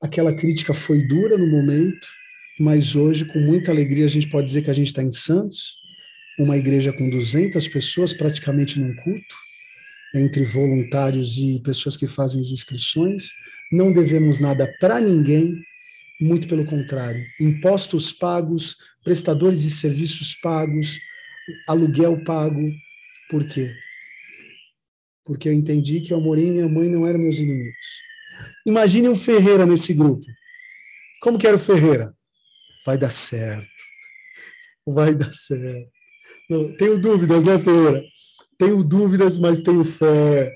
aquela 0.00 0.34
crítica 0.34 0.74
foi 0.74 1.02
dura 1.06 1.38
no 1.38 1.46
momento, 1.46 2.06
mas 2.58 2.94
hoje, 2.96 3.24
com 3.24 3.38
muita 3.38 3.70
alegria, 3.70 4.04
a 4.04 4.08
gente 4.08 4.28
pode 4.28 4.46
dizer 4.46 4.62
que 4.62 4.70
a 4.70 4.74
gente 4.74 4.88
está 4.88 5.02
em 5.02 5.10
Santos, 5.10 5.76
uma 6.38 6.56
igreja 6.56 6.92
com 6.92 7.08
200 7.08 7.66
pessoas 7.68 8.12
praticamente 8.12 8.80
num 8.80 8.94
culto, 8.96 9.34
entre 10.14 10.44
voluntários 10.44 11.38
e 11.38 11.60
pessoas 11.60 11.96
que 11.96 12.06
fazem 12.06 12.40
as 12.40 12.48
inscrições. 12.48 13.30
Não 13.70 13.92
devemos 13.92 14.38
nada 14.38 14.70
para 14.78 15.00
ninguém, 15.00 15.54
muito 16.20 16.46
pelo 16.46 16.64
contrário. 16.64 17.24
Impostos 17.40 18.12
pagos, 18.12 18.76
prestadores 19.02 19.62
de 19.62 19.70
serviços 19.70 20.34
pagos, 20.34 20.98
aluguel 21.66 22.22
pago. 22.22 22.70
Por 23.30 23.44
quê? 23.46 23.74
Porque 25.24 25.48
eu 25.48 25.52
entendi 25.52 26.00
que 26.00 26.12
o 26.12 26.16
Amorim 26.16 26.48
e 26.48 26.52
minha 26.52 26.68
mãe 26.68 26.88
não 26.88 27.06
eram 27.06 27.18
meus 27.18 27.38
inimigos. 27.38 28.02
Imagine 28.66 29.08
um 29.08 29.14
Ferreira 29.14 29.66
nesse 29.66 29.94
grupo. 29.94 30.24
Como 31.20 31.38
que 31.38 31.46
era 31.46 31.56
o 31.56 31.60
Ferreira? 31.60 32.16
Vai 32.84 32.98
dar 32.98 33.10
certo. 33.10 33.68
Vai 34.86 35.14
dar 35.14 35.32
certo. 35.32 35.90
Não, 36.50 36.76
tenho 36.76 36.98
dúvidas, 36.98 37.44
né, 37.44 37.58
Ferreira? 37.58 38.02
Tenho 38.58 38.82
dúvidas, 38.82 39.38
mas 39.38 39.58
tenho 39.58 39.84
fé. 39.84 40.52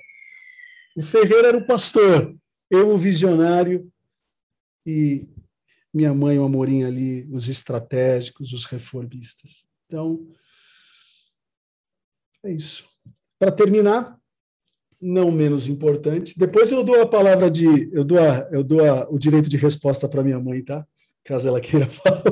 O 0.97 1.03
Ferreira 1.03 1.49
era 1.49 1.59
o 1.59 1.67
pastor, 1.67 2.35
eu 2.71 2.89
o 2.89 2.99
visionário 2.99 3.91
e 4.85 5.29
minha 5.93 6.13
mãe, 6.13 6.39
o 6.39 6.45
Amorim 6.45 6.85
ali, 6.85 7.27
os 7.31 7.49
estratégicos, 7.49 8.53
os 8.53 8.65
reformistas. 8.65 9.67
Então, 9.87 10.27
é 12.45 12.53
isso. 12.53 12.87
Para 13.39 13.51
terminar, 13.51 14.16
não 15.01 15.31
menos 15.31 15.67
importante. 15.67 16.39
Depois 16.39 16.73
eu 16.73 16.83
dou 16.83 17.01
a 17.01 17.07
palavra 17.07 17.51
de, 17.51 17.91
eu 17.93 18.05
dou, 18.05 18.19
a, 18.19 18.49
eu 18.51 18.65
dou 18.65 18.85
a, 18.85 19.09
o 19.11 19.19
direito 19.19 19.49
de 19.49 19.57
resposta 19.57 20.09
para 20.09 20.23
minha 20.23 20.41
mãe, 20.41 20.63
tá? 20.63 20.87
Caso 21.25 21.49
ela 21.49 21.61
queira 21.61 21.89
falar. 21.91 22.23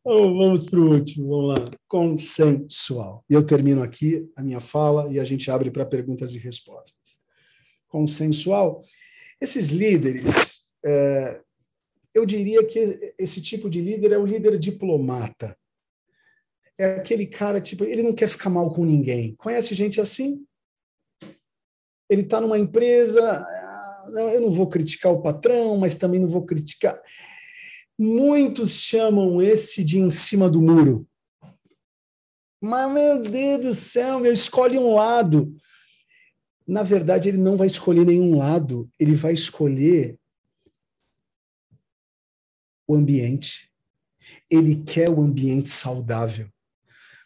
então, 0.00 0.36
vamos 0.36 0.66
para 0.66 0.78
o 0.78 0.92
último, 0.92 1.28
vamos 1.28 1.58
lá. 1.58 1.70
Consensual. 1.86 3.24
Eu 3.28 3.42
termino 3.42 3.82
aqui 3.82 4.28
a 4.36 4.42
minha 4.42 4.60
fala 4.60 5.12
e 5.12 5.18
a 5.18 5.24
gente 5.24 5.50
abre 5.50 5.70
para 5.70 5.86
perguntas 5.86 6.34
e 6.34 6.38
respostas. 6.38 7.18
Consensual. 7.88 8.82
Esses 9.40 9.70
líderes, 9.70 10.60
é, 10.84 11.40
eu 12.14 12.26
diria 12.26 12.64
que 12.66 13.14
esse 13.18 13.40
tipo 13.40 13.70
de 13.70 13.80
líder 13.80 14.12
é 14.12 14.18
o 14.18 14.26
líder 14.26 14.58
diplomata. 14.58 15.56
É 16.76 16.96
aquele 16.96 17.26
cara, 17.26 17.60
tipo, 17.60 17.84
ele 17.84 18.02
não 18.02 18.12
quer 18.12 18.28
ficar 18.28 18.50
mal 18.50 18.72
com 18.72 18.84
ninguém. 18.84 19.34
Conhece 19.36 19.74
gente 19.74 20.00
assim? 20.00 20.44
Ele 22.08 22.22
está 22.22 22.40
numa 22.40 22.58
empresa, 22.58 23.44
eu 24.32 24.40
não 24.40 24.50
vou 24.50 24.68
criticar 24.68 25.12
o 25.12 25.22
patrão, 25.22 25.76
mas 25.76 25.96
também 25.96 26.20
não 26.20 26.28
vou 26.28 26.44
criticar. 26.44 27.00
Muitos 27.98 28.80
chamam 28.80 29.42
esse 29.42 29.84
de 29.84 29.98
em 29.98 30.10
cima 30.10 30.48
do 30.48 30.62
muro. 30.62 31.06
Mas, 32.60 32.90
meu 32.90 33.22
Deus 33.22 33.60
do 33.66 33.74
céu, 33.74 34.18
meu, 34.18 34.32
escolhe 34.32 34.78
um 34.78 34.94
lado. 34.94 35.54
Na 36.66 36.82
verdade, 36.82 37.28
ele 37.28 37.38
não 37.38 37.56
vai 37.56 37.66
escolher 37.66 38.04
nenhum 38.04 38.36
lado, 38.36 38.90
ele 38.98 39.14
vai 39.14 39.32
escolher 39.32 40.18
o 42.86 42.94
ambiente. 42.94 43.70
Ele 44.50 44.76
quer 44.76 45.10
o 45.10 45.20
ambiente 45.20 45.68
saudável. 45.68 46.48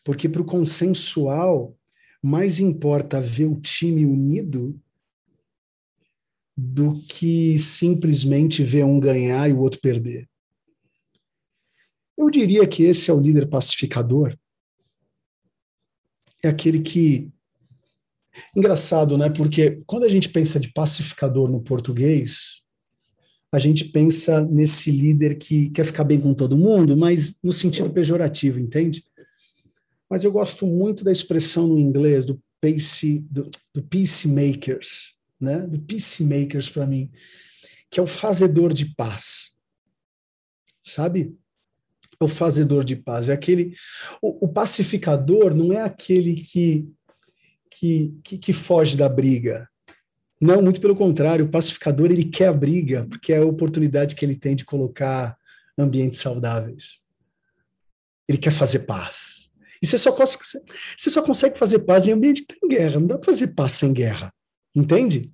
Porque 0.05 0.28
para 0.28 0.43
o 0.43 0.47
consensual, 0.47 1.76
mais 2.23 2.61
importa 2.61 3.20
ver 3.20 3.47
o 3.47 3.61
time 3.61 4.07
unido 4.07 4.81
do 6.57 7.01
que 7.03 7.59
simplesmente 7.59 8.62
ver 8.62 8.85
um 8.85 9.01
ganhar 9.01 9.51
e 9.51 9.53
o 9.53 9.59
outro 9.59 9.81
perder. 9.81 10.29
Eu 12.16 12.31
diria 12.31 12.66
que 12.66 12.85
esse 12.85 13.11
é 13.11 13.12
o 13.14 13.20
líder 13.20 13.49
pacificador. 13.49 14.37
É 16.43 16.49
aquele 16.49 16.81
que. 16.81 17.31
Engraçado, 18.57 19.18
né? 19.18 19.29
Porque 19.29 19.83
quando 19.87 20.05
a 20.05 20.09
gente 20.09 20.29
pensa 20.29 20.61
de 20.61 20.73
pacificador 20.73 21.51
no 21.51 21.61
português, 21.61 22.62
a 23.53 23.59
gente 23.59 23.87
pensa 23.87 24.41
nesse 24.41 24.91
líder 24.91 25.37
que 25.37 25.68
quer 25.70 25.85
ficar 25.85 26.05
bem 26.05 26.20
com 26.20 26.33
todo 26.33 26.57
mundo, 26.57 26.97
mas 26.97 27.39
no 27.43 27.53
sentido 27.53 27.93
pejorativo, 27.93 28.59
entende? 28.59 29.05
Mas 30.13 30.25
eu 30.25 30.31
gosto 30.31 30.67
muito 30.67 31.03
da 31.05 31.11
expressão 31.11 31.67
no 31.67 31.79
inglês 31.79 32.27
do 32.27 32.39
pace, 32.61 33.21
do, 33.31 33.51
do 33.73 33.83
peacemakers, 33.83 35.15
né? 35.41 35.67
Do 35.67 35.81
peacemakers 35.81 36.69
para 36.69 36.87
mim, 36.87 37.11
que 37.91 37.99
é 37.99 38.03
o 38.03 38.07
fazedor 38.07 38.75
de 38.75 38.95
paz. 38.95 39.57
Sabe? 40.83 41.35
É 42.21 42.25
o 42.25 42.29
fazedor 42.29 42.85
de 42.85 42.95
paz, 42.95 43.31
é 43.31 43.33
aquele 43.33 43.75
o, 44.21 44.45
o 44.45 44.49
pacificador 44.49 45.55
não 45.55 45.73
é 45.73 45.81
aquele 45.81 46.35
que, 46.35 46.87
que 47.71 48.21
que, 48.23 48.37
que 48.37 48.53
foge 48.53 48.99
da 48.99 49.09
briga, 49.09 49.67
não, 50.39 50.61
muito 50.61 50.79
pelo 50.79 50.95
contrário, 50.95 51.47
o 51.47 51.51
pacificador 51.51 52.11
ele 52.11 52.25
quer 52.25 52.49
a 52.49 52.53
briga, 52.53 53.07
porque 53.09 53.33
é 53.33 53.39
a 53.39 53.47
oportunidade 53.47 54.15
que 54.15 54.27
ele 54.27 54.37
tem 54.37 54.55
de 54.55 54.65
colocar 54.65 55.39
ambientes 55.79 56.21
saudáveis. 56.21 57.01
Ele 58.29 58.37
quer 58.37 58.51
fazer 58.51 58.81
paz. 58.81 59.41
E 59.83 59.87
você 59.87 59.99
só, 59.99 60.12
consegue, 60.12 60.45
você 60.97 61.11
só 61.11 61.22
consegue 61.22 61.59
fazer 61.59 61.80
paz 61.80 62.07
em 62.07 62.12
ambiente 62.12 62.43
que 62.43 62.59
tem 62.59 62.68
guerra. 62.68 63.01
Não 63.01 63.07
dá 63.09 63.18
para 63.18 63.26
fazer 63.26 63.49
paz 63.49 63.72
sem 63.72 63.93
guerra. 63.93 64.33
Entende? 64.74 65.33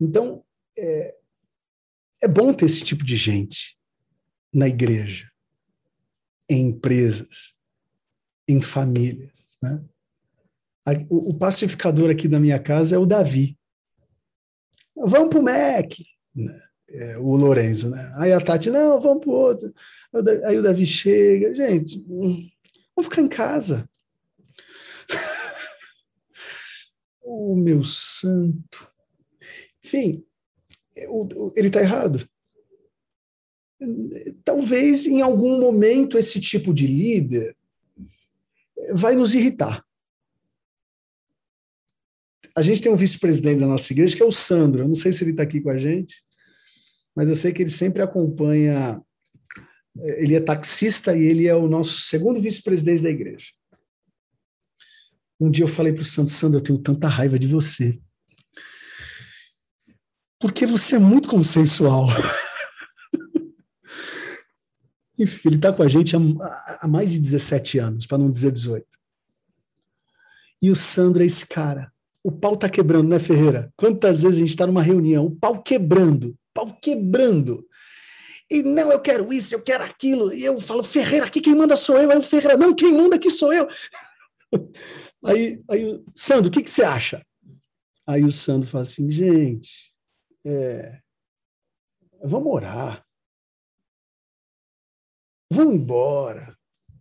Então, 0.00 0.44
é, 0.78 1.14
é 2.22 2.28
bom 2.28 2.54
ter 2.54 2.66
esse 2.66 2.84
tipo 2.84 3.04
de 3.04 3.16
gente 3.16 3.76
na 4.54 4.68
igreja, 4.68 5.28
em 6.48 6.68
empresas, 6.68 7.54
em 8.46 8.60
famílias. 8.60 9.32
Né? 9.60 9.84
o, 11.08 11.34
pacificador 11.34 12.10
aqui 12.10 12.28
da 12.28 12.40
minha 12.40 12.58
casa 12.58 12.96
é 12.96 12.98
o 12.98 13.06
Davi. 13.06 13.58
Vamos 14.96 15.28
para 15.28 15.38
o 15.38 15.42
Mac, 15.42 15.94
né? 16.34 16.62
é, 16.88 17.18
o 17.18 17.34
Lorenzo, 17.34 17.90
né? 17.90 18.12
Aí 18.16 18.32
a 18.32 18.40
Tati, 18.40 18.70
não, 18.70 19.00
vamos 19.00 19.24
para 19.24 19.30
o 19.30 19.34
outro. 19.34 19.74
Aí 20.44 20.58
o 20.58 20.62
Davi 20.62 20.86
chega, 20.86 21.54
gente, 21.54 22.04
hum, 22.08 22.48
vamos 22.96 23.08
ficar 23.08 23.22
em 23.22 23.28
casa. 23.28 23.88
oh, 27.22 27.54
meu 27.54 27.84
santo. 27.84 28.90
Enfim, 29.84 30.24
ele 31.56 31.68
está 31.68 31.80
errado. 31.80 32.28
Talvez 34.44 35.06
em 35.06 35.22
algum 35.22 35.60
momento 35.60 36.16
esse 36.16 36.40
tipo 36.40 36.72
de 36.72 36.86
líder 36.86 37.56
vai 38.94 39.16
nos 39.16 39.34
irritar 39.34 39.84
a 42.54 42.62
gente 42.62 42.82
tem 42.82 42.92
um 42.92 42.96
vice-presidente 42.96 43.60
da 43.60 43.66
nossa 43.66 43.92
igreja 43.92 44.16
que 44.16 44.22
é 44.22 44.26
o 44.26 44.30
Sandro. 44.30 44.82
Eu 44.82 44.88
não 44.88 44.94
sei 44.94 45.12
se 45.12 45.24
ele 45.24 45.30
está 45.30 45.42
aqui 45.42 45.60
com 45.60 45.70
a 45.70 45.76
gente, 45.76 46.22
mas 47.14 47.28
eu 47.28 47.34
sei 47.34 47.52
que 47.52 47.62
ele 47.62 47.70
sempre 47.70 48.02
acompanha. 48.02 49.00
Ele 49.96 50.34
é 50.34 50.40
taxista 50.40 51.16
e 51.16 51.22
ele 51.22 51.46
é 51.46 51.54
o 51.54 51.68
nosso 51.68 52.00
segundo 52.00 52.40
vice-presidente 52.40 53.02
da 53.02 53.10
igreja. 53.10 53.48
Um 55.38 55.50
dia 55.50 55.64
eu 55.64 55.68
falei 55.68 55.92
para 55.92 56.02
o 56.02 56.04
Sandro, 56.04 56.32
Sandro, 56.32 56.58
eu 56.58 56.62
tenho 56.62 56.78
tanta 56.78 57.08
raiva 57.08 57.38
de 57.38 57.46
você. 57.46 58.00
Porque 60.40 60.66
você 60.66 60.96
é 60.96 60.98
muito 60.98 61.28
consensual. 61.28 62.06
Enfim, 65.18 65.48
ele 65.48 65.56
está 65.56 65.72
com 65.72 65.82
a 65.82 65.88
gente 65.88 66.16
há, 66.16 66.78
há 66.80 66.88
mais 66.88 67.12
de 67.12 67.18
17 67.18 67.78
anos, 67.78 68.06
para 68.06 68.18
não 68.18 68.30
dizer 68.30 68.50
18. 68.50 68.86
E 70.62 70.70
o 70.70 70.76
Sandro 70.76 71.22
é 71.22 71.26
esse 71.26 71.46
cara 71.46 71.92
o 72.22 72.30
pau 72.30 72.56
tá 72.56 72.68
quebrando, 72.68 73.08
né, 73.08 73.18
Ferreira? 73.18 73.72
Quantas 73.76 74.22
vezes 74.22 74.36
a 74.36 74.40
gente 74.40 74.50
está 74.50 74.66
numa 74.66 74.82
reunião, 74.82 75.26
o 75.26 75.34
pau 75.34 75.60
quebrando, 75.60 76.36
pau 76.54 76.72
quebrando. 76.80 77.66
E 78.52 78.62
não, 78.62 78.92
eu 78.92 79.00
quero 79.00 79.32
isso, 79.32 79.54
eu 79.54 79.62
quero 79.62 79.82
aquilo. 79.82 80.30
E 80.30 80.44
eu 80.44 80.60
falo, 80.60 80.84
Ferreira, 80.84 81.24
aqui 81.24 81.40
quem 81.40 81.54
manda 81.54 81.74
sou 81.74 81.98
eu. 81.98 82.10
Aí 82.10 82.18
o 82.18 82.22
Ferreira, 82.22 82.54
não, 82.54 82.74
quem 82.74 82.92
manda 82.92 83.16
aqui 83.16 83.30
sou 83.30 83.50
eu. 83.50 83.66
Aí, 85.24 85.62
aí 85.70 86.04
Sandro, 86.16 86.48
o 86.48 86.52
que, 86.52 86.64
que 86.64 86.70
você 86.70 86.82
acha? 86.82 87.24
Aí 88.04 88.24
o 88.24 88.30
Sandro 88.32 88.68
fala 88.68 88.82
assim, 88.82 89.08
gente, 89.08 89.94
é, 90.44 91.00
vamos 92.24 92.52
orar. 92.52 93.06
Vamos 95.48 95.76
embora. 95.76 96.58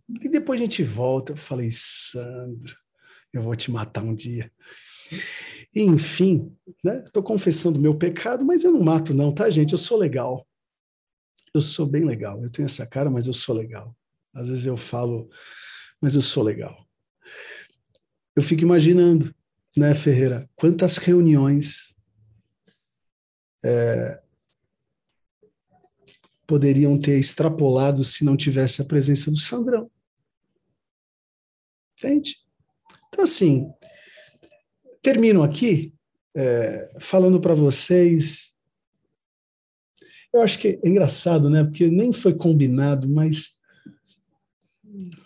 E 0.08 0.30
depois 0.30 0.62
a 0.62 0.64
gente 0.64 0.84
volta. 0.84 1.32
Eu 1.32 1.36
falei, 1.36 1.70
Sandro, 1.72 2.78
eu 3.34 3.42
vou 3.42 3.56
te 3.56 3.72
matar 3.72 4.04
um 4.04 4.14
dia. 4.14 4.52
Enfim, 5.76 6.56
né? 6.84 7.00
Estou 7.00 7.24
confessando 7.24 7.82
meu 7.82 7.98
pecado, 7.98 8.46
mas 8.46 8.64
eu 8.64 8.72
não 8.72 8.84
mato, 8.84 9.16
não, 9.16 9.34
tá, 9.34 9.50
gente? 9.50 9.72
Eu 9.72 9.80
sou 9.80 9.98
legal. 9.98 10.48
Eu 11.54 11.62
sou 11.62 11.86
bem 11.86 12.06
legal. 12.06 12.42
Eu 12.44 12.50
tenho 12.50 12.66
essa 12.66 12.86
cara, 12.88 13.10
mas 13.10 13.28
eu 13.28 13.34
sou 13.34 13.56
legal. 13.56 13.96
Às 14.34 14.48
vezes 14.50 14.66
eu 14.66 14.78
falo, 14.78 15.30
mas 16.00 16.16
eu 16.16 16.22
sou 16.22 16.44
legal. 16.44 16.88
Eu 18.36 18.42
fico 18.42 18.62
imaginando, 18.64 19.34
né, 19.76 19.94
Ferreira, 19.94 20.50
quantas 20.56 20.98
reuniões 20.98 21.94
é, 23.64 24.22
poderiam 26.48 26.98
ter 26.98 27.20
extrapolado 27.20 28.04
se 28.04 28.24
não 28.24 28.36
tivesse 28.36 28.82
a 28.82 28.86
presença 28.86 29.30
do 29.30 29.38
Sandrão. 29.38 29.92
Entende? 31.98 32.38
Então, 33.08 33.24
assim, 33.24 33.70
termino 35.02 35.44
aqui 35.44 35.94
é, 36.36 36.92
falando 37.00 37.40
para 37.40 37.54
vocês. 37.54 38.52
Eu 40.34 40.42
acho 40.42 40.60
que 40.60 40.80
é 40.82 40.88
engraçado, 40.88 41.50
né? 41.50 41.64
Porque 41.64 41.88
nem 41.88 42.14
foi 42.14 42.34
combinado, 42.34 43.08
mas 43.10 43.62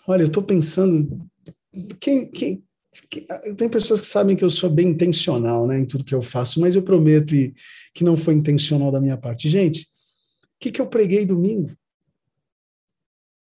olha, 0.06 0.22
eu 0.22 0.26
estou 0.26 0.42
pensando. 0.42 1.28
Quem, 2.00 2.28
quem, 2.30 2.64
quem, 3.08 3.26
tem 3.56 3.68
pessoas 3.68 4.00
que 4.00 4.06
sabem 4.06 4.36
que 4.36 4.44
eu 4.44 4.50
sou 4.50 4.70
bem 4.70 4.88
intencional 4.88 5.66
né, 5.66 5.78
em 5.78 5.84
tudo 5.84 6.04
que 6.04 6.14
eu 6.14 6.22
faço, 6.22 6.60
mas 6.60 6.74
eu 6.74 6.82
prometo 6.82 7.34
que 7.94 8.04
não 8.04 8.16
foi 8.16 8.34
intencional 8.34 8.90
da 8.90 9.00
minha 9.00 9.16
parte. 9.16 9.48
Gente, 9.48 9.82
o 9.82 10.58
que, 10.58 10.70
que 10.70 10.80
eu 10.80 10.86
preguei 10.86 11.26
domingo? 11.26 11.76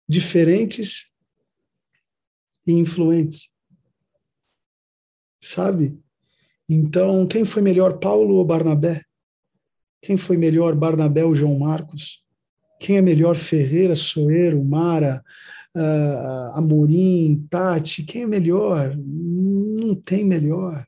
Diferentes 0.08 1.10
e 2.66 2.74
influentes. 2.74 3.50
Sabe? 5.42 5.98
Então, 6.70 7.26
quem 7.26 7.46
foi 7.46 7.62
melhor, 7.62 8.00
Paulo 8.00 8.36
ou 8.36 8.46
Barnabé? 8.46 9.07
Quem 10.02 10.16
foi 10.18 10.38
melhor, 10.38 10.76
Barnabé 10.76 11.24
ou 11.26 11.36
João 11.36 11.58
Marcos? 11.58 12.24
Quem 12.80 12.98
é 12.98 13.02
melhor, 13.02 13.36
Ferreira, 13.36 13.96
Soeiro, 13.96 14.64
Mara, 14.64 15.24
uh, 15.76 16.58
Amorim, 16.58 17.48
Tati? 17.50 18.04
Quem 18.04 18.24
é 18.24 18.28
melhor? 18.28 18.96
Não 18.96 19.96
tem 19.96 20.24
melhor. 20.24 20.86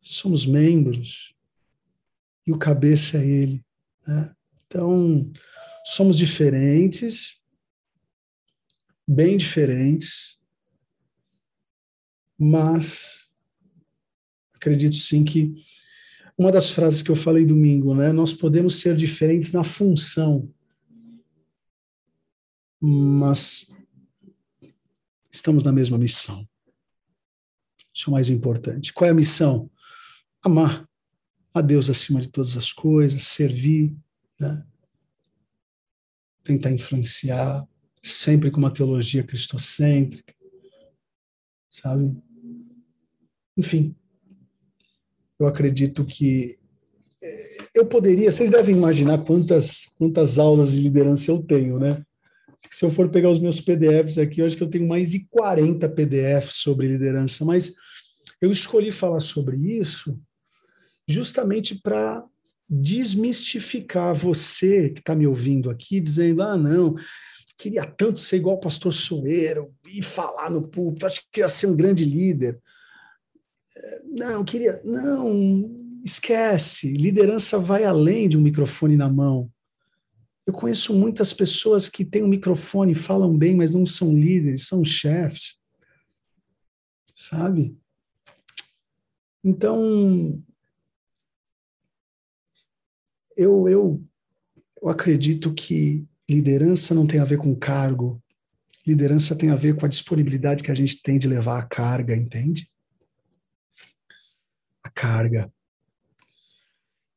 Somos 0.00 0.46
membros. 0.46 1.34
E 2.46 2.52
o 2.52 2.58
cabeça 2.58 3.18
é 3.18 3.26
ele. 3.26 3.64
Né? 4.06 4.32
Então, 4.66 5.30
somos 5.84 6.16
diferentes, 6.16 7.38
bem 9.06 9.36
diferentes, 9.36 10.38
mas 12.38 13.26
acredito 14.54 14.96
sim 14.96 15.24
que 15.24 15.54
uma 16.38 16.52
das 16.52 16.70
frases 16.70 17.02
que 17.02 17.10
eu 17.10 17.16
falei 17.16 17.44
domingo, 17.44 17.96
né? 17.96 18.12
Nós 18.12 18.32
podemos 18.32 18.80
ser 18.80 18.96
diferentes 18.96 19.50
na 19.50 19.64
função, 19.64 20.48
mas 22.80 23.72
estamos 25.28 25.64
na 25.64 25.72
mesma 25.72 25.98
missão. 25.98 26.48
Isso 27.92 28.04
é 28.06 28.08
o 28.08 28.12
mais 28.12 28.30
importante. 28.30 28.92
Qual 28.92 29.08
é 29.08 29.10
a 29.10 29.14
missão? 29.14 29.68
Amar. 30.40 30.88
a 31.52 31.60
Deus 31.60 31.90
acima 31.90 32.20
de 32.20 32.28
todas 32.28 32.56
as 32.56 32.72
coisas, 32.72 33.24
servir, 33.24 33.96
né? 34.38 34.64
tentar 36.44 36.70
influenciar, 36.70 37.66
sempre 38.00 38.50
com 38.50 38.58
uma 38.58 38.72
teologia 38.72 39.24
cristocêntrica, 39.24 40.32
sabe? 41.68 42.16
Enfim, 43.56 43.96
eu 45.38 45.46
acredito 45.46 46.04
que 46.04 46.56
eh, 47.22 47.56
eu 47.74 47.86
poderia, 47.86 48.32
vocês 48.32 48.50
devem 48.50 48.76
imaginar 48.76 49.18
quantas, 49.18 49.86
quantas 49.96 50.38
aulas 50.38 50.72
de 50.72 50.80
liderança 50.80 51.30
eu 51.30 51.42
tenho, 51.42 51.78
né? 51.78 52.02
Se 52.70 52.84
eu 52.84 52.90
for 52.90 53.08
pegar 53.08 53.30
os 53.30 53.40
meus 53.40 53.60
PDFs 53.60 54.18
aqui, 54.18 54.40
eu 54.40 54.46
acho 54.46 54.56
que 54.56 54.62
eu 54.62 54.70
tenho 54.70 54.86
mais 54.86 55.12
de 55.12 55.26
40 55.30 55.88
PDFs 55.88 56.56
sobre 56.56 56.88
liderança, 56.88 57.44
mas 57.44 57.74
eu 58.40 58.50
escolhi 58.50 58.90
falar 58.92 59.20
sobre 59.20 59.56
isso 59.56 60.18
justamente 61.08 61.74
para 61.74 62.24
desmistificar 62.68 64.14
você 64.14 64.90
que 64.90 65.00
está 65.00 65.14
me 65.14 65.26
ouvindo 65.26 65.70
aqui, 65.70 66.00
dizendo: 66.00 66.42
ah, 66.42 66.56
não, 66.56 66.94
queria 67.56 67.84
tanto 67.84 68.20
ser 68.20 68.36
igual 68.36 68.56
o 68.56 68.60
pastor 68.60 68.92
Soeiro 68.92 69.74
e 69.88 70.02
falar 70.02 70.50
no 70.50 70.68
púlpito, 70.68 71.06
acho 71.06 71.22
que 71.32 71.40
ia 71.40 71.48
ser 71.48 71.68
um 71.68 71.76
grande 71.76 72.04
líder. 72.04 72.60
Não, 74.04 74.44
queria. 74.44 74.80
Não, 74.84 75.70
esquece. 76.04 76.92
Liderança 76.92 77.58
vai 77.58 77.84
além 77.84 78.28
de 78.28 78.36
um 78.36 78.40
microfone 78.40 78.96
na 78.96 79.08
mão. 79.08 79.50
Eu 80.46 80.52
conheço 80.52 80.94
muitas 80.94 81.34
pessoas 81.34 81.88
que 81.88 82.04
têm 82.04 82.22
um 82.22 82.28
microfone, 82.28 82.94
falam 82.94 83.36
bem, 83.36 83.54
mas 83.54 83.70
não 83.70 83.84
são 83.84 84.16
líderes, 84.16 84.66
são 84.66 84.84
chefes. 84.84 85.60
Sabe? 87.14 87.76
Então, 89.44 90.42
eu, 93.36 93.68
eu, 93.68 94.04
eu 94.82 94.88
acredito 94.88 95.52
que 95.52 96.06
liderança 96.28 96.94
não 96.94 97.06
tem 97.06 97.20
a 97.20 97.24
ver 97.24 97.38
com 97.38 97.54
cargo, 97.54 98.22
liderança 98.86 99.36
tem 99.36 99.50
a 99.50 99.56
ver 99.56 99.76
com 99.76 99.84
a 99.86 99.88
disponibilidade 99.88 100.62
que 100.62 100.70
a 100.70 100.74
gente 100.74 101.02
tem 101.02 101.18
de 101.18 101.28
levar 101.28 101.58
a 101.58 101.66
carga, 101.66 102.16
entende? 102.16 102.70
Carga. 104.98 105.52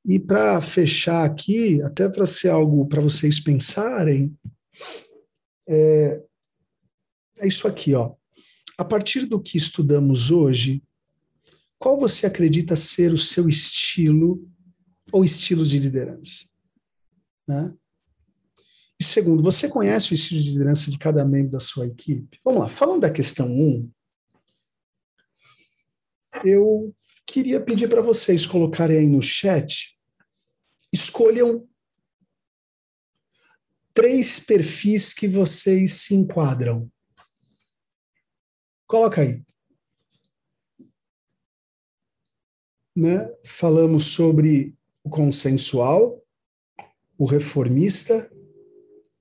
E 0.06 0.20
para 0.20 0.62
fechar 0.62 1.26
aqui, 1.26 1.82
até 1.82 2.08
para 2.08 2.28
ser 2.28 2.50
algo 2.50 2.88
para 2.88 3.02
vocês 3.02 3.40
pensarem, 3.40 4.38
é, 5.68 6.22
é 7.40 7.48
isso 7.48 7.68
aqui, 7.68 7.96
ó. 7.96 8.14
A 8.78 8.86
partir 8.86 9.26
do 9.26 9.42
que 9.42 9.58
estudamos 9.58 10.30
hoje, 10.30 10.84
qual 11.80 11.98
você 11.98 12.28
acredita 12.28 12.76
ser 12.76 13.12
o 13.12 13.18
seu 13.18 13.50
estilo 13.50 14.48
ou 15.12 15.26
estilos 15.26 15.72
de 15.72 15.80
liderança. 15.80 16.46
Né? 17.48 17.76
E 19.00 19.04
segundo, 19.04 19.42
você 19.42 19.68
conhece 19.68 20.12
o 20.12 20.16
estilo 20.16 20.40
de 20.40 20.52
liderança 20.52 20.92
de 20.92 21.00
cada 21.00 21.26
membro 21.26 21.54
da 21.54 21.60
sua 21.60 21.88
equipe? 21.88 22.40
Vamos 22.46 22.62
lá, 22.62 22.70
falando 22.70 23.02
da 23.02 23.10
questão 23.10 23.48
1, 23.48 23.52
um, 23.52 23.92
eu 26.46 26.96
queria 27.26 27.60
pedir 27.62 27.88
para 27.88 28.02
vocês 28.02 28.46
colocarem 28.46 28.98
aí 28.98 29.08
no 29.08 29.22
chat, 29.22 29.98
escolham 30.92 31.68
três 33.94 34.40
perfis 34.40 35.14
que 35.14 35.28
vocês 35.28 35.94
se 35.94 36.16
enquadram. 36.16 36.92
Coloca 38.88 39.22
aí. 39.22 39.42
Né? 42.96 43.32
Falamos 43.46 44.08
sobre 44.08 44.76
o 45.04 45.10
consensual, 45.10 46.22
o 47.18 47.26
reformista, 47.26 48.30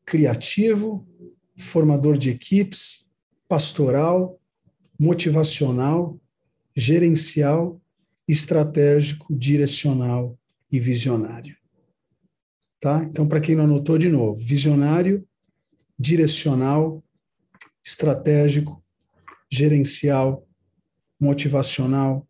criativo, 0.04 1.06
formador 1.56 2.18
de 2.18 2.30
equipes, 2.30 3.08
pastoral, 3.46 4.40
motivacional, 4.98 6.18
gerencial, 6.74 7.80
estratégico, 8.30 9.26
direcional 9.34 10.38
e 10.70 10.78
visionário. 10.78 11.56
Tá? 12.78 13.04
Então, 13.04 13.26
para 13.26 13.40
quem 13.40 13.54
não 13.54 13.64
anotou 13.64 13.98
de 13.98 14.08
novo, 14.08 14.40
visionário, 14.40 15.26
direcional, 15.98 17.04
estratégico, 17.84 18.82
gerencial, 19.50 20.46
motivacional, 21.20 22.26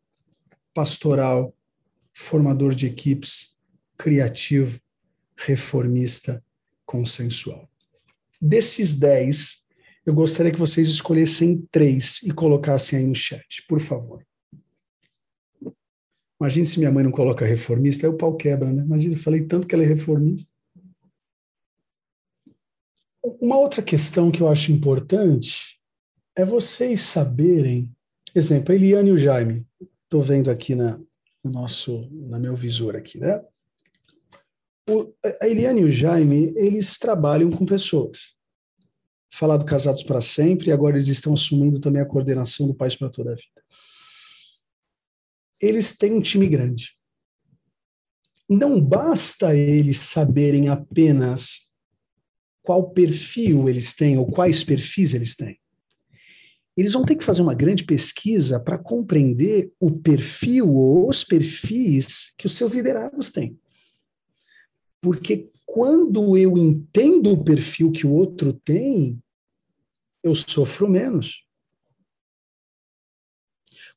pastoral, 0.75 1.55
formador 2.13 2.75
de 2.75 2.87
equipes, 2.87 3.57
criativo, 3.97 4.81
reformista, 5.37 6.43
consensual. 6.85 7.71
Desses 8.41 8.99
dez, 8.99 9.63
eu 10.05 10.15
gostaria 10.15 10.51
que 10.51 10.59
vocês 10.59 10.89
escolhessem 10.89 11.65
três 11.71 12.21
e 12.23 12.33
colocassem 12.33 12.99
aí 12.99 13.07
no 13.07 13.15
chat, 13.15 13.65
por 13.69 13.79
favor. 13.79 14.27
Imagine 16.41 16.65
se 16.65 16.79
minha 16.79 16.91
mãe 16.91 17.05
não 17.05 17.11
coloca 17.11 17.45
reformista, 17.45 18.07
aí 18.07 18.13
o 18.13 18.17
pau 18.17 18.35
quebra, 18.35 18.73
né? 18.73 18.83
Imagina, 18.83 19.15
eu 19.15 19.19
falei 19.19 19.45
tanto 19.45 19.67
que 19.67 19.75
ela 19.75 19.85
é 19.85 19.87
reformista. 19.87 20.51
Uma 23.23 23.59
outra 23.59 23.83
questão 23.83 24.31
que 24.31 24.41
eu 24.41 24.49
acho 24.49 24.73
importante 24.73 25.79
é 26.35 26.43
vocês 26.43 27.03
saberem, 27.03 27.91
exemplo, 28.35 28.73
a 28.73 28.75
Eliane 28.75 29.11
e 29.11 29.13
o 29.13 29.19
Jaime, 29.19 29.67
estou 30.05 30.23
vendo 30.23 30.51
aqui 30.51 30.75
na, 30.75 30.99
no 31.45 31.51
nosso, 31.51 32.09
na 32.11 32.39
meu 32.39 32.57
visor 32.57 32.97
aqui, 32.97 33.19
né? 33.19 33.45
O, 34.89 35.13
a 35.43 35.47
Eliane 35.47 35.83
e 35.83 35.85
o 35.85 35.91
Jaime, 35.91 36.55
eles 36.57 36.99
trabalham 36.99 37.51
com 37.51 37.67
pessoas. 37.67 38.35
Falado 39.33 39.65
casados 39.67 40.03
para 40.03 40.23
sempre, 40.23 40.69
e 40.69 40.73
agora 40.73 40.97
eles 40.97 41.09
estão 41.09 41.35
assumindo 41.35 41.79
também 41.79 42.01
a 42.01 42.07
coordenação 42.07 42.67
do 42.67 42.75
Pais 42.75 42.97
para 42.97 43.11
toda 43.11 43.33
a 43.33 43.35
vida. 43.35 43.60
Eles 45.61 45.97
têm 45.97 46.13
um 46.13 46.21
time 46.21 46.49
grande. 46.49 46.97
Não 48.49 48.81
basta 48.81 49.55
eles 49.55 49.99
saberem 49.99 50.69
apenas 50.69 51.71
qual 52.63 52.91
perfil 52.91 53.69
eles 53.69 53.95
têm 53.95 54.19
ou 54.19 54.27
quais 54.27 54.65
perfis 54.65 55.15
eles 55.15 55.37
têm 55.37 55.61
eles 56.81 56.95
vão 56.95 57.05
ter 57.05 57.15
que 57.15 57.25
fazer 57.25 57.43
uma 57.43 57.55
grande 57.55 57.85
pesquisa 57.85 58.59
para 58.59 58.79
compreender 58.79 59.71
o 59.79 59.91
perfil 59.91 60.73
ou 60.73 61.11
os 61.11 61.23
perfis 61.23 62.33
que 62.39 62.47
os 62.47 62.53
seus 62.53 62.73
liderados 62.73 63.31
têm. 63.31 63.59
Porque 64.99 65.51
quando 65.67 66.39
eu 66.39 66.57
entendo 66.57 67.33
o 67.33 67.45
perfil 67.45 67.93
que 67.93 68.07
o 68.07 68.13
outro 68.13 68.53
tem, 68.53 69.19
eu 70.23 70.35
sofro 70.35 70.89
menos. 70.89 71.45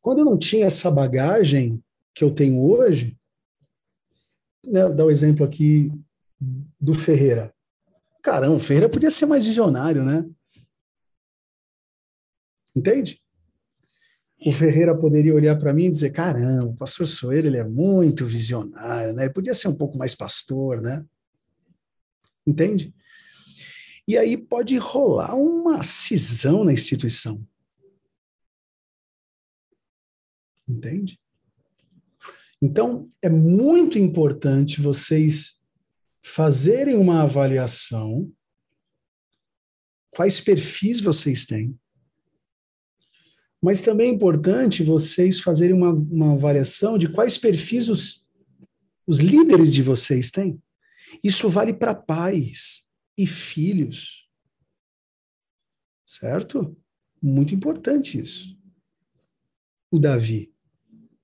Quando 0.03 0.19
eu 0.19 0.25
não 0.25 0.37
tinha 0.37 0.65
essa 0.65 0.91
bagagem 0.91 1.81
que 2.13 2.25
eu 2.25 2.29
tenho 2.29 2.59
hoje, 2.61 3.17
né, 4.65 4.89
dar 4.89 5.05
o 5.05 5.07
um 5.07 5.09
exemplo 5.09 5.45
aqui 5.45 5.89
do 6.79 6.93
Ferreira. 6.93 7.55
Caramba, 8.21 8.55
o 8.55 8.59
Ferreira 8.59 8.89
podia 8.89 9.09
ser 9.09 9.25
mais 9.25 9.45
visionário, 9.45 10.03
né? 10.03 10.29
Entende? 12.75 13.21
O 14.45 14.51
Ferreira 14.51 14.93
poderia 14.97 15.33
olhar 15.33 15.57
para 15.57 15.73
mim 15.73 15.85
e 15.85 15.89
dizer: 15.89 16.11
caramba, 16.11 16.67
o 16.67 16.75
pastor 16.75 17.07
Soeiro 17.07 17.47
ele 17.47 17.57
é 17.57 17.63
muito 17.63 18.25
visionário, 18.25 19.13
né? 19.13 19.23
Ele 19.23 19.33
podia 19.33 19.53
ser 19.53 19.69
um 19.69 19.75
pouco 19.75 19.97
mais 19.97 20.13
pastor, 20.13 20.81
né? 20.81 21.05
Entende? 22.45 22.93
E 24.05 24.17
aí 24.17 24.35
pode 24.35 24.77
rolar 24.77 25.33
uma 25.33 25.81
cisão 25.81 26.65
na 26.65 26.73
instituição. 26.73 27.41
Entende? 30.67 31.19
Então, 32.61 33.07
é 33.21 33.29
muito 33.29 33.99
importante 33.99 34.81
vocês 34.81 35.61
fazerem 36.21 36.95
uma 36.95 37.23
avaliação, 37.23 38.31
quais 40.09 40.39
perfis 40.39 41.01
vocês 41.01 41.45
têm, 41.45 41.77
mas 43.61 43.81
também 43.81 44.09
é 44.09 44.13
importante 44.13 44.83
vocês 44.83 45.39
fazerem 45.39 45.73
uma, 45.73 45.93
uma 45.93 46.33
avaliação 46.33 46.97
de 46.97 47.07
quais 47.07 47.37
perfis 47.37 47.87
os, 47.87 48.27
os 49.07 49.19
líderes 49.19 49.73
de 49.73 49.81
vocês 49.81 50.29
têm. 50.29 50.61
Isso 51.23 51.47
vale 51.47 51.73
para 51.73 51.95
pais 51.95 52.85
e 53.17 53.25
filhos. 53.25 54.29
Certo? 56.05 56.77
Muito 57.21 57.55
importante 57.55 58.19
isso. 58.19 58.57
O 59.89 59.97
Davi. 59.97 60.52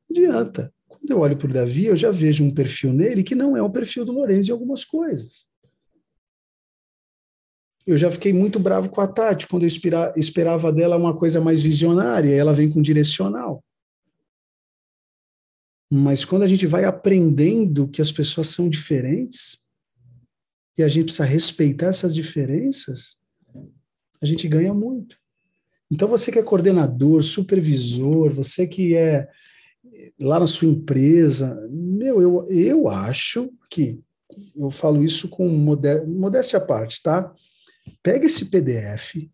Adianta. 0.10 0.74
Quando 0.88 1.12
eu 1.12 1.20
olho 1.20 1.38
para 1.38 1.50
o 1.50 1.54
Davi, 1.54 1.86
eu 1.86 1.96
já 1.96 2.12
vejo 2.12 2.44
um 2.44 2.54
perfil 2.54 2.92
nele 2.92 3.24
que 3.24 3.36
não 3.36 3.56
é 3.56 3.62
o 3.62 3.70
perfil 3.70 4.04
do 4.04 4.12
Lourenço 4.12 4.50
em 4.50 4.54
algumas 4.54 4.84
coisas 4.84 5.50
eu 7.92 7.98
já 7.98 8.12
fiquei 8.12 8.32
muito 8.32 8.60
bravo 8.60 8.88
com 8.88 9.02
a 9.02 9.08
Tati, 9.08 9.48
quando 9.48 9.64
eu 9.64 9.68
espera, 9.68 10.14
esperava 10.16 10.72
dela 10.72 10.96
uma 10.96 11.18
coisa 11.18 11.42
mais 11.42 11.60
visionária, 11.60 12.36
ela 12.36 12.54
vem 12.54 12.70
com 12.70 12.84
direcional. 12.84 13.64
Mas 15.92 16.24
quando 16.24 16.44
a 16.44 16.48
gente 16.48 16.68
vai 16.68 16.86
aprendendo 16.86 17.88
que 17.88 18.00
as 18.00 18.12
pessoas 18.12 18.50
são 18.50 18.70
diferentes, 18.70 19.58
e 20.78 20.84
a 20.84 20.88
gente 20.88 21.06
precisa 21.06 21.26
respeitar 21.26 21.88
essas 21.88 22.14
diferenças, 22.14 23.18
a 24.22 24.26
gente 24.26 24.48
ganha 24.48 24.74
muito. 24.74 25.18
Então, 25.90 26.08
você 26.08 26.32
que 26.32 26.38
é 26.38 26.44
coordenador, 26.44 27.24
supervisor, 27.24 28.32
você 28.32 28.68
que 28.68 28.96
é 28.96 29.28
lá 30.20 30.40
na 30.40 30.48
sua 30.48 30.68
empresa, 30.68 31.68
meu, 31.70 32.22
eu, 32.22 32.48
eu 32.50 32.88
acho 32.88 33.52
que, 33.70 34.00
eu 34.56 34.70
falo 34.70 35.04
isso 35.04 35.30
com 35.30 35.48
modéstia 35.48 36.58
à 36.58 36.62
parte, 36.62 37.02
tá? 37.02 37.34
Pega 38.04 38.26
esse 38.26 38.46
PDF, 38.46 39.30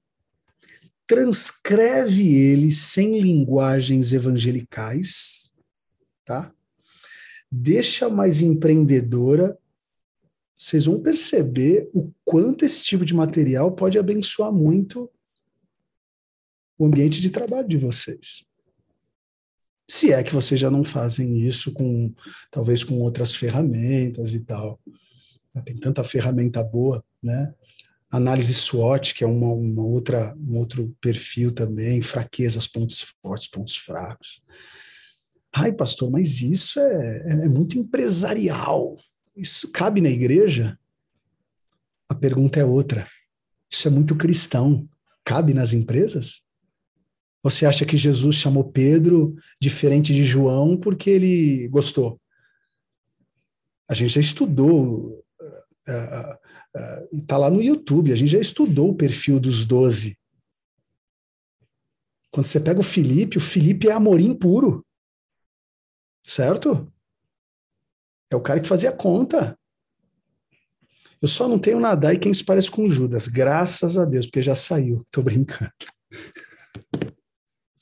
transcreve 1.08 2.36
ele 2.36 2.72
sem 2.72 3.20
linguagens 3.20 4.14
evangelicais, 4.14 5.53
tá? 6.24 6.51
Deixa 7.51 8.10
mais 8.10 8.41
empreendedora. 8.41 9.58
Vocês 10.58 10.86
vão 10.86 11.01
perceber 11.01 11.89
o 11.93 12.12
quanto 12.24 12.66
esse 12.66 12.84
tipo 12.84 13.06
de 13.06 13.14
material 13.14 13.72
pode 13.72 13.99
abençoar 13.99 14.51
muito 14.51 15.10
o 16.78 16.86
ambiente 16.86 17.22
de 17.22 17.30
trabalho 17.30 17.68
de 17.68 17.78
vocês. 17.78 18.45
Se 19.88 20.12
é 20.12 20.24
que 20.24 20.34
vocês 20.34 20.60
já 20.60 20.70
não 20.70 20.84
fazem 20.84 21.38
isso 21.40 21.72
com, 21.72 22.14
talvez 22.50 22.84
com 22.84 23.00
outras 23.00 23.36
ferramentas 23.36 24.34
e 24.34 24.40
tal. 24.40 24.80
Tem 25.64 25.78
tanta 25.78 26.04
ferramenta 26.04 26.64
boa, 26.64 27.04
né? 27.22 27.54
Análise 28.10 28.54
SWOT, 28.54 29.14
que 29.14 29.24
é 29.24 29.28
uma, 29.28 29.52
uma 29.52 29.84
outra, 29.84 30.36
um 30.38 30.58
outro 30.58 30.96
perfil 31.02 31.52
também, 31.52 32.02
fraquezas, 32.02 32.68
pontos 32.68 33.14
fortes, 33.22 33.48
pontos 33.48 33.76
fracos. 33.76 34.42
Ai, 35.54 35.72
pastor, 35.72 36.10
mas 36.12 36.42
isso 36.42 36.80
é, 36.80 37.24
é 37.28 37.48
muito 37.48 37.78
empresarial. 37.78 38.98
Isso 39.36 39.72
cabe 39.72 40.02
na 40.02 40.10
igreja? 40.10 40.78
A 42.10 42.16
pergunta 42.16 42.60
é 42.60 42.66
outra. 42.66 43.08
Isso 43.72 43.88
é 43.88 43.92
muito 43.92 44.16
cristão. 44.16 44.88
Cabe 45.24 45.54
nas 45.54 45.74
empresas? 45.74 46.45
Você 47.46 47.64
acha 47.64 47.86
que 47.86 47.96
Jesus 47.96 48.38
chamou 48.38 48.64
Pedro 48.64 49.36
diferente 49.62 50.12
de 50.12 50.24
João 50.24 50.76
porque 50.76 51.12
ele 51.12 51.68
gostou? 51.68 52.20
A 53.88 53.93
gente 53.93 54.10
já 54.10 54.20
estudou, 54.20 55.24
uh, 55.39 55.91
uh, 55.91 56.34
uh, 56.34 57.16
está 57.16 57.38
lá 57.38 57.52
no 57.52 57.62
YouTube, 57.62 58.12
a 58.12 58.16
gente 58.16 58.32
já 58.32 58.39
estudou 58.39 58.89
o 58.89 58.96
perfil 58.96 59.39
dos 59.39 59.64
doze. 59.64 60.18
Quando 62.32 62.48
você 62.48 62.60
pega 62.60 62.80
o 62.80 62.84
Felipe, 62.84 63.38
o 63.38 63.41
Felipe 63.41 63.89
é 63.89 63.91
amorim 63.91 64.34
puro. 64.34 64.84
Certo? 66.26 66.91
É 68.32 68.36
o 68.36 68.41
cara 68.41 68.60
que 68.60 68.68
fazia 68.68 68.91
conta. 68.91 69.56
Eu 71.22 71.28
só 71.28 71.48
não 71.48 71.60
tenho 71.60 71.80
nada 71.80 72.12
e 72.12 72.18
quem 72.18 72.34
se 72.34 72.43
parece 72.43 72.72
com 72.72 72.89
Judas, 72.89 73.28
graças 73.28 74.00
a 74.00 74.04
Deus, 74.04 74.26
porque 74.26 74.41
já 74.41 74.56
saiu. 74.56 75.06
Tô 75.12 75.22
brincando. 75.22 75.72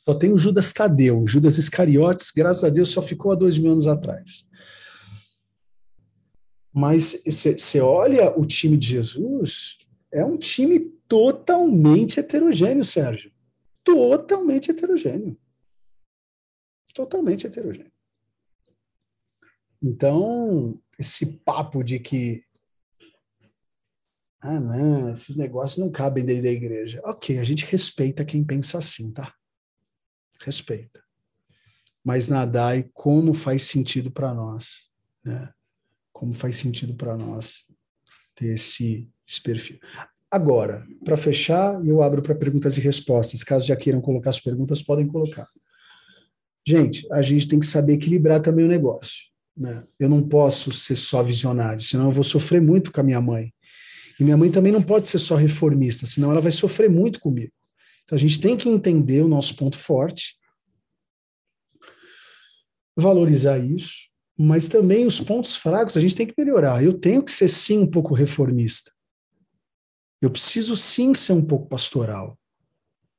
Só 0.06 0.14
tem 0.14 0.34
o 0.34 0.38
Judas 0.38 0.74
Tadeu, 0.74 1.26
Judas 1.26 1.58
Iscariotes, 1.58 2.30
graças 2.30 2.64
a 2.66 2.70
Deus, 2.70 2.90
só 2.90 3.02
ficou 3.02 3.32
há 3.32 3.36
dois 3.36 3.58
mil 3.58 3.72
anos 3.72 3.88
atrás. 3.88 4.46
Mas 6.74 7.24
você 7.26 7.80
olha 7.80 8.38
o 8.38 8.46
time 8.46 8.76
de 8.76 8.88
Jesus, 8.88 9.78
é 10.12 10.26
um 10.26 10.38
time 10.38 10.80
totalmente 11.08 12.20
heterogêneo, 12.20 12.84
Sérgio. 12.84 13.32
Totalmente 13.82 14.72
heterogêneo. 14.72 15.38
Totalmente 16.94 17.48
heterogêneo. 17.48 17.92
Então, 19.82 20.80
esse 21.00 21.38
papo 21.38 21.82
de 21.82 22.00
que 22.00 22.44
ah, 24.42 24.60
não, 24.60 25.10
esses 25.10 25.38
negócios 25.38 25.78
não 25.78 25.90
cabem 25.90 26.26
dentro 26.26 26.44
da 26.44 26.52
igreja. 26.52 27.02
Ok, 27.06 27.40
a 27.40 27.44
gente 27.46 27.66
respeita 27.66 28.26
quem 28.26 28.44
pensa 28.44 28.78
assim, 28.78 29.10
tá? 29.10 29.34
Respeita. 30.46 31.02
Mas 32.04 32.28
nadai 32.28 32.90
como 32.94 33.34
faz 33.34 33.64
sentido 33.64 34.12
para 34.12 34.34
nós, 34.34 34.90
né? 35.24 35.50
Como 36.12 36.34
faz 36.34 36.58
sentido 36.58 36.94
para 36.96 37.18
nós 37.18 37.66
ter 38.36 38.54
esse, 38.54 39.10
esse 39.28 39.42
perfil. 39.42 39.80
Agora, 40.30 40.86
para 41.06 41.16
fechar, 41.16 41.80
eu 41.86 42.02
abro 42.02 42.22
para 42.22 42.36
perguntas 42.36 42.78
e 42.78 42.82
respostas. 42.82 43.44
Caso 43.44 43.68
já 43.68 43.76
queiram 43.76 44.02
colocar 44.02 44.32
as 44.32 44.40
perguntas, 44.40 44.82
podem 44.82 45.08
colocar. 45.08 45.48
Gente, 46.66 47.06
a 47.12 47.22
gente 47.22 47.48
tem 47.48 47.60
que 47.60 47.66
saber 47.66 47.94
equilibrar 47.94 48.42
também 48.42 48.66
o 48.66 48.68
negócio. 48.68 49.28
Né? 49.56 49.84
Eu 50.00 50.10
não 50.10 50.28
posso 50.28 50.72
ser 50.72 50.96
só 50.96 51.22
visionário, 51.22 51.82
senão 51.82 52.06
eu 52.06 52.12
vou 52.12 52.24
sofrer 52.24 52.62
muito 52.62 52.92
com 52.92 53.02
a 53.02 53.04
minha 53.04 53.22
mãe. 53.22 53.54
E 54.20 54.24
minha 54.24 54.38
mãe 54.38 54.50
também 54.50 54.72
não 54.72 54.82
pode 54.82 55.08
ser 55.08 55.20
só 55.20 55.36
reformista, 55.36 56.06
senão 56.06 56.32
ela 56.32 56.42
vai 56.42 56.52
sofrer 56.52 56.90
muito 56.90 57.20
comigo. 57.20 57.52
Então 58.14 58.16
a 58.16 58.30
gente 58.30 58.40
tem 58.40 58.56
que 58.56 58.70
entender 58.70 59.24
o 59.24 59.28
nosso 59.28 59.56
ponto 59.56 59.76
forte, 59.76 60.38
valorizar 62.96 63.58
isso, 63.58 64.08
mas 64.38 64.70
também 64.70 65.08
os 65.08 65.20
pontos 65.20 65.56
fracos 65.56 65.98
a 65.98 66.00
gente 66.00 66.16
tem 66.16 66.28
que 66.28 66.36
melhorar. 66.38 66.84
Eu 66.84 66.94
tenho 66.94 67.24
que 67.24 67.32
ser 67.32 67.48
sim 67.48 67.80
um 67.80 67.90
pouco 67.90 68.14
reformista. 68.14 68.92
Eu 70.22 70.30
preciso 70.30 70.78
sim 70.78 71.12
ser 71.16 71.34
um 71.34 71.44
pouco 71.44 71.68
pastoral. 71.68 72.38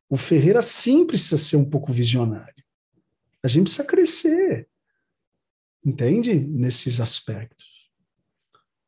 O 0.09 0.17
Ferreira 0.17 0.63
sim 0.63 1.05
precisa 1.05 1.39
ser 1.39 1.57
um 1.57 1.69
pouco 1.69 1.93
visionário. 1.93 2.65
A 3.43 3.49
gente 3.49 3.65
precisa 3.65 3.85
crescer. 3.85 4.69
Entende? 5.85 6.35
Nesses 6.35 7.01
aspectos. 7.01 7.91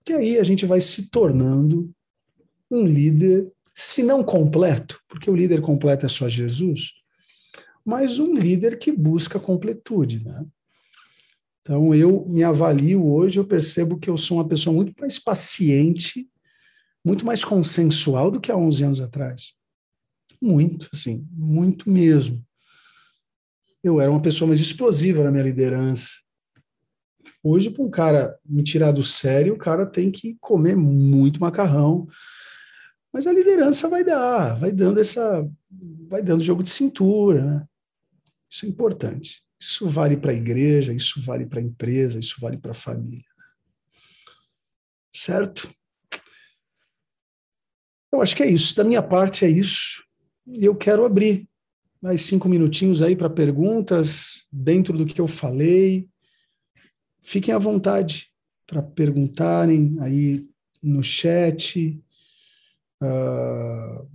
Que 0.05 0.13
aí 0.13 0.39
a 0.39 0.45
gente 0.45 0.65
vai 0.67 0.81
se 0.81 1.11
tornando 1.11 1.93
um 2.71 2.87
líder 2.87 3.53
se 3.79 4.03
não 4.03 4.25
completo, 4.25 4.99
porque 5.07 5.31
o 5.31 5.37
líder 5.37 5.61
completo 5.61 6.07
é 6.07 6.09
só 6.09 6.27
Jesus, 6.31 6.95
mas 7.85 8.19
um 8.19 8.33
líder 8.33 8.79
que 8.79 8.91
busca 8.91 9.39
completude, 9.39 10.25
né? 10.25 10.47
Então 11.61 11.95
eu 11.95 12.25
me 12.27 12.43
avalio 12.43 13.05
hoje, 13.05 13.39
eu 13.39 13.45
percebo 13.45 13.99
que 13.99 14.09
eu 14.09 14.17
sou 14.17 14.39
uma 14.39 14.49
pessoa 14.49 14.75
muito 14.75 14.95
mais 14.99 15.19
paciente, 15.19 16.27
muito 17.05 17.27
mais 17.27 17.45
consensual 17.45 18.31
do 18.31 18.41
que 18.41 18.51
há 18.51 18.57
11 18.57 18.85
anos 18.85 19.01
atrás. 19.01 19.53
Muito, 20.41 20.89
assim, 20.93 21.27
muito 21.31 21.91
mesmo. 21.91 22.43
Eu 23.85 24.01
era 24.01 24.11
uma 24.11 24.23
pessoa 24.23 24.49
mais 24.49 24.59
explosiva 24.59 25.23
na 25.23 25.31
minha 25.31 25.45
liderança. 25.45 26.13
Hoje, 27.43 27.69
para 27.71 27.85
um 27.85 27.91
cara 27.91 28.39
me 28.45 28.63
tirar 28.63 28.93
do 28.93 29.03
sério, 29.03 29.55
o 29.55 29.59
cara 29.59 29.85
tem 29.85 30.11
que 30.11 30.37
comer 30.41 30.77
muito 30.77 31.41
macarrão, 31.41 32.09
mas 33.17 33.27
a 33.27 33.33
liderança 33.33 33.89
vai 33.89 34.05
dar, 34.05 34.59
vai 34.59 34.71
dando 34.71 35.01
essa, 35.01 35.51
vai 36.07 36.21
dando 36.21 36.45
jogo 36.45 36.63
de 36.63 36.69
cintura, 36.69 37.43
né? 37.43 37.67
Isso 38.47 38.67
é 38.67 38.69
importante. 38.69 39.43
Isso 39.59 39.89
vale 39.89 40.19
para 40.19 40.33
a 40.33 40.35
igreja, 40.35 40.93
isso 40.93 41.19
vale 41.23 41.47
para 41.47 41.59
a 41.59 41.63
empresa, 41.63 42.19
isso 42.19 42.37
vale 42.39 42.59
para 42.59 42.73
a 42.73 42.75
família. 42.75 43.25
Certo? 45.11 45.75
Eu 48.13 48.21
acho 48.21 48.37
que 48.37 48.43
é 48.43 48.51
isso. 48.51 48.77
Da 48.77 48.85
minha 48.85 49.03
parte 49.03 49.47
é 49.47 49.49
isso. 49.49 50.05
E 50.47 50.67
eu 50.67 50.77
quero 50.77 51.07
abrir 51.07 51.49
mais 52.03 52.21
cinco 52.21 52.51
minutinhos 52.51 53.01
aí 53.01 53.17
para 53.17 53.31
perguntas 53.31 54.47
dentro 54.53 54.95
do 54.95 55.07
que 55.07 55.19
eu 55.19 55.27
falei. 55.27 56.07
Fiquem 57.23 57.55
à 57.55 57.59
vontade 57.59 58.31
para 58.67 58.83
perguntarem 58.83 59.97
aí 60.01 60.47
no 60.83 61.03
chat, 61.03 61.99
Uh, 63.03 64.09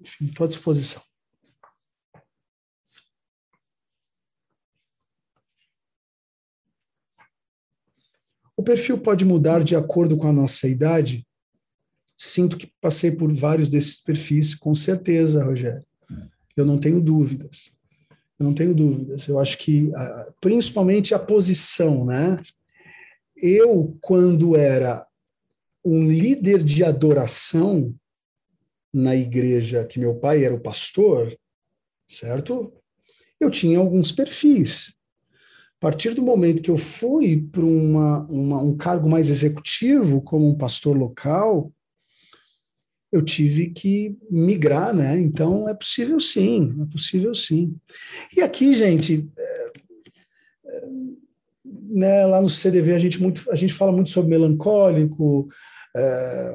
enfim, 0.00 0.26
estou 0.26 0.44
à 0.44 0.48
disposição. 0.48 1.02
O 8.56 8.62
perfil 8.62 8.98
pode 8.98 9.24
mudar 9.24 9.62
de 9.62 9.74
acordo 9.74 10.16
com 10.16 10.28
a 10.28 10.32
nossa 10.32 10.68
idade? 10.68 11.26
Sinto 12.16 12.56
que 12.56 12.72
passei 12.80 13.10
por 13.10 13.32
vários 13.32 13.68
desses 13.68 13.96
perfis, 13.96 14.54
com 14.54 14.74
certeza, 14.74 15.44
Rogério. 15.44 15.84
Eu 16.56 16.64
não 16.64 16.78
tenho 16.78 17.00
dúvidas. 17.00 17.72
Eu 18.38 18.44
não 18.44 18.54
tenho 18.54 18.74
dúvidas. 18.74 19.26
Eu 19.26 19.40
acho 19.40 19.58
que, 19.58 19.92
ah, 19.94 20.32
principalmente 20.40 21.14
a 21.14 21.18
posição, 21.18 22.04
né? 22.04 22.40
Eu, 23.36 23.96
quando 24.00 24.56
era 24.56 25.04
um 25.84 26.08
líder 26.08 26.62
de 26.62 26.82
adoração 26.82 27.94
na 28.92 29.14
igreja 29.14 29.84
que 29.84 29.98
meu 29.98 30.14
pai 30.14 30.44
era 30.44 30.54
o 30.54 30.60
pastor, 30.60 31.36
certo? 32.08 32.72
Eu 33.40 33.50
tinha 33.50 33.78
alguns 33.78 34.12
perfis. 34.12 34.94
A 35.76 35.80
partir 35.80 36.14
do 36.14 36.22
momento 36.22 36.62
que 36.62 36.70
eu 36.70 36.76
fui 36.76 37.46
para 37.52 37.64
um 37.64 38.76
cargo 38.76 39.08
mais 39.08 39.28
executivo, 39.28 40.22
como 40.22 40.48
um 40.48 40.56
pastor 40.56 40.96
local, 40.96 41.70
eu 43.14 43.22
tive 43.22 43.70
que 43.70 44.16
migrar, 44.28 44.94
né? 44.94 45.16
Então 45.20 45.68
é 45.68 45.74
possível 45.74 46.18
sim, 46.18 46.74
é 46.82 46.90
possível 46.90 47.32
sim. 47.34 47.76
E 48.36 48.40
aqui, 48.40 48.72
gente, 48.72 49.28
é, 49.38 49.72
é, 50.66 50.88
né, 51.64 52.26
lá 52.26 52.40
no 52.40 52.48
CDV 52.48 52.92
a 52.92 52.98
gente, 52.98 53.22
muito, 53.22 53.48
a 53.52 53.54
gente 53.54 53.72
fala 53.72 53.92
muito 53.92 54.10
sobre 54.10 54.30
melancólico, 54.30 55.48
é, 55.96 56.54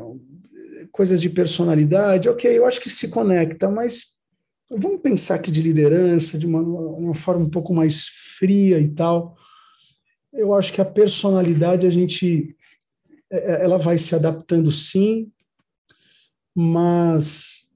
coisas 0.92 1.22
de 1.22 1.30
personalidade. 1.30 2.30
Ok, 2.30 2.58
eu 2.58 2.66
acho 2.66 2.82
que 2.82 2.90
se 2.90 3.08
conecta, 3.10 3.70
mas 3.70 4.18
vamos 4.70 5.02
pensar 5.02 5.36
aqui 5.36 5.52
de 5.52 5.62
liderança, 5.62 6.38
de 6.38 6.46
uma, 6.46 6.62
uma 6.62 7.14
forma 7.14 7.46
um 7.46 7.50
pouco 7.50 7.74
mais 7.74 8.08
fria 8.38 8.80
e 8.80 8.90
tal. 8.90 9.36
Eu 10.32 10.54
acho 10.54 10.72
que 10.74 10.82
a 10.82 10.86
personalidade 10.86 11.88
a 11.88 11.90
gente 11.90 12.56
é, 13.32 13.38
é, 13.38 13.64
ela 13.64 13.78
vai 13.78 13.98
se 13.98 14.16
adaptando 14.16 14.72
sim, 14.72 15.32
mas 16.56 17.68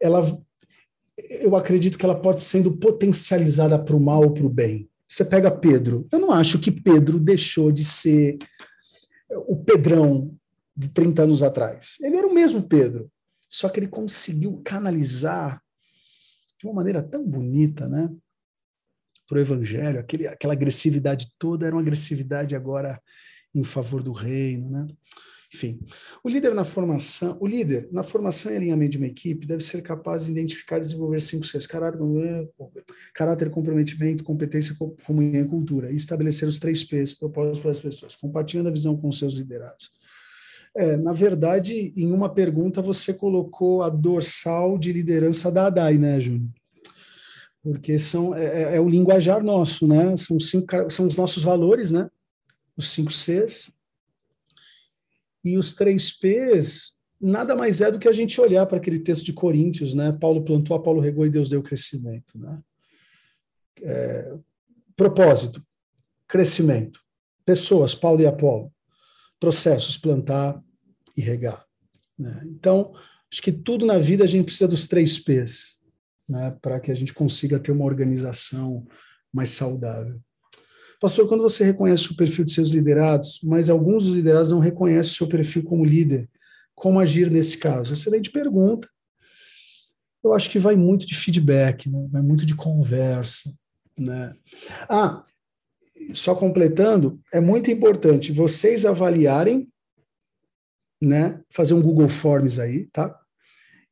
ela 0.00 0.22
eu 1.40 1.56
acredito 1.56 1.98
que 1.98 2.04
ela 2.04 2.14
pode 2.14 2.42
sendo 2.42 2.76
potencializada 2.76 3.76
para 3.76 3.96
o 3.96 4.00
mal 4.00 4.22
ou 4.22 4.30
para 4.30 4.46
o 4.46 4.48
bem. 4.48 4.88
Você 5.06 5.24
pega 5.24 5.50
Pedro. 5.50 6.06
Eu 6.12 6.20
não 6.20 6.30
acho 6.30 6.60
que 6.60 6.70
Pedro 6.70 7.18
deixou 7.18 7.72
de 7.72 7.84
ser 7.84 8.38
o 9.48 9.56
Pedrão 9.56 10.37
de 10.78 10.88
30 10.90 11.24
anos 11.24 11.42
atrás. 11.42 11.96
Ele 12.00 12.16
era 12.16 12.26
o 12.26 12.32
mesmo 12.32 12.62
Pedro, 12.62 13.10
só 13.48 13.68
que 13.68 13.80
ele 13.80 13.88
conseguiu 13.88 14.62
canalizar 14.64 15.60
de 16.56 16.66
uma 16.66 16.74
maneira 16.74 17.02
tão 17.02 17.26
bonita, 17.26 17.88
né? 17.88 18.08
Para 19.26 19.38
o 19.38 19.40
evangelho, 19.40 19.98
aquele, 19.98 20.28
aquela 20.28 20.52
agressividade 20.52 21.32
toda 21.36 21.66
era 21.66 21.74
uma 21.74 21.82
agressividade 21.82 22.54
agora 22.54 23.02
em 23.52 23.64
favor 23.64 24.02
do 24.04 24.12
reino, 24.12 24.70
né? 24.70 24.86
Enfim, 25.52 25.80
o 26.22 26.28
líder 26.28 26.54
na 26.54 26.64
formação, 26.64 27.36
o 27.40 27.46
líder 27.46 27.88
na 27.90 28.02
formação 28.02 28.52
e 28.52 28.56
alinhamento 28.56 28.92
de 28.92 28.98
uma 28.98 29.06
equipe 29.06 29.46
deve 29.46 29.64
ser 29.64 29.82
capaz 29.82 30.26
de 30.26 30.32
identificar 30.32 30.76
e 30.76 30.82
desenvolver 30.82 31.20
cinco 31.20 31.44
Cs: 31.44 31.66
caráter, 31.66 31.98
caráter, 33.14 33.50
comprometimento, 33.50 34.22
competência, 34.22 34.76
comunhão 35.04 35.44
e 35.44 35.48
cultura, 35.48 35.90
e 35.90 35.96
estabelecer 35.96 36.46
os 36.46 36.58
três 36.58 36.84
Ps, 36.84 37.14
propósitos 37.14 37.60
para 37.60 37.70
as 37.70 37.80
pessoas, 37.80 38.14
compartilhando 38.14 38.68
a 38.68 38.72
visão 38.72 38.94
com 38.94 39.10
seus 39.10 39.34
liderados. 39.34 39.90
É, 40.78 40.96
na 40.96 41.12
verdade, 41.12 41.92
em 41.96 42.12
uma 42.12 42.32
pergunta 42.32 42.80
você 42.80 43.12
colocou 43.12 43.82
a 43.82 43.88
dorsal 43.88 44.78
de 44.78 44.92
liderança 44.92 45.50
da 45.50 45.66
ADAI, 45.66 45.98
né, 45.98 46.20
Júnior? 46.20 46.52
Porque 47.60 47.98
são, 47.98 48.32
é, 48.32 48.44
é, 48.44 48.76
é 48.76 48.80
o 48.80 48.88
linguajar 48.88 49.42
nosso, 49.42 49.88
né? 49.88 50.16
São, 50.16 50.38
cinco, 50.38 50.88
são 50.88 51.08
os 51.08 51.16
nossos 51.16 51.42
valores, 51.42 51.90
né? 51.90 52.08
Os 52.76 52.92
cinco 52.92 53.10
Cs, 53.10 53.72
e 55.44 55.58
os 55.58 55.74
três 55.74 56.12
P's 56.12 56.96
nada 57.20 57.56
mais 57.56 57.80
é 57.80 57.90
do 57.90 57.98
que 57.98 58.08
a 58.08 58.12
gente 58.12 58.40
olhar 58.40 58.64
para 58.66 58.78
aquele 58.78 59.00
texto 59.00 59.24
de 59.24 59.32
Coríntios, 59.32 59.94
né? 59.94 60.12
Paulo 60.12 60.44
plantou, 60.44 60.78
Paulo 60.80 61.00
regou 61.00 61.26
e 61.26 61.30
Deus 61.30 61.48
deu 61.48 61.60
crescimento, 61.60 62.38
né? 62.38 62.56
É, 63.82 64.32
propósito, 64.94 65.60
crescimento. 66.28 67.00
Pessoas, 67.44 67.96
Paulo 67.96 68.20
e 68.20 68.26
Apolo. 68.28 68.72
Processos, 69.40 69.98
plantar 69.98 70.62
e 71.18 71.20
regar. 71.20 71.64
Né? 72.16 72.42
Então, 72.46 72.92
acho 73.30 73.42
que 73.42 73.50
tudo 73.50 73.84
na 73.84 73.98
vida 73.98 74.22
a 74.22 74.26
gente 74.26 74.44
precisa 74.44 74.68
dos 74.68 74.86
três 74.86 75.18
P's, 75.18 75.76
né? 76.28 76.56
Para 76.62 76.78
que 76.78 76.92
a 76.92 76.94
gente 76.94 77.12
consiga 77.12 77.58
ter 77.58 77.72
uma 77.72 77.84
organização 77.84 78.86
mais 79.34 79.50
saudável. 79.50 80.20
Pastor, 81.00 81.28
quando 81.28 81.42
você 81.42 81.64
reconhece 81.64 82.10
o 82.10 82.16
perfil 82.16 82.44
de 82.44 82.52
seus 82.52 82.70
liderados, 82.70 83.40
mas 83.42 83.68
alguns 83.68 84.06
dos 84.06 84.14
liderados 84.14 84.50
não 84.50 84.58
reconhecem 84.58 85.12
o 85.12 85.14
seu 85.16 85.26
perfil 85.26 85.62
como 85.64 85.84
líder, 85.84 86.28
como 86.74 87.00
agir 87.00 87.30
nesse 87.30 87.58
caso? 87.58 87.92
Excelente 87.92 88.30
pergunta. 88.30 88.88
Eu 90.22 90.32
acho 90.32 90.50
que 90.50 90.58
vai 90.58 90.76
muito 90.76 91.06
de 91.06 91.14
feedback, 91.14 91.88
né? 91.88 92.06
vai 92.10 92.22
muito 92.22 92.44
de 92.44 92.54
conversa. 92.54 93.52
Né? 93.96 94.34
Ah, 94.88 95.24
só 96.12 96.34
completando, 96.34 97.20
é 97.32 97.40
muito 97.40 97.70
importante 97.70 98.32
vocês 98.32 98.84
avaliarem, 98.84 99.68
né? 101.02 101.42
Fazer 101.50 101.74
um 101.74 101.82
Google 101.82 102.08
Forms 102.08 102.58
aí, 102.58 102.86
tá? 102.86 103.18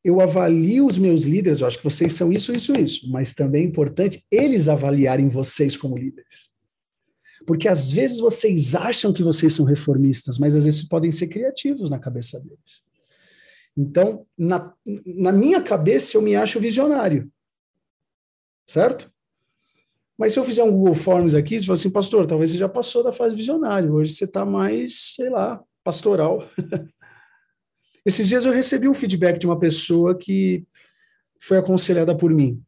Eu 0.05 0.21
avalio 0.21 0.87
os 0.87 0.99
meus 0.99 1.25
líderes, 1.25 1.61
eu 1.61 1.67
acho 1.67 1.79
que 1.79 1.85
vocês 1.85 2.13
são 2.13 2.33
isso, 2.33 2.55
isso, 2.55 2.75
isso, 2.77 3.11
mas 3.11 3.33
também 3.33 3.65
é 3.65 3.67
importante 3.67 4.25
eles 4.31 4.69
avaliarem 4.69 5.29
vocês 5.29 5.77
como 5.77 5.97
líderes. 5.97 6.51
Porque 7.47 7.69
às 7.69 7.93
vezes 7.93 8.21
vocês 8.21 8.75
acham 8.75 9.13
que 9.13 9.23
vocês 9.23 9.53
são 9.53 9.65
reformistas, 9.65 10.39
mas 10.39 10.55
às 10.55 10.65
vezes 10.65 10.89
podem 10.89 11.11
ser 11.11 11.29
criativos 11.29 11.91
na 11.91 11.99
cabeça 11.99 12.39
deles. 12.41 12.85
Então, 13.77 14.27
na, 14.39 14.73
na 15.05 15.33
minha 15.33 15.61
cabeça, 15.61 16.17
eu 16.17 16.23
me 16.23 16.35
acho 16.35 16.61
visionário. 16.61 17.31
Certo? 18.67 19.13
Mas 20.17 20.33
se 20.33 20.39
eu 20.39 20.45
fizer 20.45 20.65
um 20.65 20.73
Google 20.73 20.95
Forms 20.95 21.35
aqui, 21.35 21.61
você 21.61 21.67
fala 21.67 21.75
assim, 21.75 21.91
pastor, 21.91 22.27
talvez 22.27 22.51
você 22.51 22.57
já 22.57 22.69
passou 22.69 23.05
da 23.05 23.13
fase 23.13 23.37
visionário, 23.37 23.93
hoje 23.93 24.13
você 24.13 24.25
está 24.25 24.47
mais, 24.47 25.15
sei 25.15 25.29
lá, 25.29 25.63
pastoral. 25.85 26.49
Esses 28.07 28.27
dias 28.27 28.47
eu 28.47 28.53
recebi 28.53 28.89
um 28.89 28.95
feedback 28.95 29.39
de 29.39 29.47
uma 29.47 29.59
pessoa 29.59 30.17
que 30.17 30.65
foi 31.39 31.59
aconselhada 31.59 32.17
por 32.17 32.33
mim 32.33 32.65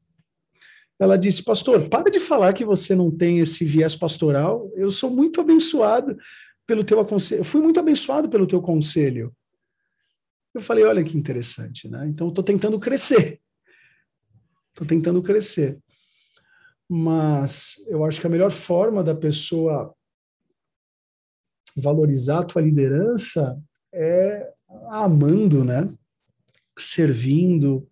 ela 0.98 1.16
disse: 1.16 1.42
Pastor, 1.42 1.88
para 1.88 2.10
de 2.10 2.18
falar 2.18 2.52
que 2.52 2.64
você 2.64 2.94
não 2.94 3.10
tem 3.10 3.38
esse 3.38 3.64
viés 3.64 3.94
pastoral. 3.94 4.70
Eu 4.74 4.90
sou 4.90 5.10
muito 5.10 5.40
abençoado 5.40 6.18
pelo 6.66 6.82
teu 6.82 7.02
conselho. 7.04 7.44
Fui 7.44 7.60
muito 7.60 7.78
abençoado 7.78 8.28
pelo 8.28 8.46
teu 8.46 8.60
conselho. 8.60 9.34
Eu 10.52 10.60
falei: 10.60 10.84
Olha 10.84 11.04
que 11.04 11.16
interessante, 11.16 11.88
né? 11.88 12.06
Então, 12.08 12.28
estou 12.28 12.42
tentando 12.42 12.80
crescer. 12.80 13.40
Estou 14.70 14.86
tentando 14.86 15.22
crescer. 15.22 15.78
Mas 16.88 17.76
eu 17.86 18.04
acho 18.04 18.20
que 18.20 18.26
a 18.26 18.30
melhor 18.30 18.50
forma 18.50 19.04
da 19.04 19.14
pessoa 19.14 19.94
valorizar 21.76 22.40
a 22.40 22.42
tua 22.42 22.62
liderança 22.62 23.60
é 23.92 24.52
amando, 24.90 25.64
né? 25.64 25.88
Servindo. 26.78 27.88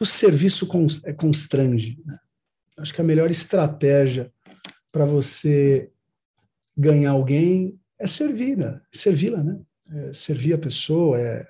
O 0.00 0.04
serviço 0.04 0.68
é 1.04 1.12
constrange. 1.12 2.00
Né? 2.04 2.16
Acho 2.78 2.94
que 2.94 3.00
a 3.00 3.04
melhor 3.04 3.30
estratégia 3.30 4.32
para 4.90 5.04
você 5.04 5.90
ganhar 6.76 7.12
alguém 7.12 7.78
é 7.98 8.06
servir, 8.06 8.56
né? 8.56 8.80
servi-la, 8.92 9.42
né? 9.42 9.60
É 9.90 10.12
servir 10.12 10.54
a 10.54 10.58
pessoa, 10.58 11.18
é, 11.20 11.46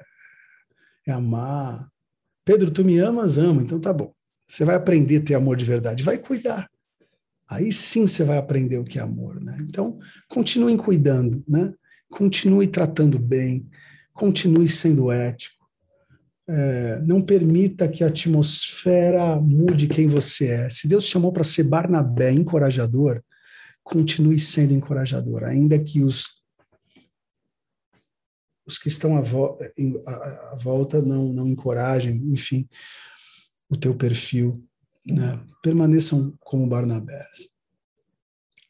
é 1.06 1.12
amar. 1.12 1.88
Pedro, 2.44 2.70
tu 2.70 2.84
me 2.84 2.98
amas? 2.98 3.38
Amo, 3.38 3.60
então 3.60 3.80
tá 3.80 3.92
bom. 3.92 4.12
Você 4.46 4.64
vai 4.64 4.74
aprender 4.74 5.18
a 5.18 5.24
ter 5.24 5.34
amor 5.34 5.56
de 5.56 5.64
verdade, 5.64 6.02
vai 6.02 6.18
cuidar. 6.18 6.68
Aí 7.48 7.72
sim 7.72 8.06
você 8.06 8.24
vai 8.24 8.38
aprender 8.38 8.78
o 8.78 8.84
que 8.84 8.98
é 8.98 9.02
amor, 9.02 9.40
né? 9.40 9.56
Então, 9.60 9.98
continue 10.28 10.76
cuidando, 10.76 11.42
né? 11.46 11.72
Continue 12.10 12.66
tratando 12.66 13.18
bem, 13.18 13.68
continue 14.14 14.68
sendo 14.68 15.12
ético, 15.12 15.64
é, 16.48 17.00
não 17.00 17.20
permita 17.20 17.88
que 17.88 18.04
a 18.04 18.06
atmosfera 18.06 19.36
mude 19.40 19.88
quem 19.88 20.06
você 20.06 20.52
é. 20.52 20.70
Se 20.70 20.86
Deus 20.86 21.06
chamou 21.06 21.32
para 21.32 21.44
ser 21.44 21.64
Barnabé, 21.64 22.30
encorajador, 22.30 23.22
continue 23.82 24.38
sendo 24.38 24.72
encorajador, 24.72 25.44
ainda 25.44 25.78
que 25.78 26.02
os 26.02 26.42
os 28.66 28.78
que 28.78 28.88
estão 28.88 29.16
à, 29.18 29.20
vo 29.20 29.58
à, 30.06 30.52
à 30.52 30.56
volta 30.56 31.02
não, 31.02 31.32
não 31.34 31.46
encorajem, 31.46 32.16
enfim, 32.32 32.66
o 33.68 33.76
teu 33.76 33.94
perfil, 33.94 34.64
né? 35.06 35.38
permaneçam 35.62 36.34
como 36.40 36.66
Barnabé. 36.66 37.22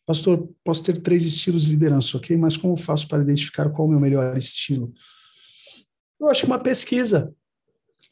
Pastor, 0.04 0.48
posso 0.64 0.82
ter 0.82 0.98
três 0.98 1.24
estilos 1.24 1.62
de 1.62 1.70
liderança, 1.70 2.16
ok? 2.16 2.36
Mas 2.36 2.56
como 2.56 2.76
faço 2.76 3.08
para 3.08 3.22
identificar 3.22 3.70
qual 3.70 3.86
é 3.86 3.88
o 3.88 3.90
meu 3.92 4.00
melhor 4.00 4.36
estilo? 4.36 4.92
Eu 6.24 6.30
acho 6.30 6.42
que 6.42 6.46
uma 6.46 6.58
pesquisa 6.58 7.34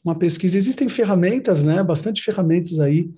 uma 0.03 0.15
pesquisa. 0.15 0.57
Existem 0.57 0.89
ferramentas, 0.89 1.63
né? 1.63 1.81
Bastante 1.81 2.21
ferramentas 2.21 2.79
aí. 2.79 3.09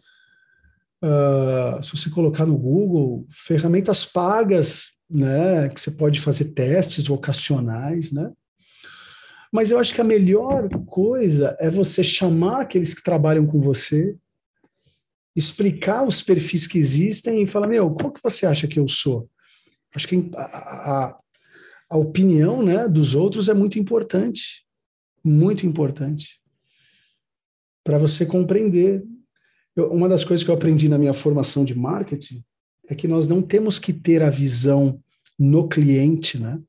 Uh, 1.03 1.81
se 1.83 1.95
você 1.95 2.09
colocar 2.09 2.45
no 2.45 2.57
Google, 2.57 3.27
ferramentas 3.31 4.05
pagas, 4.05 4.89
né? 5.09 5.67
Que 5.69 5.81
você 5.81 5.91
pode 5.91 6.21
fazer 6.21 6.53
testes 6.53 7.07
vocacionais, 7.07 8.11
né? 8.11 8.31
Mas 9.51 9.71
eu 9.71 9.79
acho 9.79 9.93
que 9.93 10.01
a 10.01 10.05
melhor 10.05 10.69
coisa 10.85 11.55
é 11.59 11.69
você 11.69 12.03
chamar 12.03 12.61
aqueles 12.61 12.93
que 12.93 13.03
trabalham 13.03 13.45
com 13.45 13.61
você, 13.61 14.15
explicar 15.35 16.05
os 16.05 16.21
perfis 16.21 16.67
que 16.67 16.77
existem 16.77 17.41
e 17.41 17.47
falar, 17.47 17.67
meu, 17.67 17.89
qual 17.91 18.11
que 18.11 18.21
você 18.21 18.45
acha 18.45 18.67
que 18.67 18.79
eu 18.79 18.87
sou? 18.87 19.29
Acho 19.93 20.07
que 20.07 20.29
a, 20.35 20.41
a, 20.41 21.19
a 21.91 21.97
opinião 21.97 22.61
né, 22.61 22.87
dos 22.89 23.15
outros 23.15 23.47
é 23.47 23.53
muito 23.53 23.79
importante, 23.79 24.64
muito 25.25 25.65
importante 25.65 26.39
para 27.83 27.97
você 27.97 28.25
compreender. 28.25 29.03
Eu, 29.75 29.91
uma 29.91 30.07
das 30.07 30.23
coisas 30.23 30.43
que 30.43 30.51
eu 30.51 30.55
aprendi 30.55 30.87
na 30.87 30.97
minha 30.97 31.13
formação 31.13 31.65
de 31.65 31.73
marketing 31.73 32.43
é 32.87 32.93
que 32.93 33.07
nós 33.07 33.27
não 33.27 33.41
temos 33.41 33.79
que 33.79 33.91
ter 33.91 34.21
a 34.21 34.29
visão 34.29 35.01
no 35.37 35.67
cliente, 35.67 36.37
né? 36.39 36.61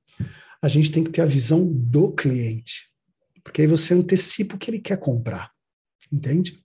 A 0.63 0.69
gente 0.69 0.91
tem 0.91 1.05
que 1.05 1.11
ter 1.11 1.21
a 1.21 1.27
visão 1.27 1.71
do 1.71 2.11
cliente. 2.13 2.87
Porque 3.45 3.61
aí 3.61 3.67
você 3.67 3.95
antecipa 3.95 4.57
o 4.57 4.59
que 4.59 4.71
ele 4.71 4.81
quer 4.81 4.99
comprar. 4.99 5.53
Entende? 6.11 6.59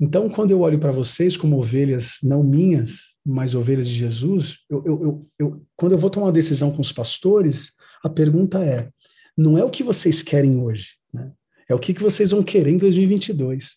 Então, 0.00 0.28
quando 0.28 0.50
eu 0.50 0.60
olho 0.60 0.78
para 0.78 0.92
vocês 0.92 1.36
como 1.36 1.58
ovelhas 1.58 2.18
não 2.22 2.42
minhas, 2.42 3.16
mas 3.24 3.54
ovelhas 3.54 3.88
de 3.88 3.94
Jesus, 3.94 4.58
eu, 4.68 4.82
eu, 4.84 5.30
eu, 5.38 5.66
quando 5.76 5.92
eu 5.92 5.98
vou 5.98 6.10
tomar 6.10 6.26
uma 6.26 6.32
decisão 6.32 6.72
com 6.72 6.80
os 6.80 6.92
pastores, 6.92 7.72
a 8.02 8.10
pergunta 8.10 8.62
é: 8.62 8.90
não 9.36 9.58
é 9.58 9.64
o 9.64 9.70
que 9.70 9.82
vocês 9.82 10.22
querem 10.22 10.58
hoje, 10.60 10.94
né? 11.12 11.32
é 11.68 11.74
o 11.74 11.78
que, 11.78 11.92
vocês 11.94 12.30
vão 12.30 12.42
querer 12.42 12.70
em 12.70 12.78
2022. 12.78 13.76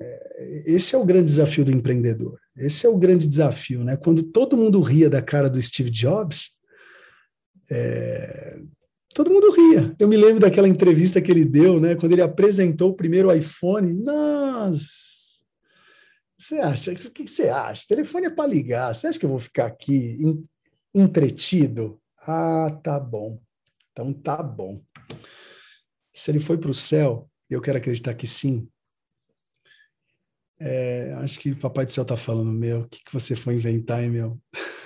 É, 0.00 0.72
esse 0.72 0.94
é 0.94 0.98
o 0.98 1.04
grande 1.04 1.26
desafio 1.26 1.64
do 1.64 1.72
empreendedor. 1.72 2.38
Esse 2.56 2.86
é 2.86 2.88
o 2.88 2.96
grande 2.96 3.28
desafio, 3.28 3.84
né? 3.84 3.96
Quando 3.96 4.22
todo 4.22 4.56
mundo 4.56 4.80
ria 4.80 5.08
da 5.08 5.22
cara 5.22 5.48
do 5.48 5.60
Steve 5.60 5.90
Jobs, 5.90 6.52
é, 7.70 8.58
todo 9.14 9.30
mundo 9.30 9.50
ria. 9.50 9.94
Eu 9.98 10.08
me 10.08 10.16
lembro 10.16 10.40
daquela 10.40 10.68
entrevista 10.68 11.20
que 11.20 11.30
ele 11.30 11.44
deu, 11.44 11.80
né? 11.80 11.94
Quando 11.94 12.12
ele 12.12 12.22
apresentou 12.22 12.90
o 12.90 12.96
primeiro 12.96 13.34
iPhone. 13.34 13.92
Nossa! 13.92 15.24
Você 16.36 16.58
acha? 16.58 16.92
O 16.92 17.10
que 17.10 17.26
você 17.26 17.48
acha? 17.48 17.84
O 17.84 17.88
telefone 17.88 18.26
é 18.26 18.30
para 18.30 18.48
ligar. 18.48 18.92
Você 18.92 19.06
acha 19.06 19.18
que 19.18 19.24
eu 19.24 19.30
vou 19.30 19.38
ficar 19.38 19.66
aqui 19.66 20.18
entretido? 20.94 22.00
Ah, 22.26 22.70
tá 22.82 22.98
bom. 22.98 23.40
Então 23.94 24.12
tá 24.12 24.42
bom. 24.42 24.84
Se 26.12 26.30
ele 26.32 26.40
foi 26.40 26.58
para 26.58 26.70
o 26.70 26.74
céu, 26.74 27.30
eu 27.48 27.60
quero 27.60 27.78
acreditar 27.78 28.12
que 28.14 28.26
sim. 28.26 28.68
É, 30.58 31.12
acho 31.18 31.38
que 31.38 31.52
o 31.52 31.58
Papai 31.58 31.86
do 31.86 31.92
Céu 31.92 32.02
está 32.02 32.16
falando, 32.16 32.52
meu, 32.52 32.80
o 32.80 32.88
que, 32.88 33.04
que 33.04 33.12
você 33.12 33.36
foi 33.36 33.54
inventar, 33.54 34.02
hein, 34.02 34.10
meu? 34.10 34.40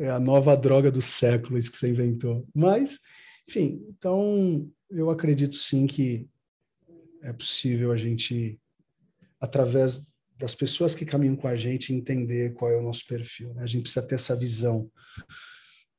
É 0.00 0.10
a 0.10 0.20
nova 0.20 0.56
droga 0.56 0.92
do 0.92 1.02
século, 1.02 1.58
isso 1.58 1.72
que 1.72 1.76
você 1.76 1.88
inventou. 1.88 2.46
Mas, 2.54 3.00
enfim, 3.48 3.84
então 3.88 4.70
eu 4.88 5.10
acredito 5.10 5.56
sim 5.56 5.88
que 5.88 6.28
é 7.20 7.32
possível 7.32 7.90
a 7.90 7.96
gente, 7.96 8.60
através 9.40 10.06
das 10.36 10.54
pessoas 10.54 10.94
que 10.94 11.04
caminham 11.04 11.34
com 11.34 11.48
a 11.48 11.56
gente, 11.56 11.92
entender 11.92 12.54
qual 12.54 12.70
é 12.70 12.76
o 12.76 12.82
nosso 12.82 13.04
perfil. 13.08 13.52
Né? 13.54 13.64
A 13.64 13.66
gente 13.66 13.82
precisa 13.82 14.06
ter 14.06 14.14
essa 14.14 14.36
visão 14.36 14.88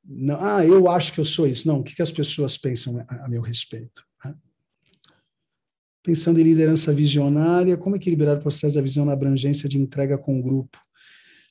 não, 0.06 0.38
ah, 0.42 0.66
eu 0.66 0.90
acho 0.90 1.14
que 1.14 1.20
eu 1.20 1.26
sou 1.26 1.48
isso. 1.48 1.68
Não, 1.68 1.80
o 1.80 1.84
que, 1.84 1.96
que 1.96 2.02
as 2.02 2.12
pessoas 2.12 2.58
pensam 2.58 3.06
a, 3.08 3.26
a 3.26 3.30
meu 3.30 3.42
respeito? 3.42 4.04
Né? 4.24 4.34
Pensando 6.04 6.40
em 6.40 6.44
liderança 6.44 6.94
visionária, 6.94 7.78
como 7.78 7.96
equilibrar 7.96 8.38
o 8.38 8.42
processo 8.42 8.76
da 8.76 8.82
visão 8.82 9.06
na 9.06 9.14
abrangência 9.14 9.68
de 9.70 9.78
entrega 9.78 10.18
com 10.18 10.40
o 10.40 10.44
grupo? 10.44 10.80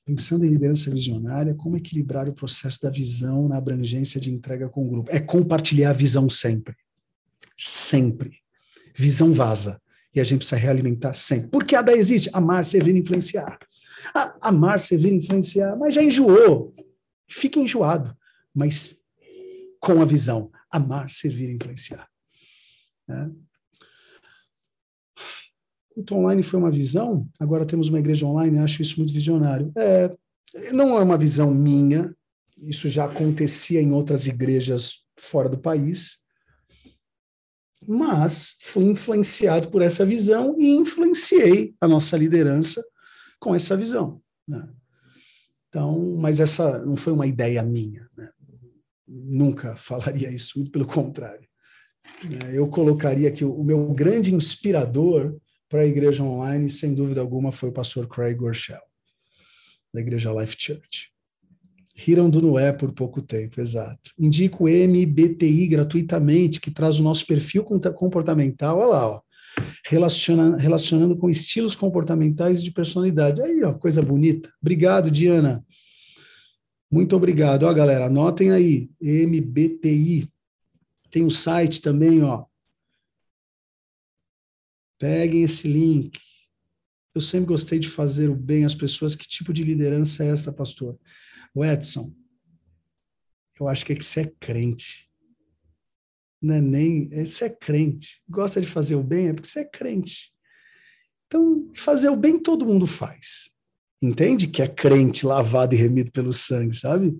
Pensando 0.05 0.45
em 0.45 0.49
liderança 0.49 0.91
visionária, 0.91 1.55
como 1.55 1.77
equilibrar 1.77 2.29
o 2.29 2.33
processo 2.33 2.81
da 2.81 2.91
visão 2.91 3.47
na 3.47 3.59
abrangência 3.59 4.21
de 4.21 4.33
entrega 4.33 4.69
com 4.69 4.87
o 4.87 4.89
grupo? 4.89 5.11
É 5.13 5.21
compartilhar 5.21 5.91
a 5.91 5.93
visão 5.95 6.31
sempre. 6.31 6.75
Sempre. 7.57 8.39
Visão 8.97 9.33
vaza. 9.33 9.81
E 10.15 10.19
a 10.19 10.25
gente 10.25 10.39
precisa 10.39 10.57
realimentar 10.57 11.15
sempre. 11.15 11.49
Porque 11.51 11.77
a 11.77 11.83
da 11.83 11.93
existe. 11.93 12.31
Amar, 12.33 12.65
servir, 12.65 12.97
influenciar. 12.97 13.59
Ah, 14.15 14.35
amar, 14.41 14.81
servir, 14.81 15.13
influenciar. 15.13 15.77
Mas 15.77 15.95
já 15.95 16.03
enjoou. 16.03 16.75
Fica 17.29 17.61
enjoado 17.61 18.17
mas 18.59 19.01
com 19.81 20.03
a 20.03 20.05
visão: 20.05 20.51
amar, 20.71 21.09
servir 21.09 21.55
influenciar. 21.55 22.09
Né? 23.07 23.31
O 25.97 26.15
online 26.15 26.43
foi 26.43 26.59
uma 26.59 26.71
visão, 26.71 27.29
agora 27.41 27.67
temos 27.67 27.89
uma 27.89 27.99
igreja 27.99 28.27
online, 28.27 28.59
acho 28.59 28.83
isso 28.83 28.97
muito 28.99 29.13
visionário. 29.13 29.73
É, 29.77 30.17
não 30.73 30.99
é 30.99 31.03
uma 31.03 31.19
visão 31.19 31.53
minha, 31.53 32.15
isso 32.59 32.89
já 32.89 33.05
acontecia 33.05 33.81
em 33.81 33.93
outras 33.93 34.27
igrejas 34.27 35.05
fora 35.19 35.49
do 35.49 35.59
país, 35.59 36.19
mas 37.87 38.57
fui 38.61 38.85
influenciado 38.85 39.71
por 39.71 39.83
essa 39.83 40.05
visão 40.05 40.57
e 40.59 40.71
influenciei 40.71 41.75
a 41.81 41.89
nossa 41.89 42.17
liderança 42.17 42.85
com 43.41 43.55
essa 43.55 43.77
visão. 43.77 44.21
Né? 44.47 44.69
Então, 45.69 46.17
mas 46.17 46.41
essa 46.41 46.79
não 46.85 46.97
foi 46.97 47.13
uma 47.13 47.27
ideia 47.27 47.63
minha. 47.63 48.09
Né? 48.17 48.31
Nunca 49.09 49.77
falaria 49.77 50.31
isso, 50.31 50.59
muito 50.59 50.71
pelo 50.71 50.87
contrário. 50.87 51.49
É, 52.45 52.59
eu 52.59 52.69
colocaria 52.69 53.31
que 53.31 53.45
o 53.45 53.63
meu 53.63 53.93
grande 53.93 54.35
inspirador 54.35 55.37
para 55.69 55.83
a 55.83 55.87
igreja 55.87 56.23
online, 56.23 56.69
sem 56.69 56.95
dúvida 56.95 57.21
alguma, 57.21 57.53
foi 57.53 57.69
o 57.69 57.73
pastor 57.73 58.09
Craig 58.09 58.35
Gorshell, 58.35 58.81
da 59.93 60.01
igreja 60.01 60.33
Life 60.33 60.57
Church. 60.59 61.11
Riram 61.95 62.31
do 62.31 62.41
Noé 62.41 62.73
por 62.73 62.93
pouco 62.93 63.21
tempo, 63.21 63.61
exato. 63.61 64.11
Indico 64.19 64.65
o 64.65 64.69
MBTI 64.69 65.67
gratuitamente, 65.67 66.61
que 66.61 66.71
traz 66.71 67.01
o 67.01 67.03
nosso 67.03 67.27
perfil 67.27 67.65
comportamental, 67.65 68.79
olha 68.79 68.87
lá, 68.87 69.09
ó, 69.09 69.21
relaciona, 69.85 70.57
relacionando 70.57 71.17
com 71.17 71.29
estilos 71.29 71.75
comportamentais 71.75 72.61
e 72.61 72.65
de 72.65 72.71
personalidade. 72.71 73.43
Aí, 73.43 73.63
ó, 73.65 73.73
coisa 73.75 74.01
bonita. 74.01 74.49
Obrigado, 74.61 75.11
Diana. 75.11 75.65
Muito 76.91 77.15
obrigado. 77.15 77.65
Ó, 77.65 77.75
galera, 77.75 78.07
anotem 78.07 78.51
aí, 78.51 78.91
MBTI. 79.01 80.31
Tem 81.11 81.25
o 81.25 81.31
site 81.31 81.83
também, 81.83 82.23
ó. 82.23 82.47
Peguem 84.99 85.43
esse 85.43 85.69
link. 85.69 86.19
Eu 87.15 87.21
sempre 87.21 87.49
gostei 87.49 87.79
de 87.79 87.89
fazer 87.89 88.29
o 88.29 88.35
bem 88.35 88.65
às 88.65 88.75
pessoas. 88.75 89.15
Que 89.15 89.29
tipo 89.29 89.53
de 89.53 89.65
liderança 89.65 90.25
é 90.25 90.29
esta, 90.29 90.53
pastor? 90.53 90.99
O 91.55 91.65
Edson, 91.65 92.13
eu 93.61 93.69
acho 93.69 93.85
que 93.85 93.93
é 93.93 93.97
que 93.97 94.05
você 94.05 94.21
é 94.21 94.33
crente. 94.41 95.11
Não 96.41 96.55
é 96.55 96.61
nem. 96.61 97.09
Você 97.25 97.47
é 97.47 97.51
crente. 97.51 98.23
Gosta 98.29 98.61
de 98.61 98.67
fazer 98.67 98.95
o 98.95 99.03
bem 99.03 99.29
é 99.29 99.35
porque 99.35 99.49
você 99.49 99.61
é 99.61 99.69
crente. 99.69 100.33
Então, 101.27 101.71
fazer 101.75 102.09
o 102.09 102.17
bem 102.17 102.39
todo 102.39 102.65
mundo 102.65 102.87
faz 102.87 103.51
entende? 104.01 104.47
Que 104.47 104.63
é 104.63 104.67
crente, 104.67 105.27
lavado 105.27 105.75
e 105.75 105.79
remido 105.79 106.11
pelo 106.11 106.33
sangue, 106.33 106.77
sabe? 106.77 107.19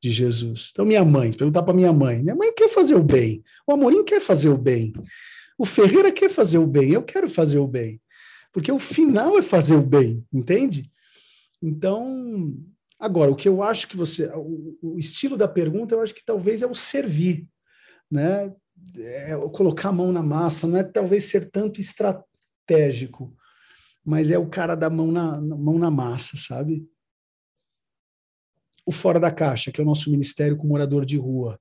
De 0.00 0.10
Jesus. 0.10 0.70
Então, 0.72 0.84
minha 0.84 1.04
mãe, 1.04 1.32
perguntar 1.32 1.62
para 1.62 1.74
minha 1.74 1.92
mãe, 1.92 2.22
minha 2.22 2.34
mãe 2.34 2.52
quer 2.52 2.68
fazer 2.68 2.94
o 2.94 3.02
bem, 3.02 3.42
o 3.66 3.72
Amorim 3.72 4.04
quer 4.04 4.20
fazer 4.20 4.48
o 4.48 4.58
bem, 4.58 4.92
o 5.56 5.64
Ferreira 5.64 6.12
quer 6.12 6.30
fazer 6.30 6.58
o 6.58 6.66
bem, 6.66 6.92
eu 6.92 7.02
quero 7.02 7.28
fazer 7.28 7.58
o 7.58 7.66
bem, 7.66 8.00
porque 8.52 8.70
o 8.70 8.78
final 8.78 9.36
é 9.36 9.42
fazer 9.42 9.74
o 9.74 9.82
bem, 9.82 10.24
entende? 10.32 10.90
Então, 11.60 12.54
agora, 12.98 13.30
o 13.30 13.36
que 13.36 13.48
eu 13.48 13.62
acho 13.62 13.88
que 13.88 13.96
você, 13.96 14.30
o, 14.34 14.78
o 14.80 14.98
estilo 14.98 15.36
da 15.36 15.48
pergunta, 15.48 15.94
eu 15.94 16.00
acho 16.00 16.14
que 16.14 16.24
talvez 16.24 16.62
é 16.62 16.66
o 16.66 16.74
servir, 16.74 17.46
né? 18.10 18.52
É 18.96 19.36
colocar 19.52 19.88
a 19.88 19.92
mão 19.92 20.12
na 20.12 20.22
massa, 20.22 20.66
não 20.66 20.78
é 20.78 20.84
talvez 20.84 21.24
ser 21.24 21.50
tanto 21.50 21.80
estratégico, 21.80 23.36
mas 24.08 24.30
é 24.30 24.38
o 24.38 24.48
cara 24.48 24.74
da 24.74 24.88
mão 24.88 25.12
na, 25.12 25.38
mão 25.38 25.78
na 25.78 25.90
massa, 25.90 26.34
sabe? 26.34 26.88
O 28.86 28.90
Fora 28.90 29.20
da 29.20 29.30
Caixa, 29.30 29.70
que 29.70 29.82
é 29.82 29.84
o 29.84 29.86
nosso 29.86 30.10
ministério 30.10 30.56
com 30.56 30.66
morador 30.66 31.04
de 31.04 31.18
rua. 31.18 31.60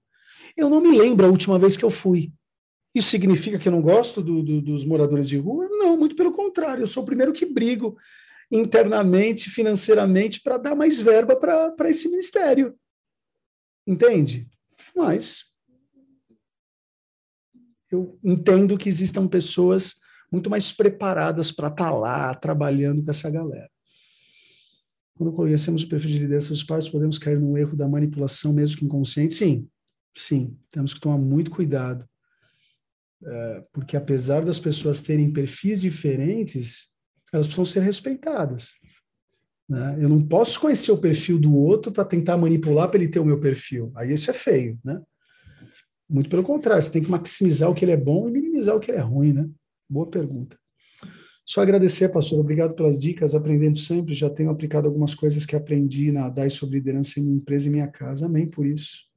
Eu 0.56 0.69
não 0.69 0.80
me 0.80 0.98
lembro 0.98 1.26
a 1.26 1.30
última 1.30 1.60
vez 1.60 1.76
que 1.76 1.84
eu 1.84 1.90
fui. 1.90 2.32
Isso 2.95 3.10
significa 3.10 3.60
que 3.60 3.68
eu 3.68 3.72
não 3.74 3.82
gosto 3.82 4.22
do, 4.22 4.41
do, 4.41 4.61
dos 4.61 4.86
moradores 4.86 5.28
de 5.28 5.36
rua? 5.36 5.68
Não, 5.69 5.98
muito 5.98 6.15
pelo 6.15 6.32
contrário. 6.32 6.84
Eu 6.84 6.88
sou 6.88 7.03
o 7.03 7.06
primeiro 7.06 7.34
que 7.34 7.45
brigo 7.45 7.98
internamente, 8.49 9.49
financeiramente, 9.49 10.40
para 10.40 10.57
dar 10.57 10.74
mais 10.74 11.02
verba 11.02 11.36
para 11.36 11.90
esse 11.90 12.07
ministério. 12.07 12.80
Entende? 13.86 14.48
Mas 14.95 15.53
eu 17.91 18.18
entendo 18.24 18.78
que 18.78 18.88
existam 18.88 19.28
pessoas 19.28 19.98
muito 20.32 20.49
mais 20.49 20.72
preparadas 20.72 21.52
para 21.52 21.68
estar 21.68 21.86
tá 21.86 21.91
lá 21.91 22.36
trabalhando 22.36 23.04
com 23.04 23.10
essa 23.10 23.30
galera. 23.30 23.70
Quando 25.16 25.34
conhecemos 25.34 25.84
o 25.84 25.90
perfil 25.90 26.12
de 26.12 26.20
liderança 26.20 26.49
dos 26.49 26.64
pais, 26.64 26.88
podemos 26.88 27.18
cair 27.18 27.40
no 27.40 27.58
erro 27.58 27.76
da 27.76 27.88
manipulação, 27.88 28.54
mesmo 28.54 28.78
que 28.78 28.86
inconsciente? 28.86 29.34
Sim, 29.34 29.68
sim. 30.16 30.58
Temos 30.70 30.94
que 30.94 30.99
tomar 30.99 31.18
muito 31.18 31.49
cuidado. 31.49 32.08
É, 33.24 33.64
porque 33.74 33.98
apesar 33.98 34.45
das 34.45 34.60
pessoas 34.60 35.02
terem 35.02 35.34
perfis 35.34 35.82
diferentes, 35.82 36.94
elas 37.34 37.48
precisam 37.48 37.66
ser 37.66 37.80
respeitadas. 37.80 38.74
Né? 39.68 39.98
Eu 39.99 40.08
não 40.08 40.22
posso 40.22 40.60
conhecer 40.60 40.91
o 40.91 40.99
perfil 40.99 41.40
do 41.40 41.56
outro 41.56 41.91
para 41.91 42.06
tentar 42.06 42.38
manipular 42.38 42.88
para 42.88 42.99
ele 42.99 43.10
ter 43.10 43.20
o 43.20 43.26
meu 43.26 43.40
perfil. 43.40 43.91
Aí 43.95 44.14
isso 44.14 44.30
é 44.30 44.34
feio, 44.34 44.80
né? 44.84 45.02
Muito 46.10 46.30
pelo 46.30 46.44
contrário, 46.44 46.82
você 46.82 46.91
tem 46.91 47.04
que 47.04 47.12
maximizar 47.12 47.70
o 47.70 47.76
que 47.76 47.84
ele 47.84 47.91
é 47.91 47.98
bom 47.98 48.30
e 48.30 48.32
minimizar 48.32 48.76
o 48.76 48.80
que 48.80 48.91
ele 48.91 48.99
é 48.99 49.02
ruim, 49.02 49.34
né? 49.34 49.49
Boa 49.89 50.07
pergunta. 50.07 50.57
Só 51.47 51.61
agradecer, 51.61 52.09
pastor. 52.09 52.39
Obrigado 52.39 52.76
pelas 52.76 52.99
dicas. 52.99 53.34
Aprendendo 53.34 53.77
sempre. 53.77 54.14
Já 54.14 54.30
tenho 54.30 54.49
aplicado 54.49 54.85
algumas 54.85 55.15
coisas 55.15 55.45
que 55.45 55.55
aprendi 55.55 56.11
na 56.11 56.27
DAI 56.27 56.49
sobre 56.49 56.76
liderança 56.76 57.19
em 57.19 57.23
minha 57.23 57.38
empresa 57.38 57.68
e 57.68 57.72
minha 57.72 57.88
casa. 57.88 58.26
Amém 58.26 58.45
por 58.45 58.65
isso. 58.65 59.07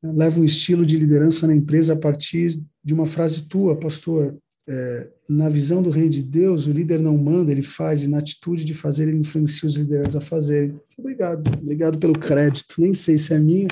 Leva 0.00 0.40
um 0.40 0.44
estilo 0.44 0.86
de 0.86 0.96
liderança 0.96 1.46
na 1.46 1.54
empresa 1.54 1.94
a 1.94 1.96
partir 1.96 2.62
de 2.82 2.94
uma 2.94 3.04
frase 3.04 3.48
tua, 3.48 3.76
pastor. 3.76 4.38
É, 4.68 5.10
na 5.28 5.48
visão 5.48 5.82
do 5.82 5.90
reino 5.90 6.10
de 6.10 6.22
Deus, 6.22 6.68
o 6.68 6.72
líder 6.72 7.00
não 7.00 7.18
manda, 7.18 7.50
ele 7.50 7.62
faz, 7.62 8.04
e 8.04 8.08
na 8.08 8.18
atitude 8.18 8.64
de 8.64 8.72
fazer, 8.72 9.08
ele 9.08 9.18
influencia 9.18 9.66
os 9.66 9.74
líderes 9.74 10.14
a 10.14 10.20
fazerem. 10.20 10.78
Obrigado, 10.96 11.52
obrigado 11.60 11.98
pelo 11.98 12.12
crédito. 12.12 12.76
Nem 12.78 12.94
sei 12.94 13.18
se 13.18 13.34
é 13.34 13.38
minha, 13.38 13.66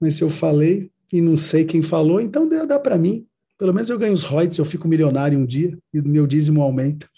mas 0.00 0.14
se 0.14 0.22
eu 0.22 0.30
falei 0.30 0.90
e 1.12 1.20
não 1.20 1.36
sei 1.36 1.66
quem 1.66 1.82
falou, 1.82 2.20
então 2.20 2.48
dá, 2.48 2.64
dá 2.64 2.80
para 2.80 2.96
mim 2.96 3.26
Pelo 3.62 3.72
menos 3.72 3.88
eu 3.88 3.96
ganho 3.96 4.12
os 4.12 4.24
royalties, 4.24 4.58
eu 4.58 4.64
fico 4.64 4.88
milionário 4.88 5.38
um 5.38 5.46
dia 5.46 5.78
e 5.94 6.00
o 6.00 6.04
meu 6.04 6.26
dízimo 6.26 6.60
aumenta. 6.60 7.08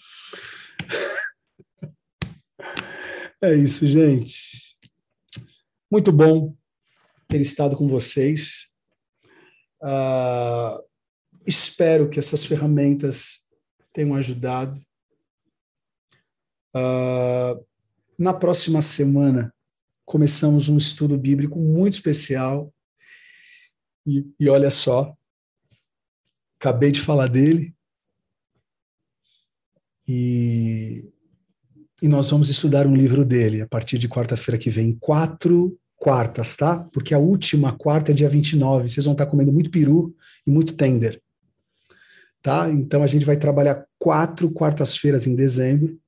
é 3.41 3.55
isso, 3.55 3.87
gente. 3.87 4.77
Muito 5.91 6.11
bom 6.11 6.55
ter 7.27 7.41
estado 7.41 7.75
com 7.75 7.87
vocês. 7.87 8.67
Uh, 9.81 10.85
espero 11.47 12.11
que 12.11 12.19
essas 12.19 12.45
ferramentas 12.45 13.49
tenham 13.91 14.13
ajudado. 14.13 14.79
Uh, 16.75 17.65
na 18.19 18.35
próxima 18.35 18.83
semana, 18.83 19.51
começamos 20.05 20.69
um 20.69 20.77
estudo 20.77 21.17
bíblico 21.17 21.57
muito 21.57 21.93
especial. 21.93 22.71
E, 24.05 24.23
e 24.39 24.47
olha 24.47 24.69
só, 24.69 25.11
acabei 26.65 26.91
de 26.91 26.99
falar 26.99 27.27
dele. 27.27 27.75
E, 30.07 31.13
e 32.01 32.07
nós 32.07 32.31
vamos 32.31 32.49
estudar 32.49 32.87
um 32.87 32.95
livro 32.95 33.23
dele 33.23 33.61
a 33.61 33.67
partir 33.67 33.99
de 33.99 34.09
quarta-feira 34.09 34.57
que 34.57 34.71
vem, 34.71 34.97
quatro 34.99 35.79
quartas, 35.95 36.55
tá? 36.55 36.79
Porque 36.91 37.13
a 37.13 37.19
última 37.19 37.77
quarta 37.77 38.11
é 38.11 38.15
dia 38.15 38.27
29. 38.27 38.89
Vocês 38.89 39.05
vão 39.05 39.13
estar 39.13 39.27
comendo 39.27 39.53
muito 39.53 39.69
peru 39.69 40.15
e 40.45 40.49
muito 40.49 40.75
tender. 40.75 41.21
Tá? 42.41 42.69
Então 42.69 43.03
a 43.03 43.07
gente 43.07 43.25
vai 43.25 43.37
trabalhar 43.37 43.85
quatro 43.97 44.49
quartas-feiras 44.51 45.27
em 45.27 45.35
dezembro. 45.35 45.99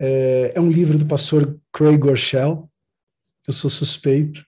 É, 0.00 0.52
é, 0.56 0.60
um 0.60 0.70
livro 0.70 0.98
do 0.98 1.06
pastor 1.06 1.58
Craig 1.72 1.98
Gorshell. 1.98 2.68
Eu 3.46 3.52
sou 3.52 3.70
suspeito. 3.70 4.44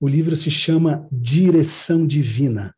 O 0.00 0.08
livro 0.08 0.34
se 0.36 0.50
chama 0.50 1.06
Direção 1.10 2.06
Divina. 2.06 2.74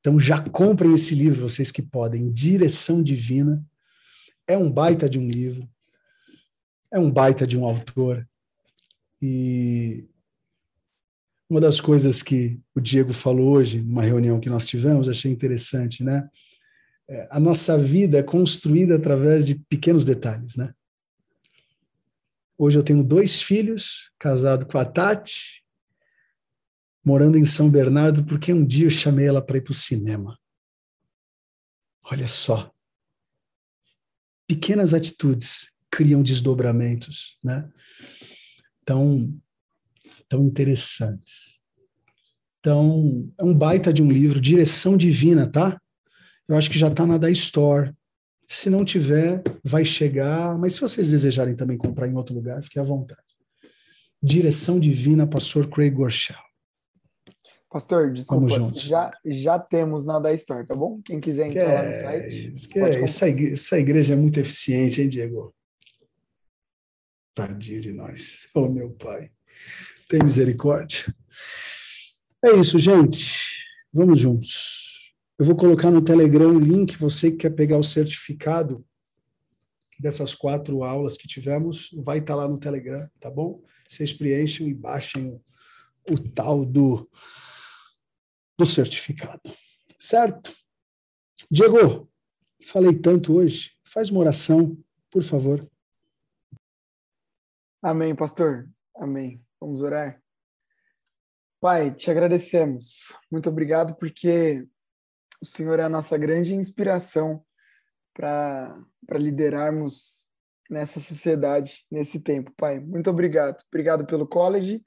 Então 0.00 0.18
já 0.18 0.40
comprem 0.40 0.94
esse 0.94 1.14
livro, 1.14 1.42
vocês 1.42 1.70
que 1.70 1.82
podem. 1.82 2.32
Direção 2.32 3.02
Divina. 3.02 3.64
É 4.46 4.56
um 4.56 4.70
baita 4.70 5.08
de 5.08 5.18
um 5.18 5.28
livro. 5.28 5.68
É 6.92 6.98
um 6.98 7.10
baita 7.10 7.46
de 7.46 7.56
um 7.56 7.64
autor. 7.64 8.26
E 9.22 10.08
uma 11.48 11.60
das 11.60 11.80
coisas 11.80 12.22
que 12.22 12.58
o 12.74 12.80
Diego 12.80 13.12
falou 13.12 13.50
hoje, 13.52 13.80
numa 13.80 14.02
reunião 14.02 14.40
que 14.40 14.48
nós 14.48 14.66
tivemos, 14.66 15.08
achei 15.08 15.30
interessante, 15.30 16.02
né? 16.02 16.28
É, 17.08 17.28
a 17.32 17.40
nossa 17.40 17.76
vida 17.76 18.18
é 18.18 18.22
construída 18.22 18.96
através 18.96 19.46
de 19.46 19.56
pequenos 19.68 20.04
detalhes, 20.04 20.56
né? 20.56 20.72
Hoje 22.56 22.78
eu 22.78 22.82
tenho 22.82 23.02
dois 23.02 23.42
filhos, 23.42 24.12
casado 24.18 24.64
com 24.64 24.78
a 24.78 24.84
Tati, 24.84 25.64
morando 27.04 27.38
em 27.38 27.44
São 27.44 27.70
Bernardo, 27.70 28.24
porque 28.24 28.52
um 28.52 28.64
dia 28.64 28.86
eu 28.86 28.90
chamei 28.90 29.26
ela 29.26 29.40
para 29.40 29.58
ir 29.58 29.62
para 29.62 29.72
o 29.72 29.74
cinema. 29.74 30.38
Olha 32.10 32.28
só. 32.28 32.70
Pequenas 34.46 34.92
atitudes 34.94 35.70
criam 35.90 36.22
desdobramentos, 36.22 37.38
né? 37.42 37.70
tão, 38.84 39.32
tão 40.28 40.44
interessantes. 40.44 41.60
Então, 42.58 43.32
é 43.38 43.44
um 43.44 43.54
baita 43.54 43.92
de 43.92 44.02
um 44.02 44.10
livro, 44.10 44.40
Direção 44.40 44.96
Divina, 44.96 45.50
tá? 45.50 45.80
Eu 46.48 46.56
acho 46.56 46.68
que 46.68 46.78
já 46.78 46.88
está 46.88 47.06
na 47.06 47.16
da 47.16 47.30
Store. 47.30 47.94
Se 48.48 48.68
não 48.68 48.84
tiver, 48.84 49.42
vai 49.62 49.84
chegar, 49.84 50.58
mas 50.58 50.74
se 50.74 50.80
vocês 50.80 51.08
desejarem 51.08 51.54
também 51.54 51.78
comprar 51.78 52.08
em 52.08 52.16
outro 52.16 52.34
lugar, 52.34 52.60
fique 52.62 52.80
à 52.80 52.82
vontade. 52.82 53.22
Direção 54.20 54.80
Divina, 54.80 55.26
Pastor 55.26 55.68
Craig 55.68 55.94
Gorshall. 55.94 56.49
Pastor, 57.70 58.12
desculpa, 58.12 58.48
já, 58.74 59.12
já 59.24 59.56
temos 59.56 60.04
na 60.04 60.18
da 60.18 60.34
Store, 60.34 60.66
tá 60.66 60.74
bom? 60.74 61.00
Quem 61.04 61.20
quiser 61.20 61.46
entrar 61.46 61.72
lá 61.72 61.82
no 61.84 62.02
site. 62.02 62.68
Que 62.68 62.78
é, 62.80 63.02
essa, 63.04 63.28
igreja, 63.28 63.52
essa 63.52 63.78
igreja 63.78 64.12
é 64.14 64.16
muito 64.16 64.40
eficiente, 64.40 65.00
hein, 65.00 65.08
Diego? 65.08 65.54
Tadinho 67.32 67.80
de 67.80 67.92
nós. 67.92 68.48
Oh, 68.54 68.68
meu 68.68 68.90
Pai. 68.90 69.30
Tem 70.08 70.20
misericórdia. 70.20 71.14
É 72.44 72.50
isso, 72.56 72.76
gente. 72.76 73.38
Vamos 73.92 74.18
juntos. 74.18 75.14
Eu 75.38 75.44
vou 75.44 75.54
colocar 75.54 75.92
no 75.92 76.02
Telegram 76.02 76.48
o 76.48 76.58
link. 76.58 76.96
Você 76.96 77.30
que 77.30 77.36
quer 77.36 77.50
pegar 77.50 77.78
o 77.78 77.84
certificado 77.84 78.84
dessas 79.96 80.34
quatro 80.34 80.82
aulas 80.82 81.16
que 81.16 81.28
tivemos, 81.28 81.90
vai 82.02 82.18
estar 82.18 82.34
lá 82.34 82.48
no 82.48 82.58
Telegram, 82.58 83.08
tá 83.20 83.30
bom? 83.30 83.62
Vocês 83.86 84.12
preenchem 84.12 84.68
e 84.68 84.74
baixem 84.74 85.40
o 86.08 86.18
tal 86.18 86.64
do, 86.64 87.08
do 88.60 88.66
certificado. 88.66 89.40
Certo? 89.98 90.54
Diego, 91.50 92.12
falei 92.66 92.94
tanto 92.94 93.36
hoje. 93.36 93.72
Faz 93.82 94.10
uma 94.10 94.20
oração, 94.20 94.76
por 95.10 95.22
favor. 95.22 95.66
Amém, 97.82 98.14
pastor. 98.14 98.68
Amém. 98.94 99.42
Vamos 99.58 99.80
orar. 99.80 100.22
Pai, 101.58 101.90
te 101.90 102.10
agradecemos. 102.10 103.14
Muito 103.30 103.48
obrigado 103.48 103.94
porque 103.94 104.68
o 105.40 105.46
Senhor 105.46 105.78
é 105.78 105.84
a 105.84 105.88
nossa 105.88 106.18
grande 106.18 106.54
inspiração 106.54 107.42
para 108.12 108.74
liderarmos 109.12 110.28
nessa 110.68 111.00
sociedade, 111.00 111.86
nesse 111.90 112.20
tempo. 112.20 112.52
Pai, 112.58 112.78
muito 112.78 113.08
obrigado. 113.08 113.62
Obrigado 113.68 114.04
pelo 114.04 114.28
college, 114.28 114.84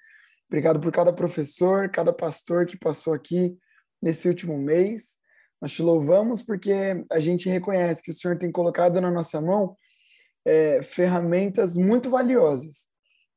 obrigado 0.47 0.79
por 0.79 0.91
cada 0.91 1.11
professor, 1.11 1.89
cada 1.89 2.13
pastor 2.13 2.67
que 2.67 2.77
passou 2.77 3.15
aqui 3.15 3.57
nesse 4.03 4.27
último 4.27 4.57
mês. 4.57 5.17
Nós 5.61 5.71
te 5.71 5.81
louvamos 5.81 6.43
porque 6.43 6.73
a 7.09 7.19
gente 7.19 7.49
reconhece 7.49 8.03
que 8.03 8.11
o 8.11 8.13
Senhor 8.13 8.37
tem 8.37 8.51
colocado 8.51 8.99
na 8.99 9.09
nossa 9.09 9.39
mão 9.39 9.77
é, 10.45 10.81
ferramentas 10.83 11.77
muito 11.77 12.09
valiosas 12.09 12.87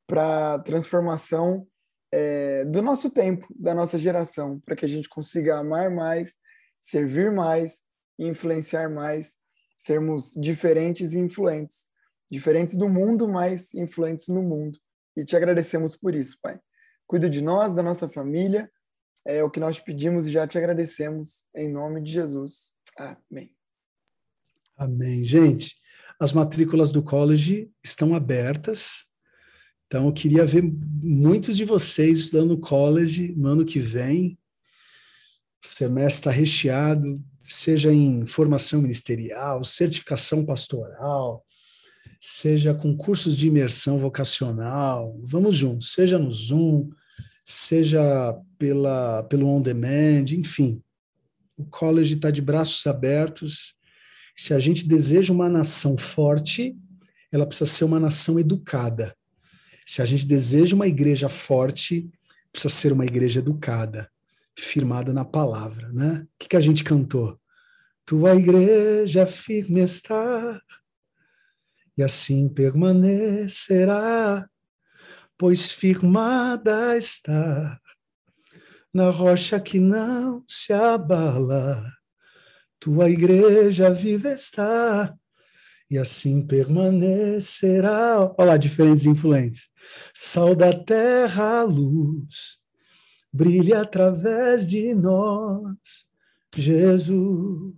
para 0.09 0.59
transformação 0.59 1.67
é, 2.13 2.65
do 2.65 2.83
nosso 2.83 3.11
tempo, 3.11 3.47
da 3.51 3.75
nossa 3.75 3.97
geração, 3.97 4.61
para 4.67 4.75
que 4.75 4.85
a 4.85 4.89
gente 4.89 5.09
consiga 5.09 5.57
amar 5.57 5.91
mais, 5.91 6.35
servir 6.81 7.31
mais 7.31 7.87
influenciar 8.19 8.89
mais, 8.89 9.35
sermos 9.77 10.33
diferentes 10.33 11.13
e 11.13 11.21
influentes, 11.21 11.87
diferentes 12.31 12.77
do 12.77 12.89
mundo, 12.89 13.29
mas 13.29 13.75
influentes 13.75 14.29
no 14.29 14.43
mundo. 14.43 14.79
E 15.17 15.25
te 15.25 15.37
agradecemos 15.37 15.97
por 15.97 16.15
isso, 16.15 16.39
Pai. 16.43 16.59
Cuida 17.07 17.29
de 17.29 17.43
nós, 17.43 17.73
da 17.73 17.83
nossa 17.83 18.09
família, 18.09 18.71
é 19.25 19.43
o 19.43 19.51
que 19.51 19.61
nós 19.61 19.79
pedimos 19.79 20.27
e 20.27 20.31
já 20.31 20.47
te 20.47 20.59
agradecemos, 20.59 21.45
em 21.55 21.71
nome 21.71 22.03
de 22.03 22.13
Jesus. 22.13 22.73
Amém. 22.97 23.53
Amém. 24.77 25.25
Gente, 25.25 25.77
as 26.21 26.33
matrículas 26.33 26.93
do 26.93 27.03
college 27.03 27.71
estão 27.83 28.15
abertas. 28.15 29.05
Então, 29.87 30.07
eu 30.07 30.13
queria 30.13 30.45
ver 30.45 30.63
muitos 30.63 31.57
de 31.57 31.65
vocês 31.65 32.21
estudando 32.21 32.59
college 32.59 33.35
no 33.37 33.49
ano 33.49 33.65
que 33.65 33.79
vem. 33.79 34.39
O 35.63 35.67
semestre 35.67 36.21
está 36.21 36.31
recheado, 36.31 37.23
seja 37.43 37.93
em 37.93 38.27
formação 38.27 38.83
ministerial, 38.83 39.65
certificação 39.65 40.45
pastoral, 40.45 41.45
seja 42.21 42.75
com 42.75 42.97
cursos 42.97 43.37
de 43.37 43.49
imersão 43.49 43.99
vocacional. 43.99 45.19
Vamos 45.25 45.57
juntos, 45.57 45.93
seja 45.93 46.19
no 46.19 46.31
Zoom, 46.31 46.91
seja 47.49 48.37
pela, 48.59 49.23
pelo 49.23 49.49
on 49.49 49.63
demand, 49.63 50.33
enfim. 50.33 50.83
O 51.57 51.65
college 51.65 52.15
está 52.15 52.31
de 52.31 52.43
braços 52.43 52.87
abertos 52.87 53.77
se 54.37 54.53
a 54.53 54.59
gente 54.59 54.87
deseja 54.87 55.33
uma 55.33 55.49
nação 55.49 55.97
forte, 55.97 56.77
ela 57.33 57.47
precisa 57.47 57.71
ser 57.71 57.85
uma 57.85 57.99
nação 57.99 58.39
educada. 58.39 59.17
Se 59.87 60.03
a 60.03 60.05
gente 60.05 60.27
deseja 60.27 60.77
uma 60.77 60.87
igreja 60.87 61.27
forte, 61.27 62.11
precisa 62.53 62.73
ser 62.73 62.93
uma 62.93 63.07
igreja 63.07 63.39
educada, 63.39 64.11
firmada 64.55 65.11
na 65.11 65.25
palavra, 65.25 65.91
né? 65.91 66.27
O 66.35 66.39
que, 66.39 66.49
que 66.49 66.57
a 66.57 66.61
gente 66.61 66.85
cantou? 66.85 67.41
Tua 68.05 68.37
igreja 68.37 69.27
firme 69.27 69.81
está, 69.81 70.61
e 71.97 72.03
assim 72.03 72.47
permanecerá, 72.47 74.47
pois 75.39 75.71
firmada 75.71 76.97
está 76.97 77.81
na 78.93 79.11
rocha 79.11 79.61
que 79.61 79.79
não 79.79 80.43
se 80.47 80.73
abala 80.73 81.97
tua 82.79 83.11
igreja 83.11 83.91
viva 83.91 84.31
está, 84.31 85.13
e 85.91 85.99
assim 85.99 86.47
permanecerá. 86.47 88.33
Olha 88.39 88.51
lá, 88.51 88.57
diferentes 88.57 89.07
influentes. 89.07 89.71
Sal 90.15 90.55
da 90.55 90.73
terra, 90.73 91.63
luz, 91.63 92.59
brilha 93.33 93.81
através 93.83 94.67
de 94.67 94.95
nós, 94.95 95.77
Jesus. 96.55 97.75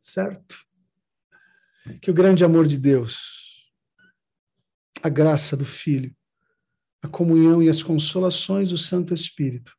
Certo? 0.00 0.56
Que 2.00 2.10
o 2.10 2.14
grande 2.14 2.44
amor 2.44 2.66
de 2.66 2.78
Deus, 2.78 3.70
a 5.02 5.08
graça 5.08 5.56
do 5.56 5.64
Filho, 5.64 6.14
a 7.02 7.08
comunhão 7.08 7.62
e 7.62 7.68
as 7.68 7.82
consolações 7.82 8.70
do 8.70 8.78
Santo 8.78 9.14
Espírito 9.14 9.76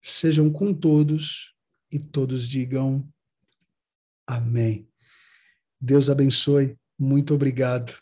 sejam 0.00 0.50
com 0.50 0.72
todos 0.72 1.54
e 1.90 1.98
todos 1.98 2.48
digam 2.48 3.06
amém. 4.26 4.88
Deus 5.80 6.10
abençoe. 6.10 6.76
Muito 6.98 7.34
obrigado 7.34 7.96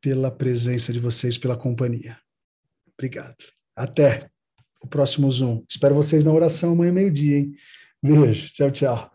pela 0.00 0.30
presença 0.30 0.92
de 0.92 1.00
vocês, 1.00 1.36
pela 1.36 1.56
companhia. 1.56 2.18
Obrigado. 2.92 3.36
Até 3.74 4.30
o 4.80 4.86
próximo 4.86 5.30
Zoom. 5.30 5.64
Espero 5.68 5.94
vocês 5.94 6.24
na 6.24 6.32
oração 6.32 6.72
amanhã, 6.72 6.92
meio-dia, 6.92 7.38
hein? 7.38 7.56
Beijo. 8.02 8.52
Tchau, 8.52 8.70
tchau. 8.70 9.13